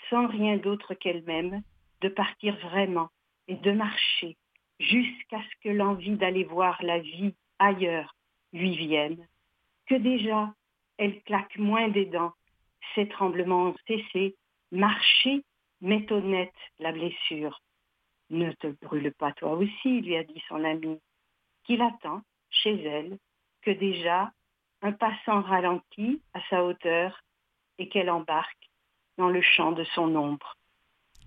sans 0.10 0.28
rien 0.28 0.58
d'autre 0.58 0.94
qu'elle-même, 0.94 1.62
de 2.02 2.10
partir 2.10 2.58
vraiment 2.58 3.10
et 3.48 3.56
de 3.56 3.72
marcher 3.72 4.38
jusqu'à 4.80 5.42
ce 5.42 5.64
que 5.64 5.70
l'envie 5.70 6.18
d'aller 6.18 6.44
voir 6.44 6.82
la 6.84 7.00
vie 7.00 7.34
ailleurs 7.60 8.16
lui 8.54 8.76
vienne. 8.76 9.28
Que 9.88 9.96
déjà, 9.96 10.54
elle 10.98 11.22
claque 11.24 11.58
moins 11.58 11.90
des 11.90 12.06
dents, 12.06 12.34
ses 12.96 13.08
tremblements 13.08 13.68
ont 13.68 13.76
cessé, 13.88 14.36
marcher 14.72 15.44
met 15.82 16.12
honnête 16.12 16.54
la 16.80 16.92
blessure. 16.92 17.62
Ne 18.30 18.52
te 18.54 18.68
brûle 18.82 19.14
pas 19.14 19.32
toi 19.34 19.54
aussi, 19.54 20.02
lui 20.02 20.16
a 20.16 20.24
dit 20.24 20.42
son 20.48 20.64
ami, 20.64 21.00
qu'il 21.64 21.82
attend 21.82 22.22
chez 22.50 22.82
elle 22.84 23.18
que 23.62 23.72
déjà 23.72 24.32
un 24.82 24.92
passant 24.92 25.42
ralentit 25.42 26.22
à 26.34 26.40
sa 26.50 26.64
hauteur 26.64 27.22
et 27.78 27.90
qu'elle 27.90 28.10
embarque 28.10 28.70
dans 29.18 29.30
le 29.30 29.42
champ 29.42 29.72
de 29.72 29.84
son 29.96 30.16
ombre. 30.16 30.56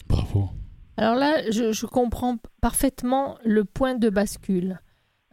Bravo. 0.09 0.49
Alors 0.97 1.15
là, 1.15 1.51
je, 1.51 1.73
je 1.73 1.87
comprends 1.87 2.39
parfaitement 2.61 3.39
le 3.45 3.65
point 3.65 3.95
de 3.95 4.11
bascule. 4.11 4.81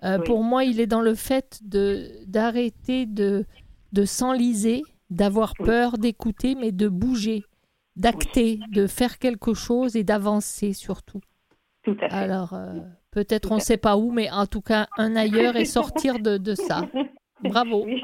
Euh, 0.06 0.18
Oui. 0.20 0.24
Pour 0.26 0.44
moi, 0.44 0.64
il 0.64 0.80
est 0.80 0.88
dans 0.88 1.02
le 1.02 1.16
fait 1.16 1.60
de 1.64 2.10
d'arrêter 2.28 3.06
de, 3.06 3.46
de 3.94 4.06
s'enliser, 4.06 4.84
d'avoir 5.10 5.54
Oui. 5.60 5.66
peur 5.66 5.98
d'écouter, 5.98 6.56
mais 6.56 6.72
de 6.72 6.88
bouger, 6.88 7.44
d'acter, 7.96 8.60
de 8.72 8.88
faire 8.88 9.18
quelque 9.20 9.54
chose 9.54 9.96
et 9.96 10.04
d'avancer 10.04 10.74
surtout. 10.74 11.22
Tout 11.84 11.98
à 12.02 12.10
fait. 12.10 12.16
Alors, 12.16 12.54
euh, 12.54 12.74
peut-être 13.12 13.52
on 13.52 13.56
ne 13.56 13.60
sait 13.62 13.78
pas 13.78 13.96
où, 13.98 14.12
mais 14.12 14.30
en 14.32 14.46
tout 14.48 14.62
cas, 14.62 14.88
un 14.98 15.16
ailleurs 15.16 15.56
et 15.56 15.66
sortir 15.66 16.20
de, 16.20 16.38
de 16.38 16.56
ça. 16.56 16.82
Bravo. 17.44 17.86
Oui. 17.86 18.02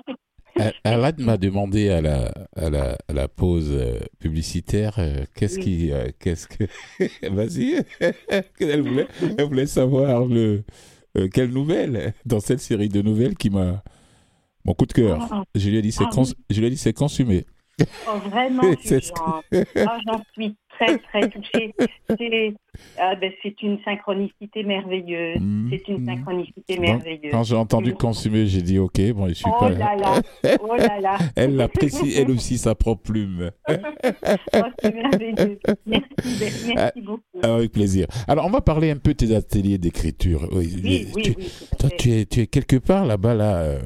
Al- 0.57 0.73
Alad 0.83 1.19
m'a 1.21 1.37
demandé 1.37 1.89
à 1.89 2.01
la, 2.01 2.31
à 2.55 2.69
la, 2.69 2.97
à 3.07 3.13
la 3.13 3.27
pause 3.27 3.69
euh, 3.71 3.99
publicitaire 4.19 4.95
euh, 4.99 5.23
qu'est-ce 5.35 5.55
Oui. 5.57 5.63
qui. 5.63 5.91
euh, 5.93 6.07
qu'est-ce 6.19 6.47
que. 6.47 6.65
Vas-y. 7.29 7.83
elle, 8.59 8.81
voulait, 8.81 9.07
elle 9.37 9.45
voulait 9.45 9.65
savoir 9.67 10.25
le, 10.25 10.63
euh, 11.18 11.28
quelle 11.28 11.49
nouvelle 11.51 12.14
dans 12.26 12.39
cette 12.39 12.59
série 12.59 12.89
de 12.89 13.01
nouvelles 13.01 13.36
qui 13.36 13.49
m'a. 13.49 13.84
Mon 14.64 14.74
coup 14.74 14.86
de 14.86 14.93
cœur. 14.93 15.28
Ah. 15.32 15.43
Je 15.55 15.70
lui 15.70 15.78
ai 15.78 15.82
dit 15.82 15.91
c'est 15.91 16.03
Ah 16.05 16.09
cons- 16.14 16.34
je 16.49 16.59
lui 16.59 16.68
ai 16.68 16.70
dit 16.70 16.78
c'est 16.78 16.93
consumé. 16.93 17.45
Oh, 18.07 18.18
vraiment. 18.30 18.62
Ah, 19.76 19.97
j'en 20.05 20.22
suis 20.34 20.55
très, 20.80 20.97
très 20.97 21.30
touchée. 21.30 21.74
C'est 22.09 22.53
ah, 22.97 23.15
ben, 23.15 23.32
c'est 23.43 23.61
une 23.63 23.78
synchronicité 23.84 24.63
merveilleuse. 24.63 25.38
Mm, 25.39 25.69
C'est 25.69 25.88
une 25.89 26.03
mm. 26.03 26.05
synchronicité 26.05 26.80
merveilleuse. 26.80 27.32
Quand 27.32 27.43
j'ai 27.43 27.55
entendu 27.55 27.93
consumer, 27.93 28.47
j'ai 28.47 28.61
dit 28.61 28.80
ok, 28.80 29.11
bon, 29.13 29.28
je 29.28 29.34
suis 29.34 29.45
Oh 29.47 29.59
pas. 29.59 29.69
là 29.72 29.95
là, 29.95 30.22
oh 30.61 30.76
là 30.76 30.99
là. 30.99 31.17
Elle 31.36 31.59
apprécie 31.59 32.13
elle 32.15 32.32
aussi 32.32 32.57
sa 32.57 32.76
propre 32.76 33.03
plume. 33.03 33.51
Oh, 34.53 34.59
c'est 34.82 34.93
merveilleux. 34.93 35.59
Merci, 35.86 36.07
ben, 36.39 36.51
merci 36.76 37.01
beaucoup. 37.01 37.22
Avec 37.41 37.72
plaisir. 37.72 38.07
Alors, 38.28 38.45
on 38.45 38.49
va 38.49 38.61
parler 38.61 38.91
un 38.91 38.97
peu 38.97 39.11
de 39.11 39.17
tes 39.17 39.36
ateliers 39.36 39.78
d'écriture. 39.78 40.47
Oui, 40.51 40.69
Oui, 40.84 41.07
tu, 41.24 41.34
oui, 41.38 41.51
toi, 41.80 41.89
tu 41.97 42.11
es, 42.11 42.26
tu 42.26 42.41
es 42.41 42.47
quelque 42.47 42.76
part 42.78 43.05
là-bas, 43.05 43.34
là, 43.34 43.57
euh, 43.57 43.80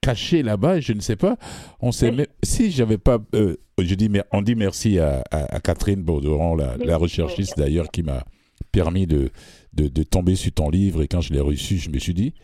caché 0.00 0.42
là-bas, 0.42 0.80
je 0.80 0.92
ne 0.92 1.00
sais 1.00 1.16
pas. 1.16 1.36
On 1.80 1.92
sait 1.92 2.10
Oui. 2.10 2.16
même- 2.16 2.26
si 2.42 2.70
j'avais 2.70 2.98
pas, 2.98 3.18
euh, 3.34 3.56
je 3.78 3.94
dis, 3.94 4.08
mais 4.08 4.22
on 4.32 4.42
dit 4.42 4.54
merci 4.54 4.98
à, 4.98 5.22
à- 5.30 5.54
à 5.56 5.60
Catherine 5.60 6.02
Borderon, 6.02 6.54
la, 6.56 6.76
la 6.78 6.96
recherchiste 6.96 7.58
d'ailleurs, 7.58 7.90
qui 7.90 8.02
m'a 8.02 8.24
permis 8.72 9.06
de, 9.06 9.30
de, 9.72 9.88
de 9.88 10.02
tomber 10.02 10.34
sur 10.34 10.52
ton 10.52 10.70
livre. 10.70 11.02
Et 11.02 11.08
quand 11.08 11.20
je 11.20 11.32
l'ai 11.32 11.40
reçu, 11.40 11.76
je 11.76 11.90
me 11.90 11.98
suis 11.98 12.14
dit, 12.14 12.34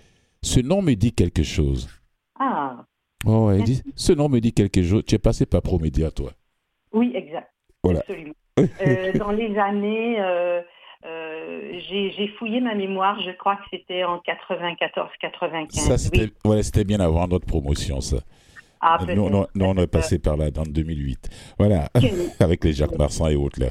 ce 0.43 0.61
nom 0.61 0.83
me 0.83 0.95
dit 0.95 1.13
quelque 1.13 1.43
chose. 1.43 1.89
Ah, 2.39 2.85
Oh, 3.25 3.53
dit, 3.65 3.83
ce 3.95 4.13
nom 4.13 4.29
me 4.29 4.41
dit 4.41 4.53
quelque 4.53 4.83
chose. 4.83 5.05
Tu 5.07 5.15
es 5.15 5.19
passé 5.19 5.47
par 5.47 5.63
Promédia, 5.63 6.11
toi. 6.11 6.33
oui, 6.93 7.13
exact. 7.15 7.49
Voilà. 7.85 8.01
Absolument. 8.01 8.35
Euh, 8.59 9.13
dans 9.17 9.31
les 9.31 9.57
années, 9.59 10.21
euh, 10.21 10.61
euh, 11.07 11.81
j'ai 11.89 12.29
fouillé 12.39 12.61
ma 12.61 12.75
mémoire, 12.75 13.21
je 13.23 13.31
crois 13.39 13.57
que 13.57 13.63
c'était 13.71 14.03
en 14.05 14.19
94-95. 14.19 15.71
Ça, 15.81 15.99
c'était 15.99 16.23
oui. 16.25 16.33
voilà, 16.45 16.63
c'était 16.63 16.85
bien 16.85 17.01
avant 17.01 17.27
notre 17.29 17.47
promotion, 17.47 18.01
ça. 18.01 18.19
Ah, 18.83 18.99
nous, 19.01 19.07
peut-être, 19.07 19.49
nous, 19.55 19.65
on 19.65 19.73
est 19.73 19.75
peut-être. 19.77 19.91
passé 19.93 20.19
par 20.19 20.37
là 20.37 20.51
dans 20.51 20.65
2008. 20.65 21.29
Voilà, 21.59 21.89
avec 22.41 22.65
les 22.65 22.73
Jacques 22.73 22.99
Marsan 22.99 23.29
et 23.29 23.37
autres, 23.37 23.61
là. 23.61 23.71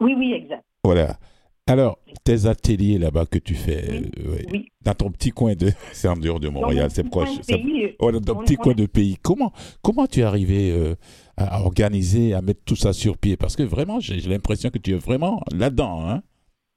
Oui, 0.00 0.14
oui, 0.16 0.32
exact. 0.32 0.64
Voilà. 0.82 1.18
Alors, 1.66 1.98
tes 2.24 2.46
ateliers 2.46 2.96
là-bas 2.96 3.26
que 3.26 3.38
tu 3.38 3.54
fais, 3.54 3.84
Oui, 3.90 4.10
euh, 4.24 4.30
ouais, 4.32 4.46
oui. 4.52 4.66
dans 4.82 4.94
ton 4.94 5.10
petit 5.10 5.32
coin 5.32 5.54
de... 5.54 5.70
C'est 5.92 6.08
en 6.08 6.16
dehors 6.16 6.40
de 6.40 6.48
Montréal, 6.48 6.88
c'est 6.90 7.04
proche. 7.04 7.28
pays, 7.46 7.94
Oh, 7.98 8.10
dans 8.10 8.22
ton 8.22 8.40
on- 8.40 8.42
petit 8.42 8.56
on 8.58 8.62
coin 8.62 8.72
de 8.74 8.86
pays. 8.86 9.18
Comment, 9.20 9.52
comment 9.82 10.06
tu 10.06 10.20
es 10.20 10.22
arrivé 10.22 10.70
euh, 10.70 10.94
à 11.36 11.60
organiser, 11.60 12.32
à 12.32 12.40
mettre 12.40 12.60
tout 12.64 12.74
ça 12.76 12.94
sur 12.94 13.18
pied? 13.18 13.36
Parce 13.36 13.54
que 13.54 13.62
vraiment, 13.64 14.00
j'ai 14.00 14.18
l'impression 14.22 14.70
que 14.70 14.78
tu 14.78 14.92
es 14.92 14.96
vraiment 14.96 15.42
là-dedans. 15.52 16.08
Hein? 16.08 16.22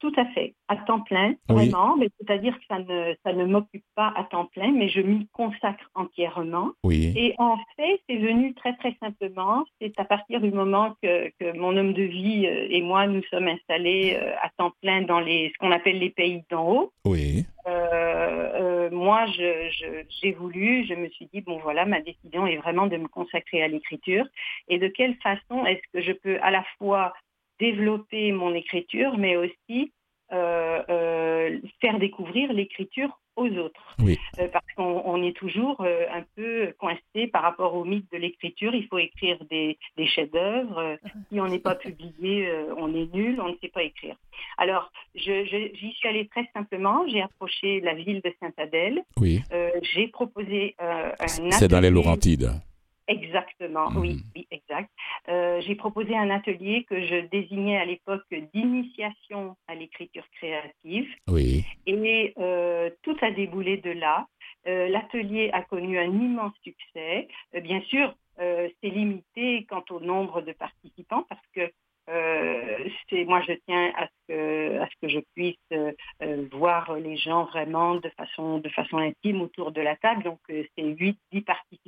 Tout 0.02 0.12
à 0.18 0.26
fait, 0.34 0.56
à 0.68 0.78
temps 0.78 1.02
plein, 1.02 1.36
Oui. 1.50 1.70
vraiment. 1.70 1.96
Mais 1.96 2.08
C'est-à-dire 2.20 2.58
que 2.58 2.66
ça 2.68 2.80
ne, 2.80 3.14
ça 3.24 3.34
ne 3.34 3.46
m'occupe 3.46 3.84
pas 3.96 4.12
à 4.16 4.24
temps 4.24 4.46
plein, 4.48 4.72
mais 4.72 4.90
je 4.90 5.00
m'y 5.00 5.28
consacre 5.32 5.90
entièrement. 5.94 6.72
Oui. 6.84 7.14
Et 7.16 7.36
en 7.38 7.56
fait, 7.78 8.02
c'est 8.10 8.18
venu 8.18 8.54
très 8.56 8.76
très 8.78 8.96
simplement. 9.00 9.64
C'est 9.80 9.94
à 10.00 10.06
partir 10.06 10.42
du 10.42 10.52
moment 10.52 10.96
que, 11.04 11.30
que 11.40 11.56
mon 11.56 11.78
homme 11.78 11.94
de 11.94 12.02
vie 12.02 12.48
euh, 12.48 12.66
et 12.72 12.82
moi 12.82 13.06
nous 13.06 13.22
sommes 13.30 13.48
installés 13.48 14.18
euh, 14.20 14.32
à 14.42 14.50
temps 14.58 14.72
plein 14.82 15.04
dans 15.04 15.20
les 15.20 15.50
ce 15.54 15.58
qu'on 15.60 15.72
appelle 15.72 16.00
les 16.00 16.10
pays 16.10 16.44
d'en 16.50 16.68
haut. 16.68 16.92
Oui. 17.06 17.46
Euh, 17.68 17.70
euh, 18.56 18.90
moi, 18.92 19.26
je- 19.28 19.70
je- 19.72 20.04
j'ai 20.22 20.32
voulu, 20.32 20.84
je 20.86 20.96
me 20.96 21.10
suis 21.10 21.28
dit 21.32 21.42
bon 21.42 21.60
voilà, 21.60 21.86
ma 21.86 22.02
décision 22.02 22.48
est 22.48 22.58
vraiment 22.58 22.88
de 22.88 22.98
me 22.98 23.08
consacrer 23.08 23.62
à 23.62 23.68
l'écriture. 23.68 24.26
Et 24.68 24.80
de 24.80 24.88
quelle 24.88 25.16
façon 25.18 25.64
est-ce 25.66 25.82
que 25.94 26.02
je 26.02 26.12
peux 26.12 26.40
à 26.42 26.50
la 26.50 26.64
fois 26.80 27.14
développer 27.66 28.32
mon 28.42 28.54
écriture, 28.64 29.12
mais 29.18 29.36
aussi 29.44 29.80
euh, 30.34 30.82
euh, 30.90 31.60
faire 31.82 31.98
découvrir 32.00 32.52
l'écriture 32.54 33.12
aux 33.36 33.50
autres. 33.66 33.86
Oui. 34.00 34.18
Euh, 34.40 34.48
parce 34.56 34.66
qu'on 34.76 35.02
on 35.14 35.22
est 35.24 35.36
toujours 35.44 35.78
un 35.82 36.24
peu 36.38 36.74
coincé 36.80 37.28
par 37.34 37.44
rapport 37.44 37.74
au 37.76 37.84
mythe 37.92 38.10
de 38.14 38.18
l'écriture. 38.18 38.74
Il 38.82 38.86
faut 38.88 38.98
écrire 38.98 39.38
des, 39.50 39.78
des 39.98 40.08
chefs-d'œuvre. 40.14 40.98
Si 41.30 41.40
on 41.40 41.48
n'est 41.48 41.60
pas 41.72 41.76
publié, 41.76 42.34
on 42.78 42.90
est 43.02 43.10
nul, 43.14 43.40
on 43.42 43.50
ne 43.50 43.58
sait 43.62 43.70
pas 43.78 43.84
écrire. 43.84 44.16
Alors, 44.58 44.86
je- 45.16 45.44
je- 45.52 45.70
j'y 45.80 45.92
suis 45.98 46.08
allée 46.12 46.28
très 46.28 46.48
simplement. 46.56 46.98
J'ai 47.10 47.22
approché 47.22 47.80
la 47.82 47.94
ville 47.94 48.22
de 48.28 48.32
Saint-Adèle. 48.40 49.02
Oui. 49.20 49.42
J'ai 49.94 50.08
proposé 50.08 50.76
un 50.80 51.12
C'est 51.52 51.68
dans 51.76 51.80
les 51.82 51.90
Laurentides. 51.98 52.52
Exactement, 53.08 53.90
Mhm. 53.92 53.98
oui, 54.00 54.20
oui, 54.36 54.48
exact. 54.52 54.90
Euh, 55.28 55.60
J'ai 55.62 55.76
proposé 55.76 56.16
un 56.16 56.30
atelier 56.30 56.84
que 56.86 57.02
je 57.02 57.26
désignais 57.28 57.78
à 57.78 57.86
l'époque 57.86 58.24
d'initiation 58.54 59.56
à 59.68 59.76
l'écriture 59.76 60.24
créative 60.38 61.10
Oui. 61.28 61.66
et 61.86 62.34
euh, 62.38 62.90
tout 63.04 63.18
a 63.22 63.32
déboulé 63.32 63.78
de 63.78 63.92
là. 63.92 64.28
Euh, 64.68 64.88
L'atelier 64.90 65.50
a 65.54 65.62
connu 65.64 65.98
un 65.98 66.06
immense 66.12 66.54
succès. 66.64 67.28
Bien 67.62 67.82
sûr, 67.82 68.14
c'est 68.38 68.90
limité 68.90 69.66
quant 69.70 69.84
au 69.92 70.00
nombre 70.00 70.42
de 70.42 70.52
participants 70.54 71.26
parce 71.30 71.46
que 71.56 71.72
c'est 73.10 73.26
moi 73.26 73.42
je 73.48 73.54
tiens 73.68 73.92
à 73.96 74.08
ce 74.08 74.12
que, 74.28 74.80
à 74.80 74.88
ce 74.88 74.96
que 75.02 75.08
je 75.08 75.20
puisse 75.36 75.56
euh, 75.72 75.94
voir 76.52 76.96
les 76.98 77.16
gens 77.18 77.46
vraiment 77.46 77.96
de 77.96 78.10
façon 78.18 78.58
de 78.60 78.70
façon 78.70 78.98
intime 78.98 79.42
autour 79.42 79.72
de 79.72 79.82
la 79.82 79.96
table. 79.98 80.24
Donc 80.24 80.40
euh, 80.50 80.64
c'est 80.76 80.84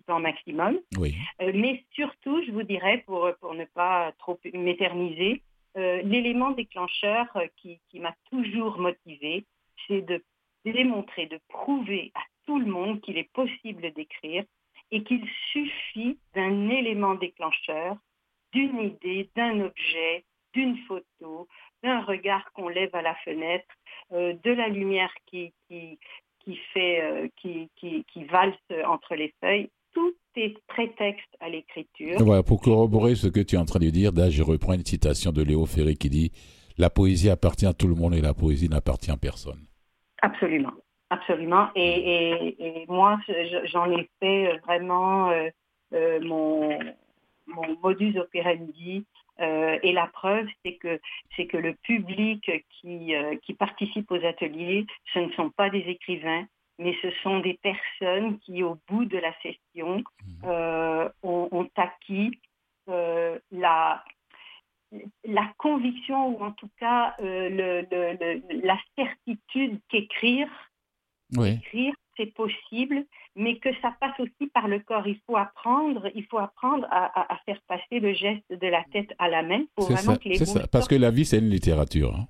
8 0.07 0.13
10 0.15 0.15
participants 0.15 0.19
maximum. 0.19 0.79
Oui. 0.97 1.15
Euh, 1.41 1.51
mais 1.53 1.83
surtout, 1.91 2.43
je 2.45 2.51
vous 2.51 2.63
dirais, 2.63 3.03
pour, 3.05 3.29
pour 3.39 3.53
ne 3.53 3.65
pas 3.65 4.11
trop 4.19 4.39
m'éterniser, 4.53 5.41
euh, 5.75 6.01
l'élément 6.03 6.51
déclencheur 6.51 7.25
euh, 7.35 7.47
qui, 7.57 7.79
qui 7.89 7.99
m'a 7.99 8.15
toujours 8.29 8.77
motivé, 8.77 9.45
c'est 9.87 10.01
de 10.01 10.23
démontrer, 10.65 11.25
de 11.25 11.39
prouver 11.49 12.11
à 12.15 12.21
tout 12.45 12.59
le 12.59 12.67
monde 12.67 13.01
qu'il 13.01 13.17
est 13.17 13.31
possible 13.33 13.91
d'écrire 13.93 14.43
et 14.91 15.03
qu'il 15.03 15.27
suffit 15.51 16.19
d'un 16.35 16.69
élément 16.69 17.15
déclencheur, 17.15 17.97
d'une 18.51 18.79
idée, 18.81 19.29
d'un 19.35 19.61
objet, 19.61 20.25
d'une 20.53 20.77
photo, 20.85 21.47
d'un 21.81 22.01
regard 22.01 22.51
qu'on 22.53 22.69
lève 22.69 22.93
à 22.95 23.01
la 23.01 23.15
fenêtre, 23.15 23.73
euh, 24.11 24.33
de 24.43 24.51
la 24.51 24.67
lumière 24.67 25.13
qui, 25.25 25.53
qui, 25.67 25.97
qui 26.41 26.55
fait, 26.73 27.01
euh, 27.01 27.27
qui, 27.37 27.69
qui, 27.75 28.05
qui 28.05 28.23
valse 28.25 28.55
entre 28.85 29.15
les 29.15 29.33
feuilles. 29.41 29.71
Tout 29.93 30.13
est 30.35 30.57
prétexte 30.67 31.29
à 31.39 31.49
l'écriture. 31.49 32.17
Voilà, 32.19 32.41
pour 32.43 32.61
corroborer 32.61 33.15
ce 33.15 33.27
que 33.27 33.39
tu 33.39 33.55
es 33.55 33.57
en 33.59 33.65
train 33.65 33.79
de 33.79 33.89
dire, 33.89 34.11
là, 34.13 34.29
je 34.29 34.41
reprends 34.43 34.73
une 34.73 34.85
citation 34.85 35.31
de 35.31 35.43
Léo 35.43 35.65
Ferré 35.65 35.95
qui 35.95 36.09
dit 36.09 36.31
La 36.77 36.89
poésie 36.89 37.29
appartient 37.29 37.65
à 37.67 37.73
tout 37.73 37.87
le 37.87 37.95
monde 37.95 38.15
et 38.15 38.21
la 38.21 38.33
poésie 38.33 38.69
n'appartient 38.69 39.11
à 39.11 39.17
personne. 39.17 39.67
Absolument, 40.21 40.71
absolument. 41.09 41.67
Et, 41.75 41.83
et, 42.57 42.81
et 42.81 42.85
moi, 42.87 43.19
je- 43.27 43.67
j'en 43.71 43.91
ai 43.91 44.09
fait 44.19 44.57
vraiment 44.65 45.29
euh, 45.29 45.49
euh, 45.93 46.19
mon, 46.21 46.79
mon 47.47 47.77
modus 47.83 48.17
operandi. 48.17 49.05
euh, 49.41 49.77
et 49.83 49.91
la 49.91 50.07
preuve, 50.07 50.47
c'est 50.63 50.75
que 50.77 50.99
c'est 51.35 51.45
que 51.47 51.57
le 51.57 51.73
public 51.83 52.49
qui, 52.79 53.13
euh, 53.15 53.35
qui 53.43 53.53
participe 53.53 54.09
aux 54.11 54.23
ateliers, 54.25 54.85
ce 55.13 55.19
ne 55.19 55.31
sont 55.33 55.49
pas 55.51 55.69
des 55.69 55.79
écrivains, 55.87 56.45
mais 56.79 56.95
ce 57.01 57.09
sont 57.23 57.39
des 57.39 57.59
personnes 57.61 58.39
qui, 58.39 58.63
au 58.63 58.77
bout 58.87 59.05
de 59.05 59.17
la 59.17 59.33
session, 59.41 60.03
euh, 60.45 61.09
ont, 61.21 61.47
ont 61.51 61.69
acquis 61.77 62.31
euh, 62.89 63.37
la, 63.51 64.03
la 65.25 65.51
conviction, 65.57 66.29
ou 66.37 66.43
en 66.43 66.51
tout 66.51 66.69
cas 66.79 67.15
euh, 67.21 67.49
le- 67.49 67.87
le- 67.91 68.17
le- 68.19 68.65
la 68.67 68.77
certitude 68.97 69.79
qu'écrire, 69.89 70.47
Oui. 71.37 71.59
écrire, 71.63 71.93
c'est 72.17 72.31
possible, 72.33 73.05
mais 73.35 73.57
que 73.57 73.69
ça 73.81 73.95
passe 73.99 74.19
aussi 74.19 74.47
par 74.53 74.67
le 74.67 74.79
corps. 74.79 75.07
Il 75.07 75.19
faut 75.25 75.35
apprendre, 75.37 76.07
il 76.13 76.25
faut 76.25 76.37
apprendre 76.37 76.85
à, 76.91 77.05
à- 77.19 77.33
à 77.33 77.37
faire 77.45 77.59
passer 77.67 77.99
le 77.99 78.13
geste 78.13 78.45
de 78.51 78.67
la 78.67 78.83
tête 78.91 79.11
à 79.17 79.29
la 79.29 79.41
main. 79.41 79.63
C'est 79.79 79.85
vraiment 79.93 80.13
ça, 80.13 80.17
que 80.17 80.29
les 80.29 80.39
mots 80.39 80.45
ça. 80.45 80.67
Parce 80.67 80.87
que 80.87 80.95
la 80.95 81.09
vie, 81.09 81.25
c'est 81.25 81.39
une 81.39 81.49
littérature. 81.49 82.13
hein. 82.15 82.27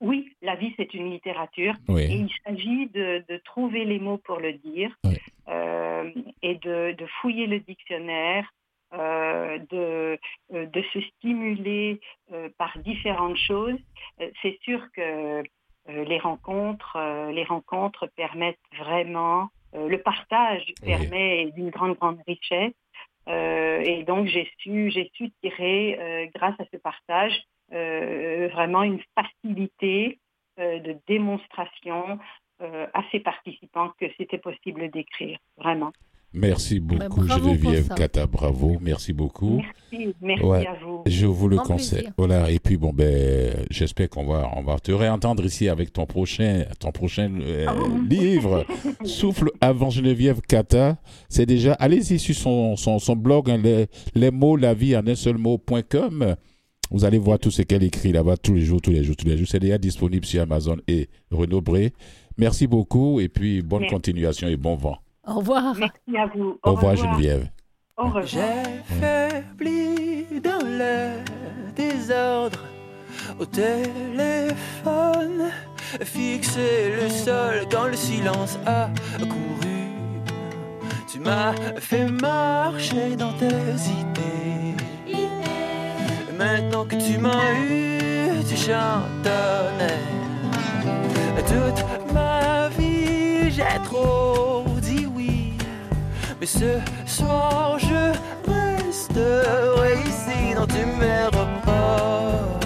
Oui, 0.00 0.30
la 0.42 0.56
vie, 0.56 0.74
c'est 0.76 0.92
une 0.94 1.10
littérature. 1.10 1.74
Et 1.88 1.92
Oui. 1.92 2.04
il 2.28 2.30
s'agit 2.44 2.86
de, 2.88 3.24
de 3.28 3.36
trouver 3.38 3.84
les 3.84 3.98
mots 3.98 4.18
pour 4.18 4.38
le 4.38 4.52
dire 4.52 4.94
Oui. 5.04 5.16
euh, 5.48 6.10
et 6.42 6.56
de, 6.56 6.92
de 6.92 7.06
fouiller 7.20 7.46
le 7.46 7.60
dictionnaire, 7.60 8.50
euh, 8.92 9.58
de, 9.70 10.18
euh, 10.52 10.66
de 10.66 10.82
se 10.92 11.00
stimuler 11.00 12.00
euh, 12.32 12.48
par 12.58 12.78
différentes 12.78 13.38
choses. 13.38 13.78
Euh, 14.20 14.30
C'est 14.42 14.58
sûr 14.62 14.80
que 14.94 15.42
euh, 15.88 16.04
les 16.04 16.18
rencontres, 16.18 16.96
euh, 16.96 17.32
les 17.32 17.44
rencontres 17.44 18.06
permettent 18.16 18.58
vraiment, 18.78 19.48
euh, 19.74 19.88
le 19.88 19.98
partage 20.02 20.64
Oui. 20.82 20.92
permet 20.92 21.46
d'une 21.52 21.70
grande, 21.70 21.96
grande 21.96 22.20
richesse. 22.26 22.74
Euh, 23.28 23.80
et 23.80 24.04
donc 24.04 24.26
j'ai 24.26 24.48
su, 24.58 24.90
j'ai 24.90 25.10
su 25.14 25.32
tirer, 25.42 25.98
euh, 25.98 26.26
grâce 26.34 26.54
à 26.60 26.64
ce 26.72 26.76
partage, 26.76 27.36
vraiment 27.70 28.82
une 28.82 29.00
facilité 29.14 30.18
euh, 30.58 30.78
de 30.80 30.96
démonstration 31.06 32.18
euh, 32.62 32.86
à 32.94 33.02
ces 33.12 33.20
participants 33.20 33.90
que 34.00 34.06
c'était 34.16 34.38
possible 34.38 34.90
d'écrire, 34.90 35.38
vraiment. 35.58 35.92
Merci 36.32 36.80
beaucoup, 36.80 37.24
bravo 37.24 37.48
pour 37.48 37.54
Geneviève. 37.54 37.88
Kata, 37.94 38.26
bravo, 38.26 38.76
merci 38.80 39.12
beaucoup. 39.12 39.62
Merci, 39.90 40.14
merci 40.20 40.42
Ouais. 40.44 40.66
à 40.66 40.74
vous. 40.82 41.02
Je 41.06 41.24
vous 41.26 41.48
le 41.48 41.56
conseille. 41.58 41.98
plaisir. 42.00 42.12
Voilà. 42.18 42.50
Et 42.50 42.58
puis 42.58 42.76
bon 42.76 42.92
ben, 42.92 43.54
j'espère 43.70 44.10
qu'on 44.10 44.26
va, 44.26 44.50
on 44.54 44.62
va 44.62 44.78
te 44.78 44.92
réentendre 44.92 45.44
ici 45.46 45.68
avec 45.68 45.92
ton 45.92 46.04
prochain, 46.04 46.64
ton 46.80 46.90
prochain 46.92 47.30
euh, 47.40 47.66
Oh. 47.70 47.88
livre. 48.10 48.66
Souffle 49.04 49.50
avant 49.60 49.88
Geneviève 49.90 50.40
Kata. 50.42 50.96
C'est 51.28 51.46
déjà. 51.46 51.72
Allez-y 51.74 52.18
sur 52.18 52.34
son, 52.34 52.76
son, 52.76 52.98
son 52.98 53.16
blog, 53.16 53.50
hein, 53.50 53.58
les, 53.62 53.86
les 54.14 54.30
mots, 54.30 54.56
la 54.56 54.74
vie 54.74 54.96
en 54.96 55.06
un 55.06 55.14
seul 55.14 55.38
mot.com. 55.38 56.36
Vous 56.90 57.04
allez 57.04 57.18
voir 57.18 57.38
tout 57.38 57.50
ce 57.50 57.62
qu'elle 57.62 57.82
écrit 57.82 58.12
là-bas 58.12 58.36
tous 58.36 58.54
les 58.54 58.62
jours, 58.62 58.80
tous 58.80 58.90
les 58.92 59.02
jours, 59.04 59.16
tous 59.16 59.26
les 59.26 59.36
jours. 59.36 59.46
C'est 59.50 59.58
déjà 59.58 59.78
disponible 59.78 60.24
sur 60.24 60.42
Amazon 60.42 60.76
et 60.86 61.08
Renaud 61.30 61.60
Bré. 61.60 61.92
Merci 62.38 62.66
beaucoup 62.66 63.20
et 63.20 63.28
puis 63.28 63.62
bonne 63.62 63.80
Merci. 63.80 63.94
continuation 63.94 64.48
et 64.48 64.56
bon 64.56 64.76
vent. 64.76 64.98
Au 65.26 65.34
revoir. 65.36 65.74
Merci 65.76 66.16
à 66.16 66.26
vous. 66.36 66.58
Au 66.62 66.74
revoir 66.74 66.96
Geneviève. 66.96 67.48
Au 67.96 68.04
revoir. 68.04 68.26
J'ai 68.26 68.40
faibli 69.00 70.40
dans 70.40 70.64
le 70.64 71.24
désordre 71.74 72.60
au 73.40 73.46
téléphone, 73.46 75.50
fixé 76.02 76.92
le 77.02 77.08
sol 77.08 77.66
quand 77.70 77.88
le 77.88 77.96
silence 77.96 78.58
a 78.66 78.90
couru. 79.18 79.88
Tu 81.10 81.18
m'as 81.20 81.54
fait 81.80 82.06
marcher 82.06 83.16
dans 83.16 83.32
tes 83.32 83.46
idées. 83.46 84.76
Maintenant 86.38 86.84
que 86.84 86.96
tu 86.96 87.18
m'as 87.18 87.52
eu, 87.70 88.44
tu 88.48 88.56
chantonnais. 88.56 90.02
Toute 91.46 92.12
ma 92.12 92.68
vie, 92.76 93.50
j'ai 93.50 93.78
trop 93.84 94.64
dit 94.82 95.06
oui. 95.14 95.52
Mais 96.40 96.46
ce 96.46 96.78
soir, 97.06 97.78
je 97.78 98.12
resterai 98.50 99.94
ici. 100.06 100.54
Non, 100.54 100.66
tu 100.66 100.84
m'aimeras 100.98 101.46
pas. 101.64 102.58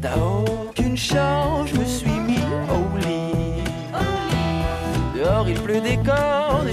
T'as 0.00 0.16
aucune 0.16 0.96
chance, 0.96 1.70
je 1.72 1.80
me 1.80 1.84
suis 1.84 2.10
mis 2.10 2.44
au 2.70 2.98
lit. 2.98 3.64
Dehors, 5.16 5.48
il 5.48 5.60
pleut 5.60 5.80
des 5.80 5.96
cordes 5.96 6.68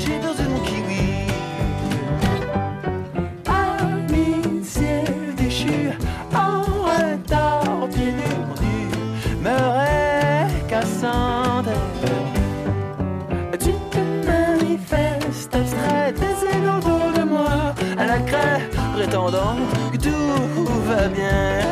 Tu 13.60 13.72
te 13.92 14.02
manifestes 14.26 15.54
abstrait, 15.54 16.14
ailes 16.54 16.70
autour 16.78 17.12
de 17.18 17.24
moi, 17.24 17.74
à 17.98 18.06
la 18.06 18.20
craie, 18.20 18.70
prétendant 18.96 19.58
que 19.92 19.98
tout 19.98 20.66
va 20.88 21.08
bien. 21.08 21.67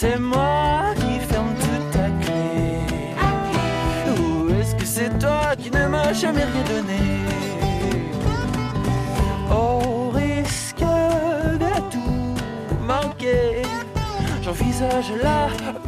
C'est 0.00 0.18
moi 0.18 0.94
qui 0.96 1.20
ferme 1.28 1.54
toute 1.62 1.90
ta 1.90 2.08
clé 2.22 2.80
Ou 4.16 4.18
est-ce 4.58 4.74
que 4.74 4.86
c'est 4.86 5.12
toi 5.18 5.54
qui 5.58 5.70
ne 5.70 5.86
m'as 5.88 6.14
jamais 6.14 6.46
rien 6.52 6.64
donné? 6.72 7.02
Au 9.50 10.08
risque 10.08 10.86
de 11.64 11.74
tout 11.92 12.34
manquer, 12.92 13.60
j'envisage 14.42 15.12
la 15.22 15.40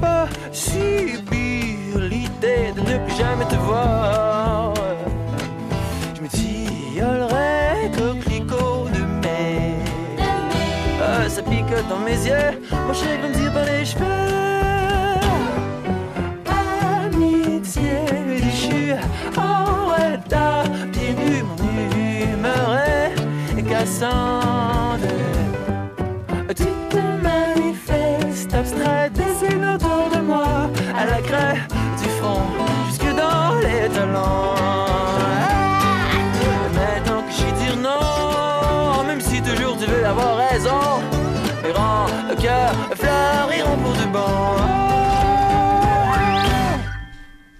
possibilité 0.05 2.57
de 2.77 2.81
ne 2.81 2.99
plus 3.05 3.17
jamais 3.17 3.47
te 3.47 3.57
voir. 3.57 4.32
Picote 11.53 11.87
dans 11.87 11.99
mes 11.99 12.13
yeux, 12.13 12.59
mon 12.87 12.95
chien 12.95 13.19
grandir 13.21 13.53
par 13.53 13.65
les 13.67 13.85
cheveux. 13.85 14.07
Amitié 17.05 17.93
déchue, 18.27 18.95
en 19.37 19.89
retard, 19.93 20.65
pieds 20.93 21.43
mon 21.43 21.57
humeur 21.77 22.79
est 23.59 23.63
cassante. 23.65 25.07
Tu 26.57 26.65
te 26.89 27.03
manifestes 27.29 28.55
abstrait, 28.55 29.11
des 29.11 29.47
îles 29.47 29.69
autour 29.75 30.09
de 30.15 30.23
moi, 30.23 30.71
à 30.97 31.05
la 31.05 31.21
craie 31.21 31.61
du 32.03 32.09
front, 32.19 32.47
jusque 32.89 33.15
dans 33.15 33.59
les 33.61 33.91
talons. 33.91 34.72
Rends 42.33 42.37
le 42.37 42.43
cœur 42.43 42.72
fleuriront 42.97 43.83
pour 43.83 43.93
de 43.93 44.12
bon. 44.12 44.53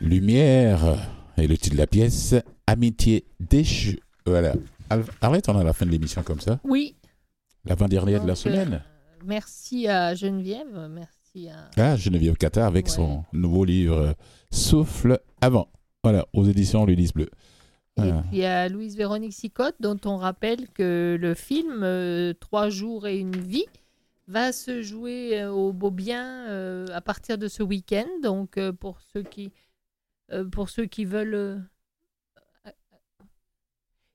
Lumière 0.01 0.97
et 1.37 1.47
le 1.47 1.57
titre 1.57 1.75
de 1.77 1.81
la 1.81 1.87
pièce 1.87 2.35
Amitié 2.67 3.25
déchue. 3.41 4.01
Voilà. 4.27 4.55
Al- 4.91 5.05
Arrête, 5.21 5.49
on 5.49 5.59
a 5.59 5.65
la 5.65 5.73
fin 5.73 5.87
de 5.87 5.91
l'émission 5.91 6.23
comme 6.23 6.41
ça. 6.41 6.61
Oui. 6.65 6.97
L'avant-dernière 7.65 8.21
de 8.23 8.27
la 8.27 8.35
Donc, 8.35 8.43
semaine. 8.43 8.75
euh, 8.75 9.23
merci 9.25 9.89
à 9.89 10.15
Geneviève. 10.15 10.89
Merci 10.91 11.49
à. 11.49 11.71
Ah, 11.77 11.97
Geneviève 11.97 12.37
Cata 12.37 12.67
avec 12.67 12.87
Ouais. 12.87 12.93
son 12.93 13.25
nouveau 13.33 13.65
livre 13.65 13.97
euh, 13.99 14.13
Souffle 14.51 15.19
avant. 15.41 15.69
Voilà, 16.03 16.27
aux 16.33 16.45
éditions 16.45 16.85
L'Ulysse 16.85 17.13
Bleu. 17.13 17.29
Et 17.99 18.11
Ah. 18.11 18.23
puis 18.31 18.45
à 18.45 18.69
Louise 18.69 18.97
Véronique 18.97 19.33
Sicotte, 19.35 19.77
dont 19.81 19.99
on 20.05 20.17
rappelle 20.17 20.69
que 20.75 21.17
le 21.21 21.35
film 21.35 21.83
euh, 21.83 22.33
Trois 22.41 22.69
jours 22.71 23.07
et 23.07 23.19
une 23.19 23.37
vie 23.37 23.67
va 24.27 24.53
se 24.53 24.83
jouer 24.83 25.41
euh, 25.41 25.51
au 25.51 25.73
Beaubien 25.73 26.49
euh, 26.49 26.87
à 26.93 27.01
partir 27.01 27.39
de 27.39 27.49
ce 27.49 27.63
week-end. 27.63 28.09
Donc 28.23 28.57
euh, 28.59 28.73
pour 28.73 29.01
ceux 29.01 29.23
qui 29.23 29.53
pour 30.51 30.71
ceux 30.71 30.87
qui 30.87 31.05
veulent 31.05 31.63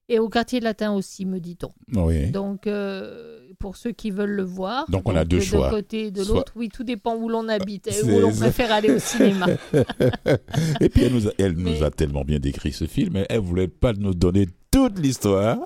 et 0.09 0.19
au 0.19 0.29
quartier 0.29 0.59
latin 0.59 0.93
aussi, 0.93 1.25
me 1.25 1.39
dit-on. 1.39 1.71
Oui. 1.95 2.31
Donc 2.31 2.67
euh, 2.67 3.39
pour 3.59 3.75
ceux 3.75 3.91
qui 3.91 4.11
veulent 4.11 4.29
le 4.35 4.43
voir. 4.43 4.85
Donc, 4.89 5.09
on 5.09 5.15
a 5.15 5.25
deux 5.25 5.37
de 5.37 5.41
choix. 5.41 5.69
D'un 5.69 5.75
côté 5.77 6.05
et 6.07 6.11
de 6.11 6.23
Soit- 6.23 6.35
l'autre, 6.35 6.53
oui, 6.55 6.69
tout 6.69 6.83
dépend 6.83 7.15
où 7.15 7.27
l'on 7.27 7.47
habite 7.49 7.87
et 7.87 8.03
où 8.03 8.19
l'on 8.19 8.31
préfère 8.31 8.71
aller 8.71 8.91
au 8.91 8.99
cinéma. 8.99 9.47
et 10.81 10.89
puis 10.89 11.03
elle 11.03 11.13
nous 11.13 11.27
a, 11.27 11.31
elle 11.39 11.53
nous 11.53 11.63
Mais- 11.71 11.83
a 11.83 11.89
tellement 11.91 12.23
bien 12.23 12.39
décrit 12.39 12.71
ce 12.73 12.85
film, 12.85 13.23
elle 13.29 13.39
voulait 13.39 13.67
pas 13.67 13.93
nous 13.93 14.13
donner 14.13 14.47
toute 14.69 14.99
l'histoire. 14.99 15.57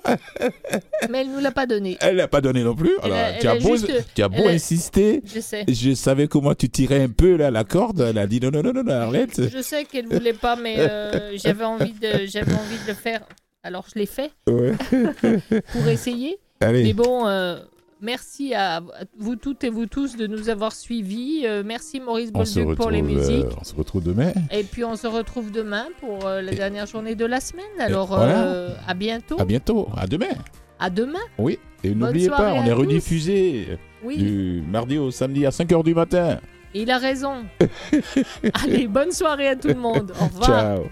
Mais 1.10 1.20
elle 1.22 1.32
nous 1.32 1.40
l'a 1.40 1.50
pas 1.50 1.66
donné. 1.66 1.98
Elle 2.00 2.16
l'a 2.16 2.28
pas 2.28 2.40
donné 2.40 2.62
non 2.64 2.74
plus. 2.74 2.92
Alors, 3.02 3.18
tu, 3.40 3.46
as 3.48 3.56
beau, 3.58 3.76
juste- 3.76 4.04
tu 4.14 4.22
as 4.22 4.28
beau 4.28 4.36
elle 4.38 4.48
a- 4.48 4.52
insister. 4.52 5.22
Je 5.26 5.40
sais. 5.40 5.64
Je 5.68 5.92
savais 5.94 6.28
comment 6.28 6.54
tu 6.54 6.70
tirais 6.70 7.02
un 7.02 7.08
peu 7.10 7.36
là, 7.36 7.50
la 7.50 7.64
corde. 7.64 8.00
Elle 8.00 8.16
a 8.18 8.26
dit 8.26 8.40
non, 8.40 8.50
non, 8.50 8.62
non, 8.62 8.72
non, 8.84 8.90
Arlette. 8.92 9.50
Je 9.50 9.60
sais 9.60 9.84
qu'elle 9.84 10.06
voulait 10.06 10.32
pas, 10.32 10.56
mais 10.56 10.76
euh, 10.78 11.36
j'avais 11.36 11.64
envie 11.64 11.92
de, 11.92 12.26
j'avais 12.26 12.54
envie 12.54 12.78
de 12.84 12.88
le 12.88 12.94
faire. 12.94 13.20
Alors 13.62 13.86
je 13.92 13.98
l'ai 13.98 14.06
fait 14.06 14.32
Ouais. 14.48 14.72
pour 15.72 15.86
essayer. 15.88 16.38
Allez. 16.60 16.82
Mais 16.82 16.92
bon, 16.92 17.26
euh, 17.26 17.58
merci 18.00 18.54
à 18.54 18.80
vous 19.18 19.36
toutes 19.36 19.62
et 19.64 19.70
vous 19.70 19.86
tous 19.86 20.16
de 20.16 20.26
nous 20.26 20.48
avoir 20.48 20.72
suivis. 20.72 21.42
Euh, 21.46 21.62
merci 21.64 22.00
Maurice 22.00 22.32
Bolduc 22.32 22.74
pour 22.76 22.90
les 22.90 23.00
retrouve, 23.00 23.18
musiques. 23.18 23.44
euh, 23.46 23.56
on 23.60 23.64
se 23.64 23.74
retrouve 23.74 24.02
demain. 24.02 24.32
Et 24.50 24.64
puis 24.64 24.84
on 24.84 24.96
se 24.96 25.06
retrouve 25.06 25.50
demain 25.52 25.86
pour 26.00 26.26
euh, 26.26 26.40
la 26.42 26.52
dernière 26.52 26.86
journée 26.86 27.14
de 27.14 27.24
la 27.24 27.40
semaine. 27.40 27.64
Alors 27.78 28.08
voilà. 28.08 28.44
euh, 28.46 28.74
à 28.86 28.94
bientôt. 28.94 29.40
À 29.40 29.44
bientôt. 29.44 29.88
À 29.96 30.06
demain. 30.06 30.26
À 30.80 30.90
demain. 30.90 31.20
Oui. 31.38 31.58
Et 31.84 31.94
n'oubliez 31.94 32.28
pas, 32.28 32.52
on 32.54 32.64
est 32.64 32.70
tous. 32.70 32.74
rediffusé 32.80 33.78
Oui, 34.04 34.16
du 34.18 34.62
mardi 34.68 34.98
au 34.98 35.10
samedi 35.12 35.46
à 35.46 35.50
5h 35.50 35.84
du 35.84 35.94
matin. 35.94 36.38
il 36.74 36.90
a 36.90 36.98
raison. 36.98 37.44
Allez, 38.64 38.86
bonne 38.88 39.10
soirée 39.12 39.48
à 39.48 39.56
tout 39.56 39.68
le 39.68 39.74
monde. 39.74 40.12
Au 40.20 40.24
revoir. 40.26 40.46
Ciao. 40.46 40.84